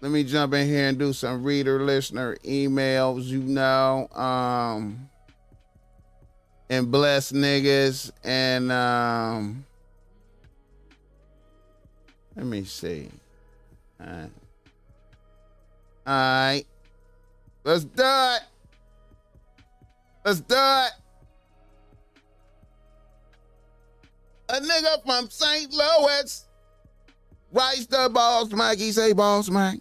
let 0.00 0.10
me 0.10 0.24
jump 0.24 0.52
in 0.52 0.66
here 0.66 0.88
and 0.88 0.98
do 0.98 1.12
some 1.12 1.44
reader 1.44 1.84
listener 1.84 2.36
emails, 2.44 3.24
you 3.26 3.38
know. 3.38 4.08
Um 4.08 5.08
and 6.68 6.90
bless 6.90 7.30
niggas 7.30 8.10
and 8.24 8.72
um 8.72 9.64
let 12.36 12.46
me 12.46 12.64
see. 12.64 13.08
All 14.00 14.06
right. 14.06 14.30
All 16.06 16.14
right. 16.14 16.64
Let's 17.64 17.84
do 17.84 18.02
it. 18.02 18.42
Let's 20.24 20.40
do 20.40 20.54
it. 20.56 20.92
A 24.48 24.60
nigga 24.60 25.02
from 25.04 25.30
St. 25.30 25.72
Louis 25.72 26.46
writes 27.52 27.86
the 27.86 28.10
boss 28.12 28.50
Mike. 28.50 28.78
He 28.78 28.92
say, 28.92 29.12
boss 29.12 29.48
Mike. 29.48 29.80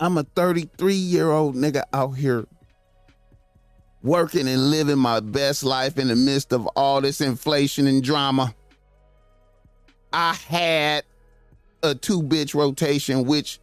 I'm 0.00 0.18
a 0.18 0.24
33 0.24 0.94
year 0.94 1.30
old 1.30 1.54
nigga 1.54 1.84
out 1.92 2.12
here 2.12 2.46
working 4.02 4.48
and 4.48 4.70
living 4.70 4.98
my 4.98 5.20
best 5.20 5.62
life 5.62 5.98
in 5.98 6.08
the 6.08 6.16
midst 6.16 6.52
of 6.52 6.66
all 6.68 7.00
this 7.00 7.20
inflation 7.20 7.86
and 7.86 8.02
drama. 8.02 8.54
I 10.12 10.34
had 10.34 11.04
a 11.82 11.94
two 11.94 12.22
bitch 12.22 12.54
rotation, 12.54 13.24
which 13.24 13.58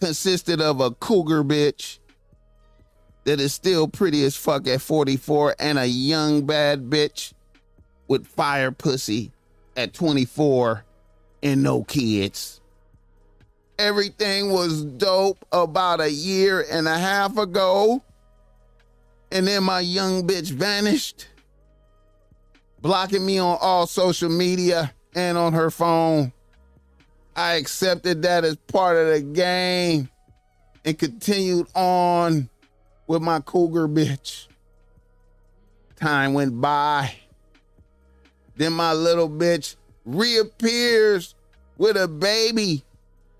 consisted 0.00 0.60
of 0.60 0.80
a 0.80 0.90
cougar 0.92 1.44
bitch 1.44 1.98
that 3.24 3.40
is 3.40 3.52
still 3.52 3.86
pretty 3.86 4.24
as 4.24 4.36
fuck 4.36 4.66
at 4.66 4.80
44 4.80 5.56
and 5.58 5.78
a 5.78 5.86
young 5.86 6.46
bad 6.46 6.88
bitch 6.88 7.32
with 8.08 8.26
fire 8.26 8.72
pussy 8.72 9.30
at 9.76 9.92
24 9.92 10.84
and 11.42 11.62
no 11.62 11.84
kids. 11.84 12.60
Everything 13.78 14.50
was 14.50 14.84
dope 14.84 15.44
about 15.52 16.00
a 16.00 16.10
year 16.10 16.64
and 16.70 16.88
a 16.88 16.98
half 16.98 17.36
ago. 17.38 18.02
And 19.32 19.46
then 19.46 19.62
my 19.62 19.80
young 19.80 20.26
bitch 20.26 20.50
vanished, 20.50 21.28
blocking 22.82 23.24
me 23.24 23.38
on 23.38 23.56
all 23.60 23.86
social 23.86 24.28
media 24.28 24.92
and 25.14 25.36
on 25.36 25.52
her 25.52 25.70
phone. 25.70 26.32
I 27.36 27.54
accepted 27.54 28.22
that 28.22 28.44
as 28.44 28.56
part 28.56 28.96
of 28.96 29.08
the 29.08 29.20
game 29.20 30.08
and 30.84 30.98
continued 30.98 31.66
on 31.74 32.48
with 33.06 33.22
my 33.22 33.40
cougar 33.40 33.88
bitch. 33.88 34.46
Time 35.96 36.34
went 36.34 36.60
by. 36.60 37.14
Then 38.56 38.72
my 38.72 38.92
little 38.92 39.28
bitch 39.28 39.76
reappears 40.04 41.34
with 41.78 41.96
a 41.96 42.08
baby 42.08 42.84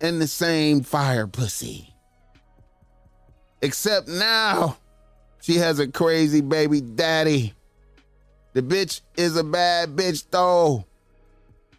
and 0.01 0.21
the 0.21 0.27
same 0.27 0.83
fire 0.83 1.27
pussy. 1.27 1.95
Except 3.62 4.09
now 4.09 4.79
she 5.43 5.57
has 5.57 5.79
a 5.79 5.89
crazy 5.89 6.41
baby 6.41 6.81
daddy. 6.81 7.55
The 8.53 8.62
bitch 8.62 9.03
is 9.16 9.37
a 9.37 9.45
bad 9.45 9.91
bitch 9.91 10.25
though. 10.31 10.87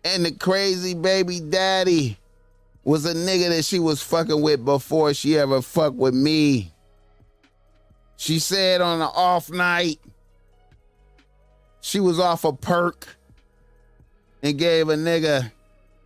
And 0.04 0.26
the 0.26 0.32
crazy 0.32 0.94
baby 0.94 1.40
daddy 1.40 2.18
was 2.84 3.06
a 3.06 3.14
nigga 3.14 3.50
that 3.50 3.64
she 3.64 3.80
was 3.80 4.02
fucking 4.02 4.42
with 4.42 4.66
before 4.66 5.14
she 5.14 5.38
ever 5.38 5.62
fucked 5.62 5.96
with 5.96 6.14
me. 6.14 6.74
She 8.18 8.40
said 8.40 8.82
on 8.82 9.02
an 9.02 9.10
off 9.14 9.50
night, 9.50 10.00
she 11.82 12.00
was 12.00 12.20
off 12.20 12.44
a 12.44 12.54
perk 12.54 13.16
and 14.44 14.58
gave 14.58 14.90
a 14.90 14.96
nigga 14.96 15.52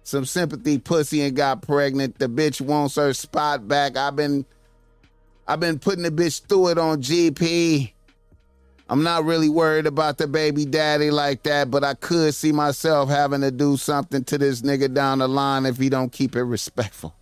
some 0.04 0.26
sympathy 0.26 0.78
pussy 0.78 1.22
and 1.22 1.36
got 1.36 1.62
pregnant. 1.62 2.20
The 2.20 2.28
bitch 2.28 2.62
wants 2.62 2.96
her 2.96 3.14
spot 3.14 3.68
back. 3.68 3.98
I've 3.98 4.16
been 4.16 4.46
I've 5.48 5.60
been 5.60 5.80
putting 5.80 6.04
the 6.04 6.12
bitch 6.12 6.46
through 6.48 6.70
it 6.70 6.78
on 6.78 7.02
GP. 7.02 7.92
I'm 8.88 9.02
not 9.02 9.26
really 9.26 9.50
worried 9.50 9.88
about 9.88 10.20
the 10.20 10.28
baby 10.28 10.66
daddy 10.66 11.10
like 11.10 11.44
that, 11.44 11.72
but 11.72 11.84
I 11.84 11.96
could 11.96 12.36
see 12.36 12.52
myself 12.52 13.10
having 13.10 13.42
to 13.42 13.50
do 13.50 13.78
something 13.78 14.24
to 14.26 14.38
this 14.38 14.62
nigga 14.62 14.94
down 14.94 15.20
the 15.20 15.28
line 15.28 15.66
if 15.66 15.78
he 15.78 15.90
don't 15.90 16.12
keep 16.12 16.36
it 16.36 16.44
respectful. 16.44 17.16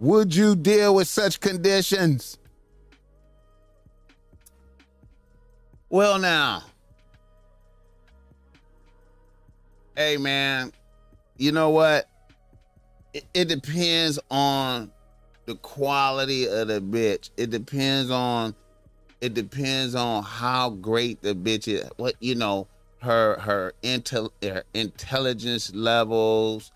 Would 0.00 0.34
you 0.34 0.56
deal 0.56 0.94
with 0.94 1.06
such 1.06 1.40
conditions? 1.40 2.36
Well, 5.88 6.18
now, 6.18 6.64
hey 9.96 10.16
man, 10.16 10.72
you 11.38 11.52
know 11.52 11.70
what? 11.70 12.08
It, 13.14 13.24
it 13.32 13.44
depends 13.48 14.18
on 14.32 14.90
the 15.46 15.54
quality 15.54 16.48
of 16.48 16.68
the 16.68 16.80
bitch. 16.80 17.30
It 17.36 17.50
depends 17.50 18.10
on 18.10 18.54
it 19.26 19.34
depends 19.34 19.96
on 19.96 20.22
how 20.22 20.70
great 20.70 21.20
the 21.20 21.34
bitch 21.34 21.66
is. 21.66 21.88
What 21.96 22.14
you 22.20 22.36
know, 22.36 22.68
her 23.02 23.40
her 23.40 23.72
intel 23.82 24.30
her 24.40 24.62
intelligence 24.72 25.74
levels. 25.74 26.70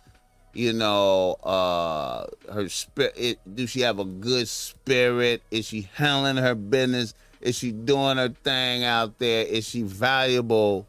You 0.53 0.73
know, 0.73 1.35
uh 1.45 2.27
her 2.53 2.69
spirit. 2.69 3.39
Do 3.55 3.69
she 3.69 3.83
have 3.83 4.01
a 4.01 4.05
good 4.05 4.49
spirit? 4.49 5.43
Is 5.53 5.67
she 5.67 5.89
handling 5.95 6.39
her 6.39 6.57
business? 6.57 7.15
Is 7.41 7.57
she 7.57 7.71
doing 7.71 8.17
her 8.17 8.31
thing 8.31 8.83
out 8.83 9.17
there? 9.21 9.45
Is 9.45 9.65
she 9.65 9.83
valuable 9.83 10.89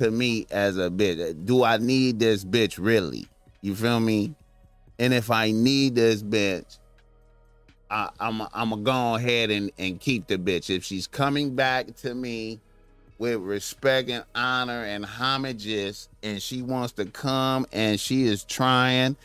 to 0.00 0.10
me 0.10 0.48
as 0.50 0.76
a 0.76 0.90
bitch? 0.90 1.46
Do 1.46 1.62
I 1.62 1.76
need 1.76 2.18
this 2.18 2.44
bitch 2.44 2.78
really? 2.80 3.28
You 3.60 3.76
feel 3.76 4.00
me? 4.00 4.34
And 4.98 5.14
if 5.14 5.30
I 5.30 5.52
need 5.52 5.94
this 5.94 6.20
bitch, 6.24 6.79
I, 7.90 8.10
I'm 8.20 8.42
I'm 8.54 8.70
gonna 8.70 8.82
go 8.82 9.14
ahead 9.16 9.50
and, 9.50 9.72
and 9.78 10.00
keep 10.00 10.28
the 10.28 10.38
bitch. 10.38 10.74
If 10.74 10.84
she's 10.84 11.06
coming 11.06 11.54
back 11.54 11.96
to 11.96 12.14
me 12.14 12.60
with 13.18 13.40
respect 13.40 14.08
and 14.08 14.24
honor 14.34 14.84
and 14.84 15.04
homages, 15.04 16.08
and 16.22 16.40
she 16.40 16.62
wants 16.62 16.92
to 16.94 17.04
come 17.06 17.66
and 17.72 17.98
she 17.98 18.24
is 18.24 18.44
trying, 18.44 19.16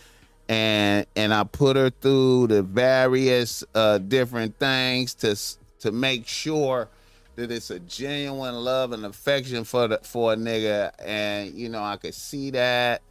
and 0.50 1.06
and 1.16 1.34
I 1.34 1.44
put 1.44 1.76
her 1.76 1.90
through 1.90 2.48
the 2.48 2.64
various 2.64 3.64
uh, 3.76 4.00
different 4.00 4.58
things 4.58 5.14
to 5.16 5.36
to 5.82 5.92
make 5.92 6.28
sure 6.28 6.90
that 7.36 7.52
it's 7.52 7.70
a 7.70 7.80
genuine 7.80 8.56
love 8.56 8.94
and 8.94 9.06
affection 9.06 9.64
for 9.64 9.88
the 9.88 10.00
for 10.00 10.34
a 10.34 10.36
nigga, 10.36 10.92
and 11.00 11.54
you 11.54 11.70
know 11.70 11.84
I 11.84 11.98
could 11.98 12.16
see 12.16 12.50
that. 12.52 13.02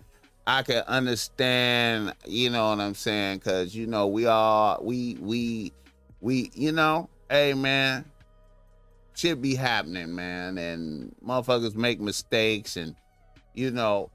I 0.47 0.63
can 0.63 0.83
understand, 0.87 2.15
you 2.27 2.51
know 2.51 2.69
what 2.69 2.81
I'm 2.81 2.95
saying, 2.95 3.41
cause 3.41 3.75
you 3.75 3.87
know 3.87 4.07
we 4.07 4.27
all 4.27 4.79
we 4.83 5.17
we 5.21 5.73
we 6.21 6.51
you 6.55 6.73
know, 6.73 7.09
hey 7.31 7.55
man, 7.55 8.05
shit 9.15 9.41
be 9.41 9.55
happening, 9.55 10.15
man, 10.15 10.59
and 10.59 11.15
motherfuckers 11.27 11.75
make 11.75 11.99
mistakes, 11.99 12.77
and 12.77 12.95
you 13.55 13.71
know, 13.71 14.11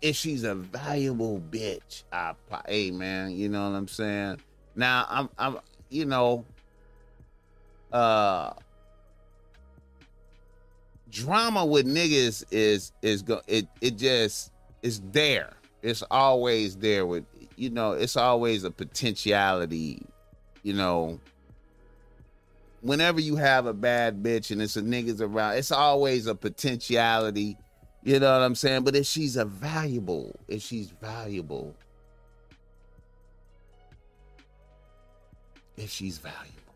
if 0.00 0.16
she's 0.16 0.44
a 0.44 0.54
valuable 0.54 1.42
bitch, 1.50 2.04
I 2.10 2.32
hey 2.66 2.90
man, 2.90 3.32
you 3.32 3.50
know 3.50 3.70
what 3.70 3.76
I'm 3.76 3.88
saying. 3.88 4.40
Now 4.74 5.04
I'm 5.10 5.28
I'm 5.38 5.58
you 5.90 6.06
know, 6.06 6.46
uh, 7.92 8.54
drama 11.10 11.66
with 11.66 11.86
niggas 11.86 12.42
is 12.50 12.92
is 13.02 13.20
go 13.20 13.42
it 13.46 13.68
it 13.82 13.96
just 13.96 14.50
is 14.82 15.02
there 15.12 15.52
it's 15.84 16.02
always 16.10 16.76
there 16.76 17.04
with 17.04 17.24
you 17.56 17.68
know 17.68 17.92
it's 17.92 18.16
always 18.16 18.64
a 18.64 18.70
potentiality 18.70 20.02
you 20.62 20.72
know. 20.72 21.20
Whenever 22.80 23.20
you 23.20 23.36
have 23.36 23.64
a 23.66 23.72
bad 23.72 24.22
bitch 24.22 24.50
and 24.50 24.60
it's 24.60 24.76
a 24.76 24.82
niggas 24.82 25.20
around 25.20 25.56
it's 25.56 25.70
always 25.70 26.26
a 26.26 26.34
potentiality 26.34 27.56
you 28.02 28.18
know 28.18 28.32
what 28.38 28.44
i'm 28.44 28.54
saying? 28.54 28.82
But 28.82 28.96
if 28.96 29.06
she's 29.06 29.36
a 29.36 29.44
valuable 29.44 30.38
if 30.48 30.62
she's 30.62 30.90
valuable 30.90 31.74
if 35.76 35.90
she's 35.90 36.18
valuable 36.18 36.74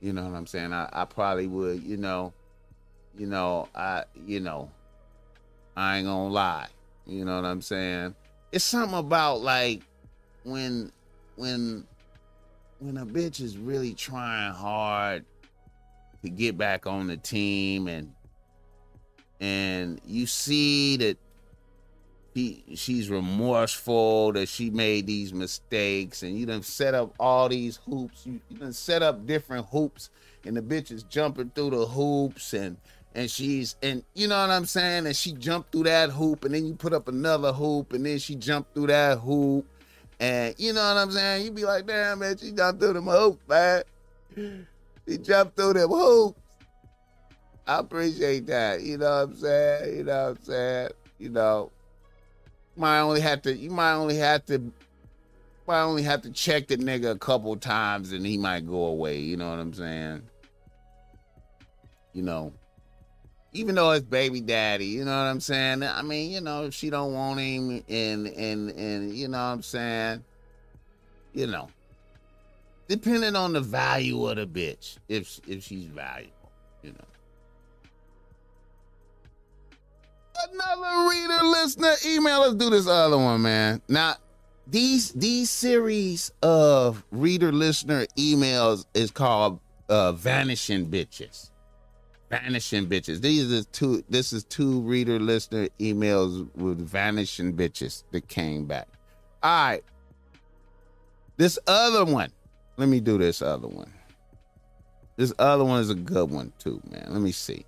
you 0.00 0.12
know 0.12 0.24
what 0.24 0.36
i'm 0.36 0.46
saying? 0.46 0.72
I, 0.72 0.88
I 0.92 1.04
probably 1.04 1.46
would 1.46 1.82
you 1.82 1.96
know 1.96 2.32
you 3.16 3.26
know 3.26 3.68
i 3.74 4.04
you 4.26 4.40
know 4.40 4.70
i 5.76 5.98
ain't 5.98 6.06
gonna 6.06 6.28
lie 6.28 6.68
you 7.06 7.24
know 7.24 7.36
what 7.36 7.44
I'm 7.44 7.62
saying? 7.62 8.14
It's 8.52 8.64
something 8.64 8.98
about 8.98 9.40
like 9.40 9.82
when 10.44 10.92
when 11.36 11.86
when 12.78 12.96
a 12.96 13.06
bitch 13.06 13.40
is 13.40 13.56
really 13.56 13.94
trying 13.94 14.52
hard 14.52 15.24
to 16.22 16.28
get 16.28 16.56
back 16.56 16.86
on 16.86 17.06
the 17.06 17.16
team 17.16 17.86
and 17.86 18.12
and 19.40 20.00
you 20.04 20.26
see 20.26 20.96
that 20.98 21.16
he 22.34 22.62
she's 22.74 23.10
remorseful 23.10 24.32
that 24.32 24.48
she 24.48 24.70
made 24.70 25.06
these 25.06 25.32
mistakes 25.32 26.22
and 26.22 26.38
you 26.38 26.46
done 26.46 26.62
set 26.62 26.94
up 26.94 27.14
all 27.18 27.48
these 27.48 27.76
hoops 27.88 28.24
you, 28.26 28.40
you 28.48 28.58
done 28.58 28.72
set 28.72 29.02
up 29.02 29.26
different 29.26 29.66
hoops 29.66 30.10
and 30.44 30.56
the 30.56 30.62
bitch 30.62 30.90
is 30.90 31.02
jumping 31.04 31.50
through 31.54 31.70
the 31.70 31.86
hoops 31.86 32.52
and 32.52 32.76
and 33.14 33.30
she's 33.30 33.76
and 33.82 34.04
you 34.14 34.28
know 34.28 34.40
what 34.40 34.50
I'm 34.50 34.66
saying 34.66 35.06
and 35.06 35.16
she 35.16 35.32
jumped 35.32 35.72
through 35.72 35.84
that 35.84 36.10
hoop 36.10 36.44
and 36.44 36.54
then 36.54 36.66
you 36.66 36.74
put 36.74 36.92
up 36.92 37.08
another 37.08 37.52
hoop 37.52 37.92
and 37.92 38.06
then 38.06 38.18
she 38.18 38.36
jumped 38.36 38.74
through 38.74 38.88
that 38.88 39.18
hoop 39.18 39.66
and 40.20 40.54
you 40.58 40.74
know 40.74 40.82
what 40.82 41.00
I'm 41.00 41.10
saying. 41.10 41.46
You 41.46 41.50
be 41.50 41.64
like, 41.64 41.86
damn 41.86 42.18
man, 42.18 42.36
she 42.36 42.52
jumped 42.52 42.80
through 42.80 42.92
them 42.92 43.06
hoops, 43.06 43.42
man. 43.48 43.82
She 45.08 45.16
jumped 45.16 45.56
through 45.56 45.72
them 45.72 45.88
hoops. 45.88 46.38
I 47.66 47.78
appreciate 47.78 48.46
that. 48.46 48.82
You 48.82 48.98
know 48.98 49.10
what 49.10 49.30
I'm 49.30 49.36
saying. 49.36 49.96
You 49.96 50.04
know 50.04 50.22
what 50.22 50.30
I'm 50.30 50.42
saying. 50.44 50.88
You 51.18 51.28
know, 51.30 51.72
might 52.76 53.00
only 53.00 53.20
have 53.20 53.42
to. 53.42 53.56
You 53.56 53.70
might 53.70 53.94
only 53.94 54.16
have 54.16 54.44
to. 54.46 54.72
Might 55.66 55.82
only 55.82 56.02
have 56.02 56.22
to 56.22 56.30
check 56.30 56.68
the 56.68 56.76
nigga 56.76 57.12
a 57.12 57.18
couple 57.18 57.54
times, 57.56 58.12
and 58.12 58.26
he 58.26 58.36
might 58.36 58.66
go 58.66 58.86
away. 58.86 59.18
You 59.18 59.36
know 59.36 59.50
what 59.50 59.58
I'm 59.58 59.72
saying. 59.72 60.22
You 62.12 62.22
know, 62.22 62.52
even 63.52 63.74
though 63.74 63.90
it's 63.92 64.04
baby 64.04 64.40
daddy, 64.40 64.86
you 64.86 65.04
know 65.04 65.10
what 65.10 65.28
I'm 65.28 65.40
saying? 65.40 65.82
I 65.82 66.02
mean, 66.02 66.30
you 66.30 66.40
know, 66.40 66.66
if 66.66 66.74
she 66.74 66.90
don't 66.90 67.12
want 67.12 67.40
him 67.40 67.82
and 67.88 68.26
and 68.28 68.70
and 68.70 69.14
you 69.14 69.28
know 69.28 69.38
what 69.38 69.44
I'm 69.44 69.62
saying, 69.62 70.24
you 71.32 71.46
know. 71.46 71.68
Depending 72.88 73.36
on 73.36 73.52
the 73.52 73.60
value 73.60 74.26
of 74.26 74.36
the 74.36 74.46
bitch, 74.46 74.98
if 75.08 75.40
if 75.46 75.64
she's 75.64 75.86
valuable, 75.86 76.50
you 76.82 76.92
know. 76.92 76.98
Another 80.52 81.08
reader, 81.10 81.44
listener, 81.44 81.94
email. 82.06 82.40
Let's 82.40 82.54
do 82.54 82.70
this 82.70 82.86
other 82.86 83.18
one, 83.18 83.42
man. 83.42 83.82
Now, 83.88 84.14
these 84.66 85.12
these 85.12 85.50
series 85.50 86.32
of 86.42 87.04
reader, 87.10 87.52
listener 87.52 88.06
emails 88.16 88.86
is 88.94 89.10
called 89.10 89.60
uh, 89.88 90.12
vanishing 90.12 90.86
bitches 90.86 91.50
vanishing 92.30 92.86
bitches. 92.86 93.20
These 93.20 93.52
are 93.52 93.64
two. 93.64 94.04
This 94.08 94.32
is 94.32 94.44
two 94.44 94.80
reader 94.80 95.18
listener 95.18 95.68
emails 95.78 96.48
with 96.54 96.80
vanishing 96.80 97.54
bitches 97.54 98.04
that 98.12 98.28
came 98.28 98.66
back. 98.66 98.88
All 99.42 99.50
right. 99.50 99.84
This 101.36 101.58
other 101.66 102.04
one. 102.04 102.30
Let 102.76 102.88
me 102.88 103.00
do 103.00 103.18
this 103.18 103.42
other 103.42 103.68
one. 103.68 103.92
This 105.16 105.34
other 105.38 105.64
one 105.64 105.80
is 105.80 105.90
a 105.90 105.94
good 105.94 106.30
one 106.30 106.52
too, 106.58 106.80
man. 106.90 107.08
Let 107.10 107.20
me 107.20 107.32
see. 107.32 107.66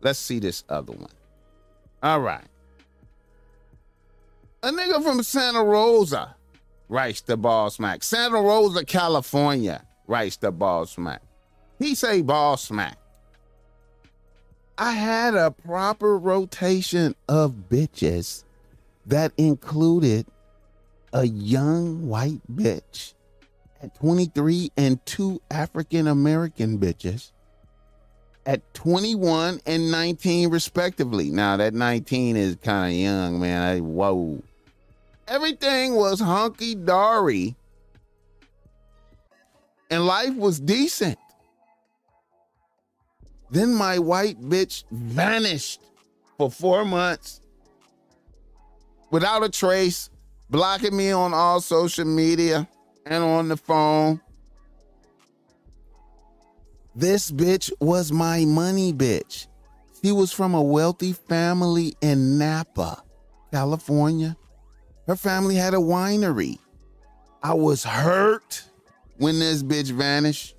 Let's 0.00 0.18
see 0.18 0.38
this 0.38 0.64
other 0.68 0.92
one. 0.92 1.10
All 2.02 2.20
right. 2.20 2.44
A 4.62 4.70
nigga 4.70 5.02
from 5.02 5.22
Santa 5.22 5.62
Rosa 5.62 6.34
writes 6.88 7.20
the 7.22 7.36
ball 7.36 7.68
smack. 7.70 8.02
Santa 8.02 8.40
Rosa, 8.40 8.84
California 8.84 9.84
writes 10.06 10.36
the 10.36 10.50
ball 10.50 10.86
smack. 10.86 11.22
He 11.78 11.94
say 11.94 12.22
ball 12.22 12.56
smack. 12.56 12.96
I 14.80 14.92
had 14.92 15.34
a 15.34 15.50
proper 15.50 16.16
rotation 16.16 17.14
of 17.28 17.68
bitches 17.68 18.44
that 19.04 19.30
included 19.36 20.24
a 21.12 21.26
young 21.26 22.08
white 22.08 22.40
bitch 22.50 23.12
at 23.82 23.94
23 23.96 24.72
and 24.78 25.04
two 25.04 25.42
African 25.50 26.06
American 26.06 26.78
bitches 26.78 27.30
at 28.46 28.72
21 28.72 29.60
and 29.66 29.90
19 29.90 30.48
respectively. 30.48 31.30
Now 31.30 31.58
that 31.58 31.74
19 31.74 32.38
is 32.38 32.56
kind 32.56 32.94
of 32.94 32.98
young, 32.98 33.38
man. 33.38 33.62
I, 33.62 33.80
whoa. 33.80 34.42
Everything 35.28 35.94
was 35.94 36.20
hunky 36.20 36.74
dory 36.74 37.54
and 39.90 40.06
life 40.06 40.34
was 40.36 40.58
decent. 40.58 41.18
Then 43.50 43.74
my 43.74 43.98
white 43.98 44.40
bitch 44.40 44.84
vanished 44.90 45.80
for 46.38 46.50
four 46.50 46.84
months 46.84 47.40
without 49.10 49.42
a 49.42 49.48
trace, 49.48 50.08
blocking 50.48 50.96
me 50.96 51.10
on 51.10 51.34
all 51.34 51.60
social 51.60 52.04
media 52.04 52.68
and 53.06 53.24
on 53.24 53.48
the 53.48 53.56
phone. 53.56 54.20
This 56.94 57.30
bitch 57.30 57.72
was 57.80 58.12
my 58.12 58.44
money 58.44 58.92
bitch. 58.92 59.46
She 60.02 60.12
was 60.12 60.32
from 60.32 60.54
a 60.54 60.62
wealthy 60.62 61.12
family 61.12 61.94
in 62.00 62.38
Napa, 62.38 63.02
California. 63.52 64.36
Her 65.06 65.16
family 65.16 65.56
had 65.56 65.74
a 65.74 65.78
winery. 65.78 66.58
I 67.42 67.54
was 67.54 67.84
hurt 67.84 68.64
when 69.18 69.38
this 69.38 69.62
bitch 69.62 69.90
vanished. 69.90 70.54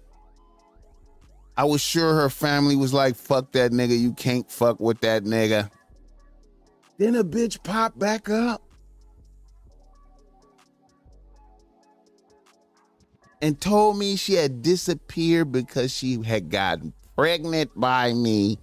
I 1.62 1.64
was 1.64 1.80
sure 1.80 2.16
her 2.16 2.30
family 2.32 2.76
was 2.76 2.92
like, 2.92 3.16
fuck 3.16 3.52
that 3.52 3.70
nigga. 3.72 3.96
You 3.96 4.14
can't 4.14 4.50
fuck 4.50 4.80
with 4.80 5.00
that 5.02 5.26
nigga. 5.26 5.70
Then 6.98 7.16
a 7.16 7.24
bitch 7.24 7.62
popped 7.64 8.00
back 8.00 8.32
up. 8.32 8.64
And 13.44 13.62
told 13.62 14.00
me 14.00 14.16
she 14.16 14.34
had 14.34 14.64
disappeared 14.64 15.52
because 15.52 15.96
she 15.96 16.20
had 16.24 16.50
gotten 16.50 16.94
pregnant 17.16 17.70
by 17.80 18.12
me 18.12 18.58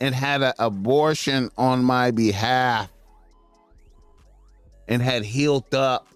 and 0.00 0.14
had 0.14 0.44
an 0.44 0.52
abortion 0.60 1.50
on 1.58 1.82
my 1.82 2.12
behalf 2.12 2.88
and 4.86 5.02
had 5.02 5.24
healed 5.24 5.74
up. 5.74 6.06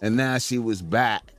And 0.00 0.16
now 0.16 0.38
she 0.38 0.58
was 0.58 0.80
back. 0.80 1.30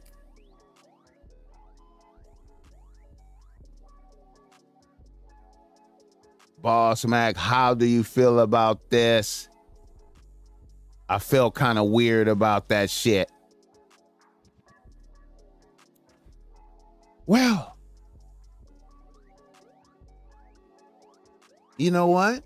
Boss 6.62 7.06
Mac, 7.06 7.38
how 7.38 7.74
do 7.74 7.86
you 7.86 8.04
feel 8.04 8.40
about 8.40 8.90
this? 8.90 9.50
I 11.10 11.18
felt 11.18 11.56
kind 11.56 11.80
of 11.80 11.88
weird 11.88 12.28
about 12.28 12.70
that 12.70 12.90
shit. 12.90 13.30
Well, 17.26 17.76
you 21.78 21.90
know 21.90 22.08
what? 22.08 22.44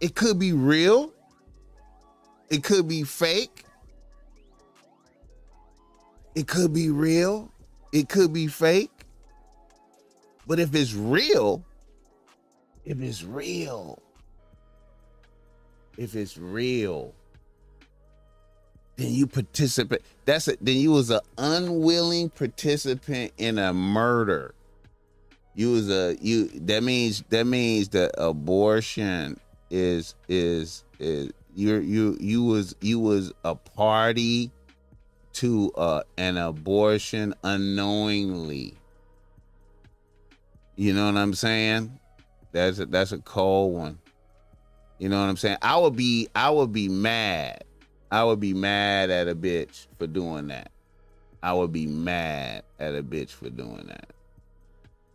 It 0.00 0.14
could 0.14 0.38
be 0.38 0.52
real. 0.52 1.12
It 2.48 2.62
could 2.62 2.88
be 2.88 3.02
fake. 3.02 3.64
It 6.34 6.48
could 6.48 6.72
be 6.72 6.90
real. 6.90 7.50
It 7.92 8.08
could 8.08 8.32
be 8.32 8.46
fake. 8.46 8.95
But 10.46 10.60
if 10.60 10.74
it's 10.74 10.94
real, 10.94 11.64
if 12.84 13.00
it's 13.00 13.24
real, 13.24 14.00
if 15.98 16.14
it's 16.14 16.38
real, 16.38 17.14
then 18.96 19.12
you 19.12 19.26
participate. 19.26 20.02
That's 20.24 20.48
it. 20.48 20.58
Then 20.60 20.76
you 20.76 20.92
was 20.92 21.10
an 21.10 21.20
unwilling 21.36 22.30
participant 22.30 23.32
in 23.38 23.58
a 23.58 23.72
murder. 23.72 24.54
You 25.54 25.72
was 25.72 25.90
a 25.90 26.16
you. 26.20 26.48
That 26.48 26.82
means 26.82 27.24
that 27.30 27.46
means 27.46 27.88
the 27.88 28.10
abortion 28.20 29.40
is 29.70 30.14
is 30.28 30.84
is 30.98 31.32
you 31.54 31.76
you 31.76 32.16
you 32.20 32.44
was 32.44 32.76
you 32.80 33.00
was 33.00 33.32
a 33.44 33.54
party 33.54 34.50
to 35.34 35.72
uh, 35.76 36.02
an 36.16 36.36
abortion 36.36 37.34
unknowingly. 37.42 38.74
You 40.76 40.92
know 40.92 41.06
what 41.06 41.16
I'm 41.16 41.34
saying? 41.34 41.98
That's 42.52 42.78
a, 42.78 42.86
that's 42.86 43.12
a 43.12 43.18
cold 43.18 43.74
one. 43.74 43.98
You 44.98 45.08
know 45.08 45.20
what 45.20 45.28
I'm 45.28 45.36
saying? 45.36 45.58
I 45.62 45.76
would 45.76 45.96
be 45.96 46.28
I 46.34 46.50
would 46.50 46.72
be 46.72 46.88
mad. 46.88 47.64
I 48.10 48.24
would 48.24 48.40
be 48.40 48.54
mad 48.54 49.10
at 49.10 49.28
a 49.28 49.34
bitch 49.34 49.86
for 49.98 50.06
doing 50.06 50.48
that. 50.48 50.70
I 51.42 51.52
would 51.52 51.72
be 51.72 51.86
mad 51.86 52.62
at 52.78 52.94
a 52.94 53.02
bitch 53.02 53.30
for 53.30 53.50
doing 53.50 53.86
that. 53.88 54.10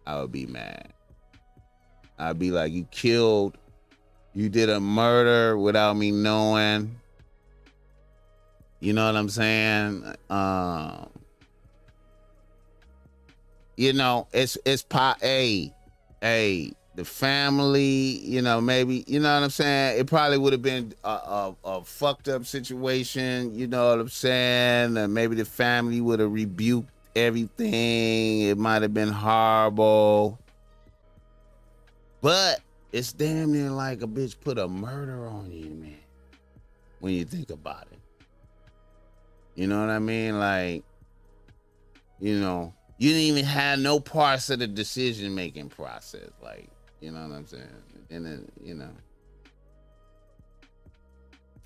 I 0.05 0.20
would 0.20 0.32
be 0.32 0.45
mad. 0.45 0.93
I'd 2.18 2.38
be 2.38 2.51
like, 2.51 2.72
you 2.72 2.86
killed, 2.91 3.57
you 4.34 4.49
did 4.49 4.70
a 4.70 4.80
murder 4.80 5.57
without 5.57 5.95
me 5.95 6.12
knowing. 6.12 6.95
You 8.80 8.93
know 8.93 9.05
what 9.05 9.16
I'm 9.16 9.30
saying? 9.30 10.16
Um, 10.30 11.09
you 13.82 13.93
know, 13.93 14.27
it's 14.32 14.59
it's 14.63 14.84
pa 14.84 15.15
a 15.23 15.73
a 16.23 16.71
the 16.93 17.03
family, 17.03 18.19
you 18.19 18.43
know, 18.43 18.61
maybe 18.61 19.03
you 19.07 19.19
know 19.19 19.34
what 19.34 19.43
I'm 19.43 19.49
saying. 19.49 19.99
It 19.99 20.05
probably 20.05 20.38
would 20.38 20.53
have 20.53 20.61
been 20.61 20.93
a, 21.03 21.09
a, 21.09 21.55
a, 21.63 21.84
fucked 21.84 22.27
up 22.27 22.45
situation, 22.45 23.55
you 23.57 23.65
know 23.65 23.89
what 23.89 23.99
I'm 23.99 24.09
saying. 24.09 24.97
And 24.97 25.11
maybe 25.15 25.36
the 25.36 25.45
family 25.45 25.99
would 25.99 26.19
have 26.19 26.32
rebuked 26.32 26.91
everything. 27.15 28.41
It 28.41 28.57
might 28.59 28.84
have 28.84 28.93
been 28.93 29.09
horrible, 29.09 30.38
but 32.21 32.59
it's 32.91 33.13
damn 33.13 33.51
near 33.51 33.71
like 33.71 34.03
a 34.03 34.07
bitch 34.07 34.39
put 34.39 34.59
a 34.59 34.67
murder 34.67 35.25
on 35.27 35.51
you, 35.51 35.71
man. 35.71 35.95
When 36.99 37.13
you 37.13 37.25
think 37.25 37.49
about 37.49 37.88
it, 37.91 37.99
you 39.55 39.65
know 39.65 39.79
what 39.79 39.89
I 39.89 39.97
mean? 39.97 40.38
Like, 40.38 40.84
you 42.19 42.39
know, 42.39 42.75
you 43.02 43.10
didn't 43.10 43.24
even 43.24 43.45
have 43.45 43.80
no 43.80 43.99
parts 43.99 44.52
of 44.52 44.60
the 44.60 44.68
decision 44.68 45.34
making 45.34 45.70
process. 45.70 46.30
Like, 46.39 46.70
you 46.99 47.10
know 47.10 47.28
what 47.28 47.36
I'm 47.36 47.47
saying? 47.47 47.64
And 48.12 48.24
then, 48.24 48.52
you 48.64 48.76
know. 48.76 48.91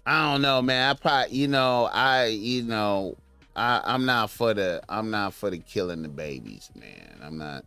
I 0.06 0.32
don't 0.32 0.42
know, 0.42 0.62
man. 0.62 0.92
I 0.92 0.94
probably, 0.94 1.36
you 1.36 1.50
know, 1.50 1.90
I, 1.92 2.28
you 2.28 2.64
know, 2.64 3.18
I, 3.54 3.82
I'm 3.84 4.06
not 4.06 4.30
for 4.30 4.54
the, 4.54 4.82
I'm 4.88 5.12
not 5.12 5.34
for 5.34 5.50
the 5.50 5.58
killing 5.58 6.04
the 6.04 6.08
babies, 6.08 6.72
man. 6.74 7.20
I'm 7.22 7.38
not. 7.38 7.66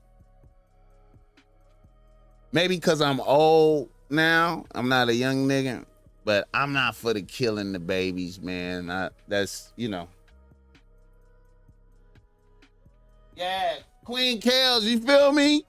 Maybe 2.53 2.77
because 2.77 3.03
I'm 3.03 3.21
old 3.21 3.91
now. 4.09 4.65
I'm 4.75 4.89
not 4.89 5.11
a 5.11 5.15
young 5.15 5.47
nigga, 5.47 5.85
but 6.25 6.49
I'm 6.55 6.73
not 6.73 6.97
for 6.97 7.13
the 7.13 7.21
killing 7.21 7.73
the 7.73 7.81
babies, 7.81 8.41
man. 8.41 8.89
I, 8.89 9.11
that's, 9.29 9.75
you 9.77 9.91
know. 9.91 10.09
Yeah, 13.39 13.77
Queen 14.05 14.41
Kales, 14.41 14.83
you 14.83 14.99
feel 14.99 15.31
me? 15.31 15.65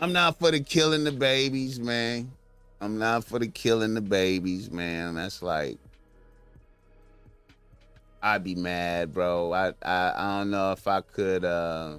I'm 0.00 0.12
not 0.12 0.38
for 0.38 0.50
the 0.50 0.60
killing 0.60 1.04
the 1.04 1.12
babies, 1.12 1.80
man. 1.80 2.30
I'm 2.78 2.98
not 2.98 3.24
for 3.24 3.38
the 3.38 3.48
killing 3.48 3.94
the 3.94 4.02
babies, 4.02 4.70
man. 4.70 5.14
That's 5.14 5.40
like 5.40 5.78
I'd 8.22 8.44
be 8.44 8.54
mad, 8.54 9.14
bro. 9.14 9.50
I 9.50 9.68
I, 9.82 10.12
I 10.14 10.38
don't 10.38 10.50
know 10.50 10.72
if 10.72 10.86
I 10.86 11.00
could 11.00 11.42
uh 11.42 11.96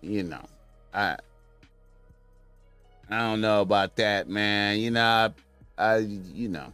you 0.00 0.22
know. 0.22 0.46
I 0.94 1.18
I 3.10 3.18
don't 3.18 3.42
know 3.42 3.60
about 3.60 3.96
that, 3.96 4.30
man. 4.30 4.78
You 4.78 4.92
know, 4.92 5.30
I, 5.76 5.84
I 5.84 5.96
you 5.98 6.48
know. 6.48 6.72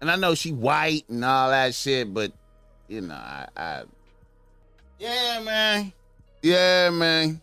And 0.00 0.10
I 0.10 0.16
know 0.16 0.34
she 0.34 0.52
white 0.52 1.08
and 1.08 1.24
all 1.24 1.50
that 1.50 1.74
shit, 1.74 2.12
but 2.12 2.32
you 2.88 3.02
know, 3.02 3.14
I, 3.14 3.46
I 3.56 3.82
yeah, 4.98 5.40
man. 5.42 5.92
Yeah, 6.42 6.90
man. 6.90 7.40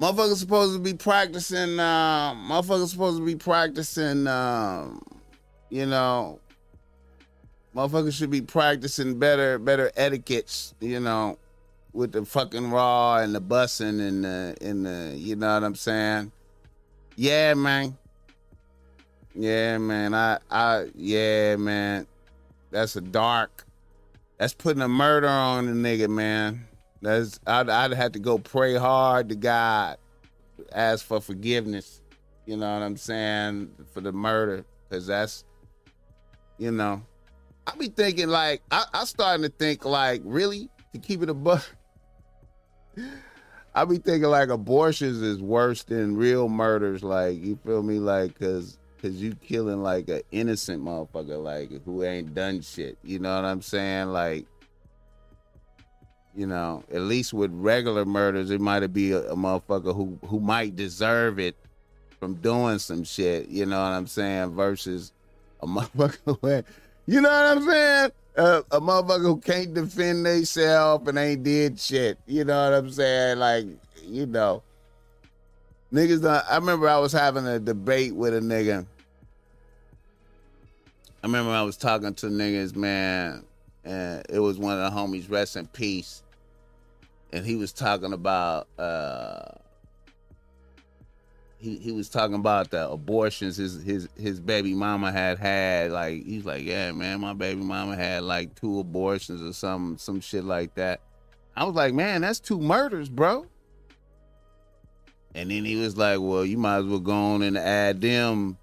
Motherfuckers 0.00 0.36
supposed 0.36 0.74
to 0.74 0.80
be 0.80 0.94
practicing. 0.94 1.78
Uh, 1.78 2.34
motherfuckers 2.34 2.88
supposed 2.88 3.18
to 3.18 3.24
be 3.24 3.36
practicing. 3.36 4.26
Um, 4.26 5.02
you 5.68 5.86
know, 5.86 6.40
motherfuckers 7.76 8.14
should 8.14 8.30
be 8.30 8.40
practicing 8.40 9.18
better, 9.18 9.58
better 9.58 9.92
etiquettes. 9.94 10.74
You 10.80 11.00
know, 11.00 11.38
with 11.92 12.12
the 12.12 12.24
fucking 12.24 12.70
raw 12.70 13.18
and 13.18 13.34
the 13.34 13.40
bussing 13.40 14.00
and 14.00 14.24
the 14.24 14.56
and 14.60 14.86
the. 14.86 15.14
You 15.16 15.36
know 15.36 15.54
what 15.54 15.64
I'm 15.64 15.74
saying? 15.74 16.32
Yeah, 17.14 17.54
man. 17.54 17.96
Yeah, 19.34 19.78
man. 19.78 20.14
I, 20.14 20.38
I, 20.50 20.86
yeah, 20.94 21.56
man. 21.56 22.06
That's 22.70 22.96
a 22.96 23.00
dark. 23.00 23.64
That's 24.38 24.54
putting 24.54 24.82
a 24.82 24.88
murder 24.88 25.28
on 25.28 25.68
a 25.68 25.72
nigga, 25.72 26.08
man. 26.08 26.66
That's 27.02 27.40
I'd, 27.46 27.68
I'd 27.68 27.92
have 27.92 28.12
to 28.12 28.18
go 28.18 28.38
pray 28.38 28.74
hard 28.74 29.28
to 29.30 29.34
God, 29.34 29.98
ask 30.72 31.04
for 31.04 31.20
forgiveness. 31.20 32.02
You 32.46 32.56
know 32.56 32.72
what 32.72 32.82
I'm 32.82 32.96
saying 32.96 33.70
for 33.92 34.00
the 34.00 34.12
murder, 34.12 34.64
because 34.88 35.06
that's, 35.06 35.44
you 36.58 36.70
know, 36.70 37.02
I 37.66 37.76
be 37.76 37.88
thinking 37.88 38.28
like 38.28 38.62
I, 38.70 38.84
I 38.92 39.04
starting 39.04 39.42
to 39.42 39.48
think 39.50 39.84
like 39.84 40.22
really 40.24 40.68
to 40.92 40.98
keep 40.98 41.22
it 41.22 41.30
a 41.30 41.34
buck. 41.34 41.64
I 43.74 43.84
be 43.84 43.98
thinking 43.98 44.28
like 44.28 44.48
abortions 44.48 45.22
is 45.22 45.40
worse 45.40 45.84
than 45.84 46.16
real 46.16 46.48
murders. 46.48 47.04
Like 47.04 47.38
you 47.38 47.58
feel 47.64 47.82
me? 47.82 47.98
Like 47.98 48.34
because 48.36 48.78
because 49.00 49.20
you 49.20 49.34
killing 49.34 49.82
like 49.82 50.08
an 50.08 50.20
innocent 50.30 50.82
motherfucker, 50.84 51.42
like 51.42 51.70
who 51.84 52.04
ain't 52.04 52.34
done 52.34 52.60
shit. 52.60 52.98
You 53.02 53.18
know 53.18 53.34
what 53.34 53.44
I'm 53.44 53.62
saying? 53.62 54.08
Like, 54.08 54.46
you 56.34 56.46
know, 56.46 56.84
at 56.92 57.02
least 57.02 57.32
with 57.32 57.50
regular 57.52 58.04
murders, 58.04 58.50
it 58.50 58.60
might 58.60 58.86
be 58.92 59.12
a, 59.12 59.20
a 59.30 59.36
motherfucker 59.36 59.94
who 59.94 60.18
who 60.26 60.40
might 60.40 60.76
deserve 60.76 61.38
it 61.38 61.56
from 62.18 62.34
doing 62.34 62.78
some 62.78 63.04
shit. 63.04 63.48
You 63.48 63.66
know 63.66 63.80
what 63.80 63.92
I'm 63.92 64.06
saying? 64.06 64.54
Versus 64.54 65.12
a 65.62 65.66
motherfucker 65.66 66.18
who, 66.24 66.62
you 67.06 67.20
know 67.20 67.30
what 67.30 67.56
I'm 67.56 67.62
saying? 67.68 68.10
Uh, 68.36 68.62
a 68.70 68.80
motherfucker 68.80 69.22
who 69.22 69.38
can't 69.38 69.74
defend 69.74 70.26
themselves 70.26 71.08
and 71.08 71.18
ain't 71.18 71.42
did 71.42 71.80
shit. 71.80 72.18
You 72.26 72.44
know 72.44 72.70
what 72.70 72.78
I'm 72.78 72.90
saying? 72.90 73.38
Like, 73.38 73.66
you 74.04 74.26
know. 74.26 74.62
Niggas, 75.92 76.44
I 76.48 76.56
remember 76.56 76.88
I 76.88 76.98
was 76.98 77.12
having 77.12 77.46
a 77.46 77.58
debate 77.58 78.14
with 78.14 78.34
a 78.34 78.40
nigga. 78.40 78.86
I 81.22 81.26
remember 81.26 81.50
I 81.50 81.62
was 81.62 81.76
talking 81.76 82.14
to 82.14 82.26
niggas, 82.26 82.76
man, 82.76 83.44
and 83.84 84.24
it 84.30 84.38
was 84.38 84.56
one 84.56 84.78
of 84.78 84.92
the 84.92 84.96
homies, 84.96 85.30
rest 85.30 85.56
in 85.56 85.66
peace. 85.66 86.22
And 87.32 87.44
he 87.44 87.56
was 87.56 87.72
talking 87.72 88.12
about, 88.12 88.68
uh, 88.78 89.52
he, 91.60 91.76
he 91.76 91.92
was 91.92 92.08
talking 92.08 92.36
about 92.36 92.70
the 92.70 92.88
abortions 92.88 93.56
his 93.56 93.82
his 93.82 94.08
his 94.16 94.40
baby 94.40 94.72
mama 94.72 95.12
had 95.12 95.38
had 95.38 95.90
like 95.90 96.24
he's 96.24 96.44
like 96.46 96.64
yeah 96.64 96.90
man 96.92 97.20
my 97.20 97.34
baby 97.34 97.60
mama 97.60 97.94
had 97.94 98.22
like 98.22 98.54
two 98.54 98.80
abortions 98.80 99.42
or 99.42 99.52
some 99.52 99.98
some 99.98 100.20
shit 100.20 100.42
like 100.42 100.74
that 100.74 101.00
i 101.54 101.64
was 101.64 101.74
like 101.74 101.92
man 101.92 102.22
that's 102.22 102.40
two 102.40 102.58
murders 102.58 103.10
bro 103.10 103.44
and 105.34 105.50
then 105.50 105.64
he 105.64 105.76
was 105.76 105.96
like, 105.96 106.18
well, 106.20 106.44
you 106.44 106.58
might 106.58 106.78
as 106.78 106.84
well 106.86 106.98
go 106.98 107.12
on 107.12 107.42
and 107.42 107.56
add 107.56 108.00
them 108.00 108.58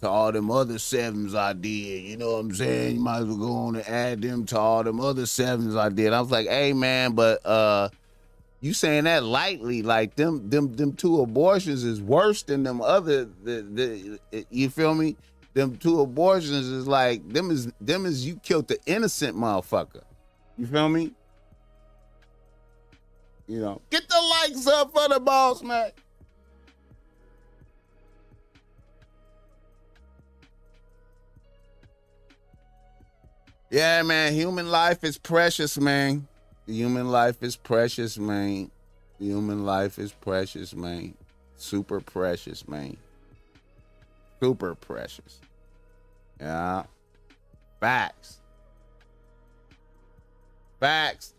to 0.00 0.08
all 0.08 0.32
them 0.32 0.50
other 0.50 0.78
sevens 0.78 1.34
I 1.34 1.52
did. 1.52 2.04
You 2.04 2.16
know 2.16 2.32
what 2.32 2.38
I'm 2.38 2.54
saying? 2.54 2.96
You 2.96 3.00
might 3.00 3.18
as 3.18 3.26
well 3.26 3.36
go 3.36 3.52
on 3.52 3.76
and 3.76 3.86
add 3.86 4.22
them 4.22 4.46
to 4.46 4.58
all 4.58 4.82
them 4.82 5.00
other 5.00 5.26
sevens 5.26 5.76
I 5.76 5.88
did. 5.88 6.12
I 6.12 6.20
was 6.20 6.30
like, 6.30 6.48
hey 6.48 6.72
man, 6.72 7.12
but 7.12 7.44
uh 7.44 7.90
you 8.62 8.74
saying 8.74 9.04
that 9.04 9.24
lightly, 9.24 9.82
like 9.82 10.16
them 10.16 10.48
them 10.50 10.74
them 10.74 10.92
two 10.92 11.20
abortions 11.20 11.84
is 11.84 12.00
worse 12.00 12.42
than 12.42 12.62
them 12.62 12.80
other 12.80 13.24
the, 13.24 14.18
the 14.32 14.44
you 14.50 14.68
feel 14.68 14.94
me? 14.94 15.16
Them 15.52 15.76
two 15.76 16.00
abortions 16.00 16.66
is 16.66 16.86
like 16.86 17.26
them 17.28 17.50
is 17.50 17.70
them 17.80 18.06
is 18.06 18.26
you 18.26 18.36
killed 18.36 18.68
the 18.68 18.78
innocent 18.86 19.36
motherfucker. 19.36 20.02
You 20.56 20.66
feel 20.66 20.88
me? 20.88 21.12
You 23.46 23.60
know, 23.60 23.80
get 23.90 24.08
the 24.08 24.20
likes 24.48 24.66
up 24.66 24.92
for 24.92 25.08
the 25.08 25.18
boss, 25.18 25.62
man. 25.62 25.90
Yeah, 33.70 34.02
man. 34.02 34.32
Human 34.32 34.68
life 34.68 35.04
is 35.04 35.16
precious, 35.16 35.78
man. 35.78 36.26
Human 36.66 37.08
life 37.08 37.42
is 37.42 37.54
precious, 37.56 38.18
man. 38.18 38.70
Human 39.18 39.64
life 39.64 39.98
is 39.98 40.12
precious, 40.12 40.74
man. 40.74 41.14
Super 41.56 42.00
precious, 42.00 42.66
man. 42.66 42.96
Super 44.40 44.74
precious. 44.74 45.40
Yeah. 46.40 46.84
Facts. 47.78 48.38
Facts. 50.80 51.34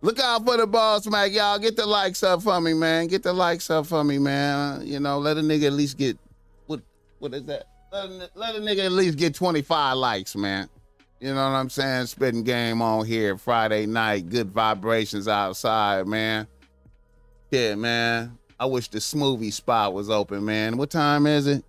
Look 0.00 0.18
out 0.18 0.44
for 0.44 0.56
the 0.56 0.66
boss, 0.66 1.06
man. 1.06 1.32
Y'all 1.32 1.58
get 1.58 1.76
the 1.76 1.86
likes 1.86 2.22
up 2.22 2.42
for 2.42 2.60
me, 2.60 2.74
man. 2.74 3.06
Get 3.06 3.22
the 3.22 3.32
likes 3.32 3.70
up 3.70 3.86
for 3.86 4.02
me, 4.02 4.18
man. 4.18 4.86
You 4.86 5.00
know, 5.00 5.18
let 5.18 5.36
a 5.36 5.40
nigga 5.40 5.66
at 5.66 5.72
least 5.72 5.98
get 5.98 6.18
what 6.66 6.80
what 7.18 7.32
is 7.34 7.44
that? 7.44 7.66
Let 7.92 8.10
a, 8.10 8.30
let 8.34 8.54
a 8.56 8.58
nigga 8.58 8.86
at 8.86 8.92
least 8.92 9.18
get 9.18 9.34
25 9.34 9.96
likes, 9.96 10.36
man. 10.36 10.68
You 11.20 11.34
know 11.34 11.50
what 11.50 11.56
I'm 11.56 11.70
saying? 11.70 12.06
Spitting 12.06 12.42
game 12.42 12.82
on 12.82 13.06
here 13.06 13.38
Friday 13.38 13.86
night. 13.86 14.28
Good 14.28 14.50
vibrations 14.50 15.28
outside, 15.28 16.06
man. 16.06 16.46
Yeah, 17.50 17.74
man. 17.74 18.38
I 18.60 18.66
wish 18.66 18.88
the 18.88 18.98
smoothie 18.98 19.52
spot 19.52 19.94
was 19.94 20.10
open, 20.10 20.44
man. 20.44 20.76
What 20.76 20.90
time 20.90 21.26
is 21.26 21.46
it? 21.46 21.64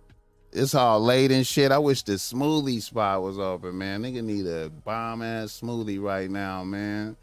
It's 0.52 0.74
all 0.74 1.00
late 1.00 1.30
and 1.30 1.46
shit. 1.46 1.72
I 1.72 1.78
wish 1.78 2.02
the 2.02 2.12
smoothie 2.12 2.82
spot 2.82 3.22
was 3.22 3.38
open, 3.38 3.76
man. 3.78 4.02
Nigga 4.02 4.22
need 4.22 4.46
a 4.46 4.70
bomb 4.70 5.22
ass 5.22 5.60
smoothie 5.62 6.00
right 6.00 6.30
now, 6.30 6.64
man. 6.64 7.16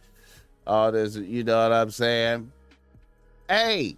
All 0.66 0.92
this, 0.92 1.16
you 1.16 1.44
know 1.44 1.62
what 1.62 1.74
I'm 1.74 1.92
saying? 1.92 2.52
Hey, 3.48 3.98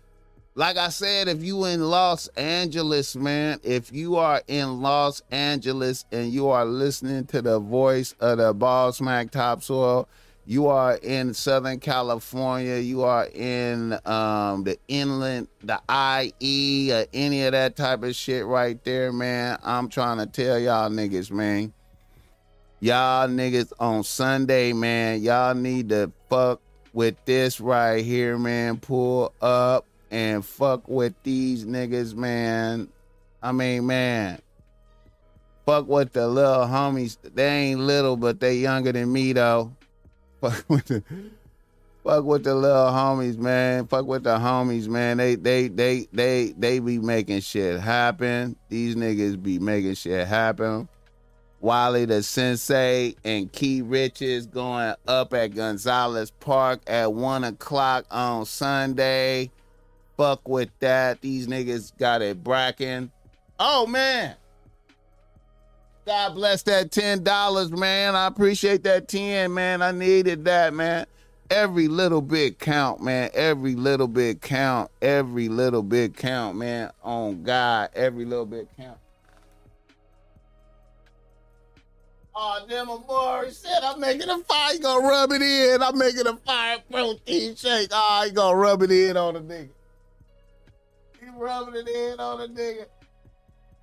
like 0.58 0.76
I 0.76 0.90
said, 0.90 1.28
if 1.28 1.44
you 1.44 1.66
in 1.66 1.82
Los 1.82 2.30
Angeles, 2.30 3.16
man, 3.16 3.60
if 3.64 3.94
you 3.94 4.16
are 4.16 4.42
in 4.48 4.82
Los 4.82 5.22
Angeles 5.30 6.04
and 6.12 6.34
you 6.34 6.50
are 6.50 6.66
listening 6.66 7.28
to 7.28 7.44
the 7.44 7.60
voice 7.60 8.16
of 8.20 8.40
the 8.40 8.56
Ball 8.56 8.92
Smack 8.92 9.30
Topsoil, 9.30 10.10
you 10.48 10.66
are 10.66 10.96
in 10.96 11.36
Southern 11.36 11.80
California, 11.80 12.78
you 12.78 13.04
are 13.04 13.28
in 13.36 14.00
um, 14.08 14.64
the 14.64 14.80
inland, 14.88 15.48
the 15.62 15.80
IE, 16.42 16.92
or 16.92 17.06
any 17.14 17.44
of 17.44 17.52
that 17.52 17.76
type 17.76 18.02
of 18.02 18.16
shit 18.16 18.44
right 18.44 18.84
there, 18.84 19.14
man. 19.14 19.60
I'm 19.64 19.90
trying 19.90 20.18
to 20.18 20.26
tell 20.26 20.58
y'all 20.58 20.90
niggas, 20.90 21.30
man. 21.30 21.72
Y'all 22.80 23.28
niggas 23.28 23.74
on 23.80 24.04
Sunday, 24.04 24.74
man, 24.74 25.22
y'all 25.22 25.54
need 25.54 25.90
to 25.90 26.12
fuck 26.32 26.62
with 26.94 27.16
this 27.26 27.62
right 27.62 28.04
here, 28.04 28.40
man. 28.40 28.78
Pull 28.78 29.32
up 29.40 29.86
and 30.12 30.46
fuck 30.46 30.88
with 30.88 31.14
these 31.24 31.66
niggas, 31.66 32.16
man. 32.16 32.90
I 33.42 33.52
mean, 33.52 33.86
man. 33.86 34.40
Fuck 35.66 35.88
with 35.88 36.14
the 36.14 36.28
little 36.28 36.66
homies. 36.66 37.18
They 37.22 37.48
ain't 37.48 37.82
little, 37.82 38.16
but 38.16 38.40
they 38.40 38.56
younger 38.56 38.92
than 38.92 39.12
me 39.12 39.34
though. 39.34 39.74
Fuck 40.42 40.66
with 40.70 40.86
the 40.86 41.04
Fuck 42.08 42.24
with 42.24 42.46
the 42.46 42.56
little 42.56 42.86
homies, 42.86 43.38
man. 43.38 43.86
Fuck 43.88 44.06
with 44.06 44.24
the 44.24 44.38
homies, 44.38 44.88
man. 44.88 45.18
They 45.18 45.36
they 45.36 45.68
they 45.68 46.08
they 46.14 46.54
they 46.58 46.80
be 46.80 47.00
making 47.00 47.42
shit 47.42 47.82
happen. 47.82 48.56
These 48.70 48.96
niggas 48.96 49.44
be 49.44 49.60
making 49.60 49.96
shit 49.96 50.26
happen. 50.26 50.88
Wallie 51.60 52.06
the 52.06 52.24
Sensei 52.24 53.16
and 53.26 53.52
Key 53.52 53.82
Riches 53.82 54.46
going 54.46 54.96
up 55.06 55.34
at 55.34 55.54
Gonzalez 55.54 56.32
Park 56.32 56.82
at 56.88 57.12
one 57.12 57.44
o'clock 57.44 58.06
on 58.10 58.46
Sunday. 58.46 59.52
Fuck 60.18 60.50
with 60.50 60.70
that. 60.80 61.22
These 61.22 61.48
niggas 61.48 61.96
got 61.98 62.22
it 62.22 62.44
bracking. 62.44 63.12
Oh 63.60 63.86
man. 63.86 64.36
God 66.08 66.36
bless 66.36 66.64
that 66.64 66.92
ten 66.92 67.24
dollars, 67.24 67.70
man. 67.72 68.16
I 68.16 68.28
appreciate 68.28 68.84
that 68.84 69.08
ten, 69.08 69.54
man. 69.54 69.82
I 69.82 69.92
needed 69.92 70.46
that, 70.46 70.74
man. 70.74 71.06
Every 71.50 71.88
little 71.88 72.22
bit 72.22 72.60
count, 72.60 73.02
man. 73.02 73.30
Every 73.34 73.76
little 73.76 74.08
bit 74.08 74.42
count. 74.42 74.90
Every 75.02 75.50
little 75.50 75.84
bit 75.84 76.16
count, 76.18 76.58
man. 76.58 76.92
On 77.04 77.44
God, 77.44 77.90
every 77.94 78.26
little 78.26 78.46
bit 78.46 78.68
count. 78.76 78.98
Ah, 82.40 82.60
oh, 82.62 82.68
damn, 82.70 82.90
Amari 82.90 83.52
said 83.52 83.80
I'm 83.84 84.00
making 84.00 84.30
a 84.30 84.38
fire. 84.40 84.74
You 84.74 84.80
gonna 84.80 85.08
rub 85.08 85.32
it 85.32 85.42
in. 85.42 85.82
I'm 85.82 85.98
making 85.98 86.28
a 86.28 86.38
fire 86.38 86.78
protein 86.92 87.56
shake. 87.56 87.90
Oh, 87.92 88.24
you 88.28 88.32
gonna 88.32 88.56
rub 88.56 88.84
it 88.84 88.92
in 88.92 89.18
on 89.18 89.34
the 89.34 89.40
nigga. 89.42 89.70
Rubbing 91.38 91.76
it 91.76 91.88
in 91.88 92.20
on 92.20 92.40
the 92.40 92.48
nigga. 92.48 92.86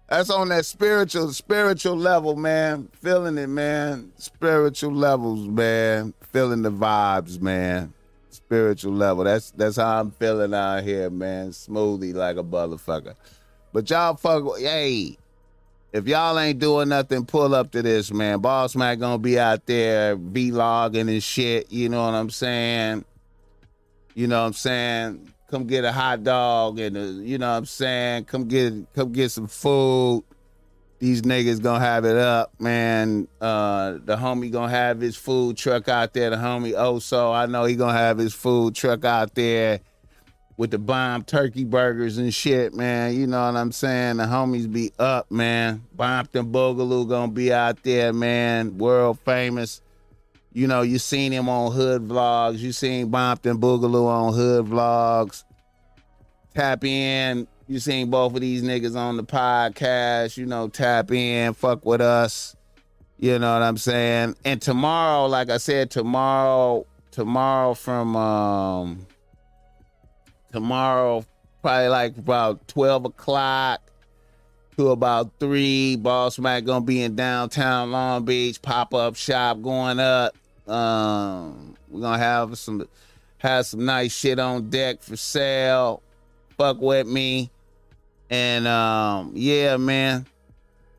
That's 0.09 0.29
on 0.29 0.49
that 0.49 0.67
spiritual, 0.67 1.33
spiritual 1.33 1.97
level, 1.97 2.37
man. 2.37 2.89
Feeling 3.01 3.39
it, 3.39 3.47
man. 3.47 4.13
Spiritual 4.17 4.93
levels, 4.93 5.47
man. 5.47 6.13
Feeling 6.33 6.63
the 6.63 6.73
vibes, 6.73 7.41
man. 7.41 7.93
Spiritual 8.31 8.93
level. 8.93 9.25
That's 9.25 9.53
that's 9.53 9.77
how 9.77 10.01
I'm 10.01 10.11
feeling 10.11 10.53
out 10.53 10.83
here, 10.83 11.09
man. 11.11 11.51
Smoothie 11.51 12.13
like 12.13 12.37
a 12.37 12.43
motherfucker. 12.43 13.15
But 13.73 13.89
y'all 13.89 14.17
fuck, 14.17 14.59
hey, 14.59 15.17
if 15.93 16.09
y'all 16.09 16.39
ain't 16.39 16.59
doing 16.59 16.89
nothing, 16.89 17.25
pull 17.25 17.55
up 17.55 17.71
to 17.71 17.81
this, 17.81 18.13
man. 18.13 18.41
Boss 18.41 18.75
Mac 18.75 18.99
gonna 18.99 19.19
be 19.19 19.39
out 19.39 19.65
there 19.67 20.17
vlogging 20.17 21.09
and 21.09 21.23
shit. 21.23 21.71
You 21.71 21.89
know 21.89 22.05
what 22.05 22.15
I'm 22.15 22.31
saying? 22.31 23.05
You 24.15 24.27
know 24.27 24.41
what 24.41 24.49
I'm 24.49 24.53
saying? 24.53 25.34
Come 25.55 25.69
get 25.69 25.85
a 25.85 25.93
hot 25.93 26.25
dog 26.25 26.81
and 26.81 26.97
a, 26.97 27.05
you 27.05 27.39
know 27.39 27.49
what 27.49 27.59
I'm 27.59 27.65
saying? 27.65 28.25
Come 28.25 28.49
get 28.49 28.73
come 28.93 29.13
get 29.13 29.31
some 29.31 29.47
food. 29.47 30.25
These 30.99 31.23
niggas 31.23 31.63
gonna 31.63 31.79
have 31.79 32.05
it 32.05 32.17
up, 32.17 32.53
man. 32.59 33.29
Uh, 33.41 33.99
the 34.05 34.17
homie 34.17 34.51
gonna 34.51 34.73
have 34.73 35.01
his 35.01 35.15
food 35.15 35.57
truck 35.57 35.89
out 35.89 36.13
there. 36.13 36.31
The 36.31 36.37
homie 36.39 36.73
Oso, 36.73 37.33
I 37.33 37.47
know 37.47 37.67
he 37.67 37.77
gonna 37.77 37.97
have 37.97 38.19
his 38.19 38.35
food 38.35 38.75
truck 38.75 39.05
out 39.05 39.37
there 39.37 39.79
with 40.57 40.73
the 40.73 40.79
bomb 40.79 41.23
turkey 41.23 41.63
burgers 41.63 42.19
and 42.19 42.35
shit, 42.35 42.75
man. 42.75 43.15
You 43.15 43.29
know 43.29 43.47
what 43.47 43.57
I'm 43.57 43.71
saying? 43.71 44.17
The 44.17 44.25
homies 44.25 44.73
be 44.73 44.91
up, 44.99 45.31
man. 45.31 45.85
Bompton 45.97 46.51
Boogaloo 46.51 47.09
gonna 47.09 47.31
be 47.31 47.53
out 47.53 47.81
there, 47.85 48.13
man. 48.13 48.77
World 48.77 49.21
famous. 49.21 49.83
You 50.55 50.69
know, 50.69 50.83
you 50.83 50.99
seen 50.99 51.33
him 51.33 51.49
on 51.49 51.73
Hood 51.73 52.07
Vlogs. 52.07 52.59
You 52.59 52.71
seen 52.71 53.11
Bompton 53.11 53.59
Boogaloo 53.59 54.07
on 54.07 54.35
Hood 54.35 54.67
Vlogs. 54.67 55.43
Tap 56.55 56.85
in. 56.85 57.49
You 57.67 57.81
seen 57.81 58.09
both 58.09 58.37
of 58.37 58.41
these 58.41 58.63
niggas 58.63 58.95
on 58.95 59.17
the 59.17 59.25
podcast. 59.25 60.37
You 60.37 60.47
know, 60.47 60.69
tap 60.69 61.11
in. 61.11 61.55
Fuck 61.55 61.85
with 61.85 62.01
us. 62.01 62.55
You 63.19 63.41
know 63.41 63.53
what 63.53 63.63
I'm 63.63 63.77
saying? 63.77 64.37
And 64.45 64.63
tomorrow, 64.63 65.27
like 65.27 65.51
I 65.51 65.57
said, 65.57 65.91
tomorrow, 65.91 66.87
tomorrow 67.11 67.75
from 67.75 68.15
um 68.15 69.07
tomorrow, 70.53 71.25
probably 71.63 71.89
like 71.89 72.17
about 72.17 72.69
12 72.69 73.07
o'clock 73.07 73.81
to 74.77 74.91
about 74.91 75.33
3. 75.41 75.97
Boss 75.97 76.39
Mac 76.39 76.65
gonna 76.65 76.85
be 76.85 77.03
in 77.03 77.17
downtown 77.17 77.91
Long 77.91 78.25
Beach, 78.25 78.63
pop-up 78.63 79.17
shop 79.17 79.61
going 79.61 79.99
up. 79.99 80.37
Um, 80.67 81.77
we're 81.89 82.01
gonna 82.01 82.19
have 82.19 82.59
some 82.59 82.89
have 83.39 83.67
some 83.67 83.85
nice 83.85 84.17
shit 84.17 84.39
on 84.39 84.71
deck 84.71 85.03
for 85.03 85.17
sale. 85.17 86.03
Fuck 86.57 86.81
with 86.81 87.07
me. 87.07 87.51
And 88.31 88.67
um, 88.67 89.33
yeah, 89.35 89.77
man. 89.77 90.27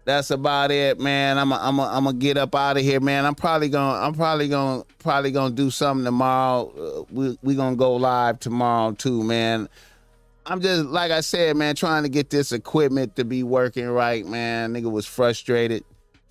That's 0.06 0.30
about 0.30 0.70
it, 0.70 1.00
man. 1.00 1.40
I'm 1.40 1.52
a, 1.52 1.60
I'm 1.60 1.80
a, 1.80 1.88
I'm 1.88 2.04
gonna 2.04 2.18
get 2.18 2.38
up 2.38 2.54
out 2.54 2.78
of 2.78 2.84
here, 2.84 3.00
man. 3.00 3.26
I'm 3.26 3.34
probably 3.34 3.70
gonna 3.70 4.00
I'm 4.06 4.14
probably 4.14 4.48
gonna 4.48 4.84
probably 5.00 5.32
gonna 5.32 5.56
do 5.56 5.72
something 5.72 6.06
tomorrow. 6.06 6.72
Uh, 6.78 7.04
we 7.12 7.38
we 7.42 7.56
gonna 7.56 7.76
go 7.76 7.96
live 7.96 8.40
tomorrow 8.40 8.92
too, 8.92 9.24
man. 9.24 9.68
I'm 10.46 10.62
just 10.62 10.86
like 10.86 11.10
I 11.10 11.22
said, 11.22 11.58
man, 11.58 11.76
trying 11.76 12.04
to 12.04 12.10
get 12.10 12.30
this 12.30 12.52
equipment 12.52 13.16
to 13.16 13.26
be 13.26 13.42
working 13.42 13.90
right, 13.90 14.24
man. 14.24 14.74
Nigga 14.76 14.92
was 14.92 15.08
frustrated. 15.08 15.84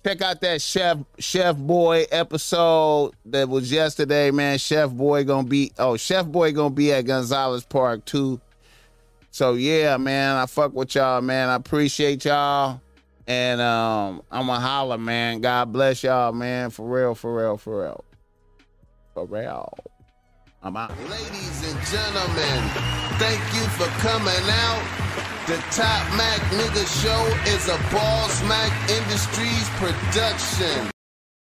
Check 0.05 0.21
out 0.21 0.39
that 0.41 0.61
Chef 0.61 0.99
Chef 1.17 1.57
Boy 1.57 2.05
episode 2.11 3.13
that 3.25 3.49
was 3.49 3.71
yesterday, 3.71 4.29
man. 4.29 4.59
Chef 4.59 4.91
Boy 4.91 5.23
gonna 5.23 5.47
be 5.47 5.71
oh 5.79 5.97
Chef 5.97 6.27
Boy 6.27 6.51
gonna 6.51 6.69
be 6.69 6.93
at 6.93 7.05
Gonzalez 7.05 7.65
Park 7.65 8.05
too. 8.05 8.39
So 9.31 9.55
yeah, 9.55 9.97
man, 9.97 10.35
I 10.35 10.45
fuck 10.45 10.75
with 10.75 10.93
y'all, 10.93 11.21
man. 11.21 11.49
I 11.49 11.55
appreciate 11.55 12.23
y'all. 12.23 12.81
And 13.25 13.59
um, 13.59 14.21
I'm 14.29 14.47
a 14.47 14.59
holler, 14.59 14.99
man. 14.99 15.41
God 15.41 15.73
bless 15.73 16.03
y'all, 16.03 16.33
man. 16.33 16.69
For 16.69 16.87
real, 16.87 17.15
for 17.15 17.35
real, 17.35 17.57
for 17.57 17.81
real. 17.81 18.05
For 19.15 19.25
real. 19.25 19.73
I'm 20.65 20.75
out. 20.75 20.89
Ladies 21.11 21.71
and 21.71 21.79
gentlemen, 21.85 22.59
thank 23.21 23.39
you 23.53 23.61
for 23.77 23.85
coming 24.01 24.49
out. 24.49 24.83
The 25.45 25.57
Top 25.69 26.03
Mac 26.17 26.41
Nigga 26.57 26.85
Show 27.03 27.53
is 27.53 27.67
a 27.69 27.77
Boss 27.93 28.41
Mac 28.45 28.89
Industries 28.89 29.69
production. 29.77 30.94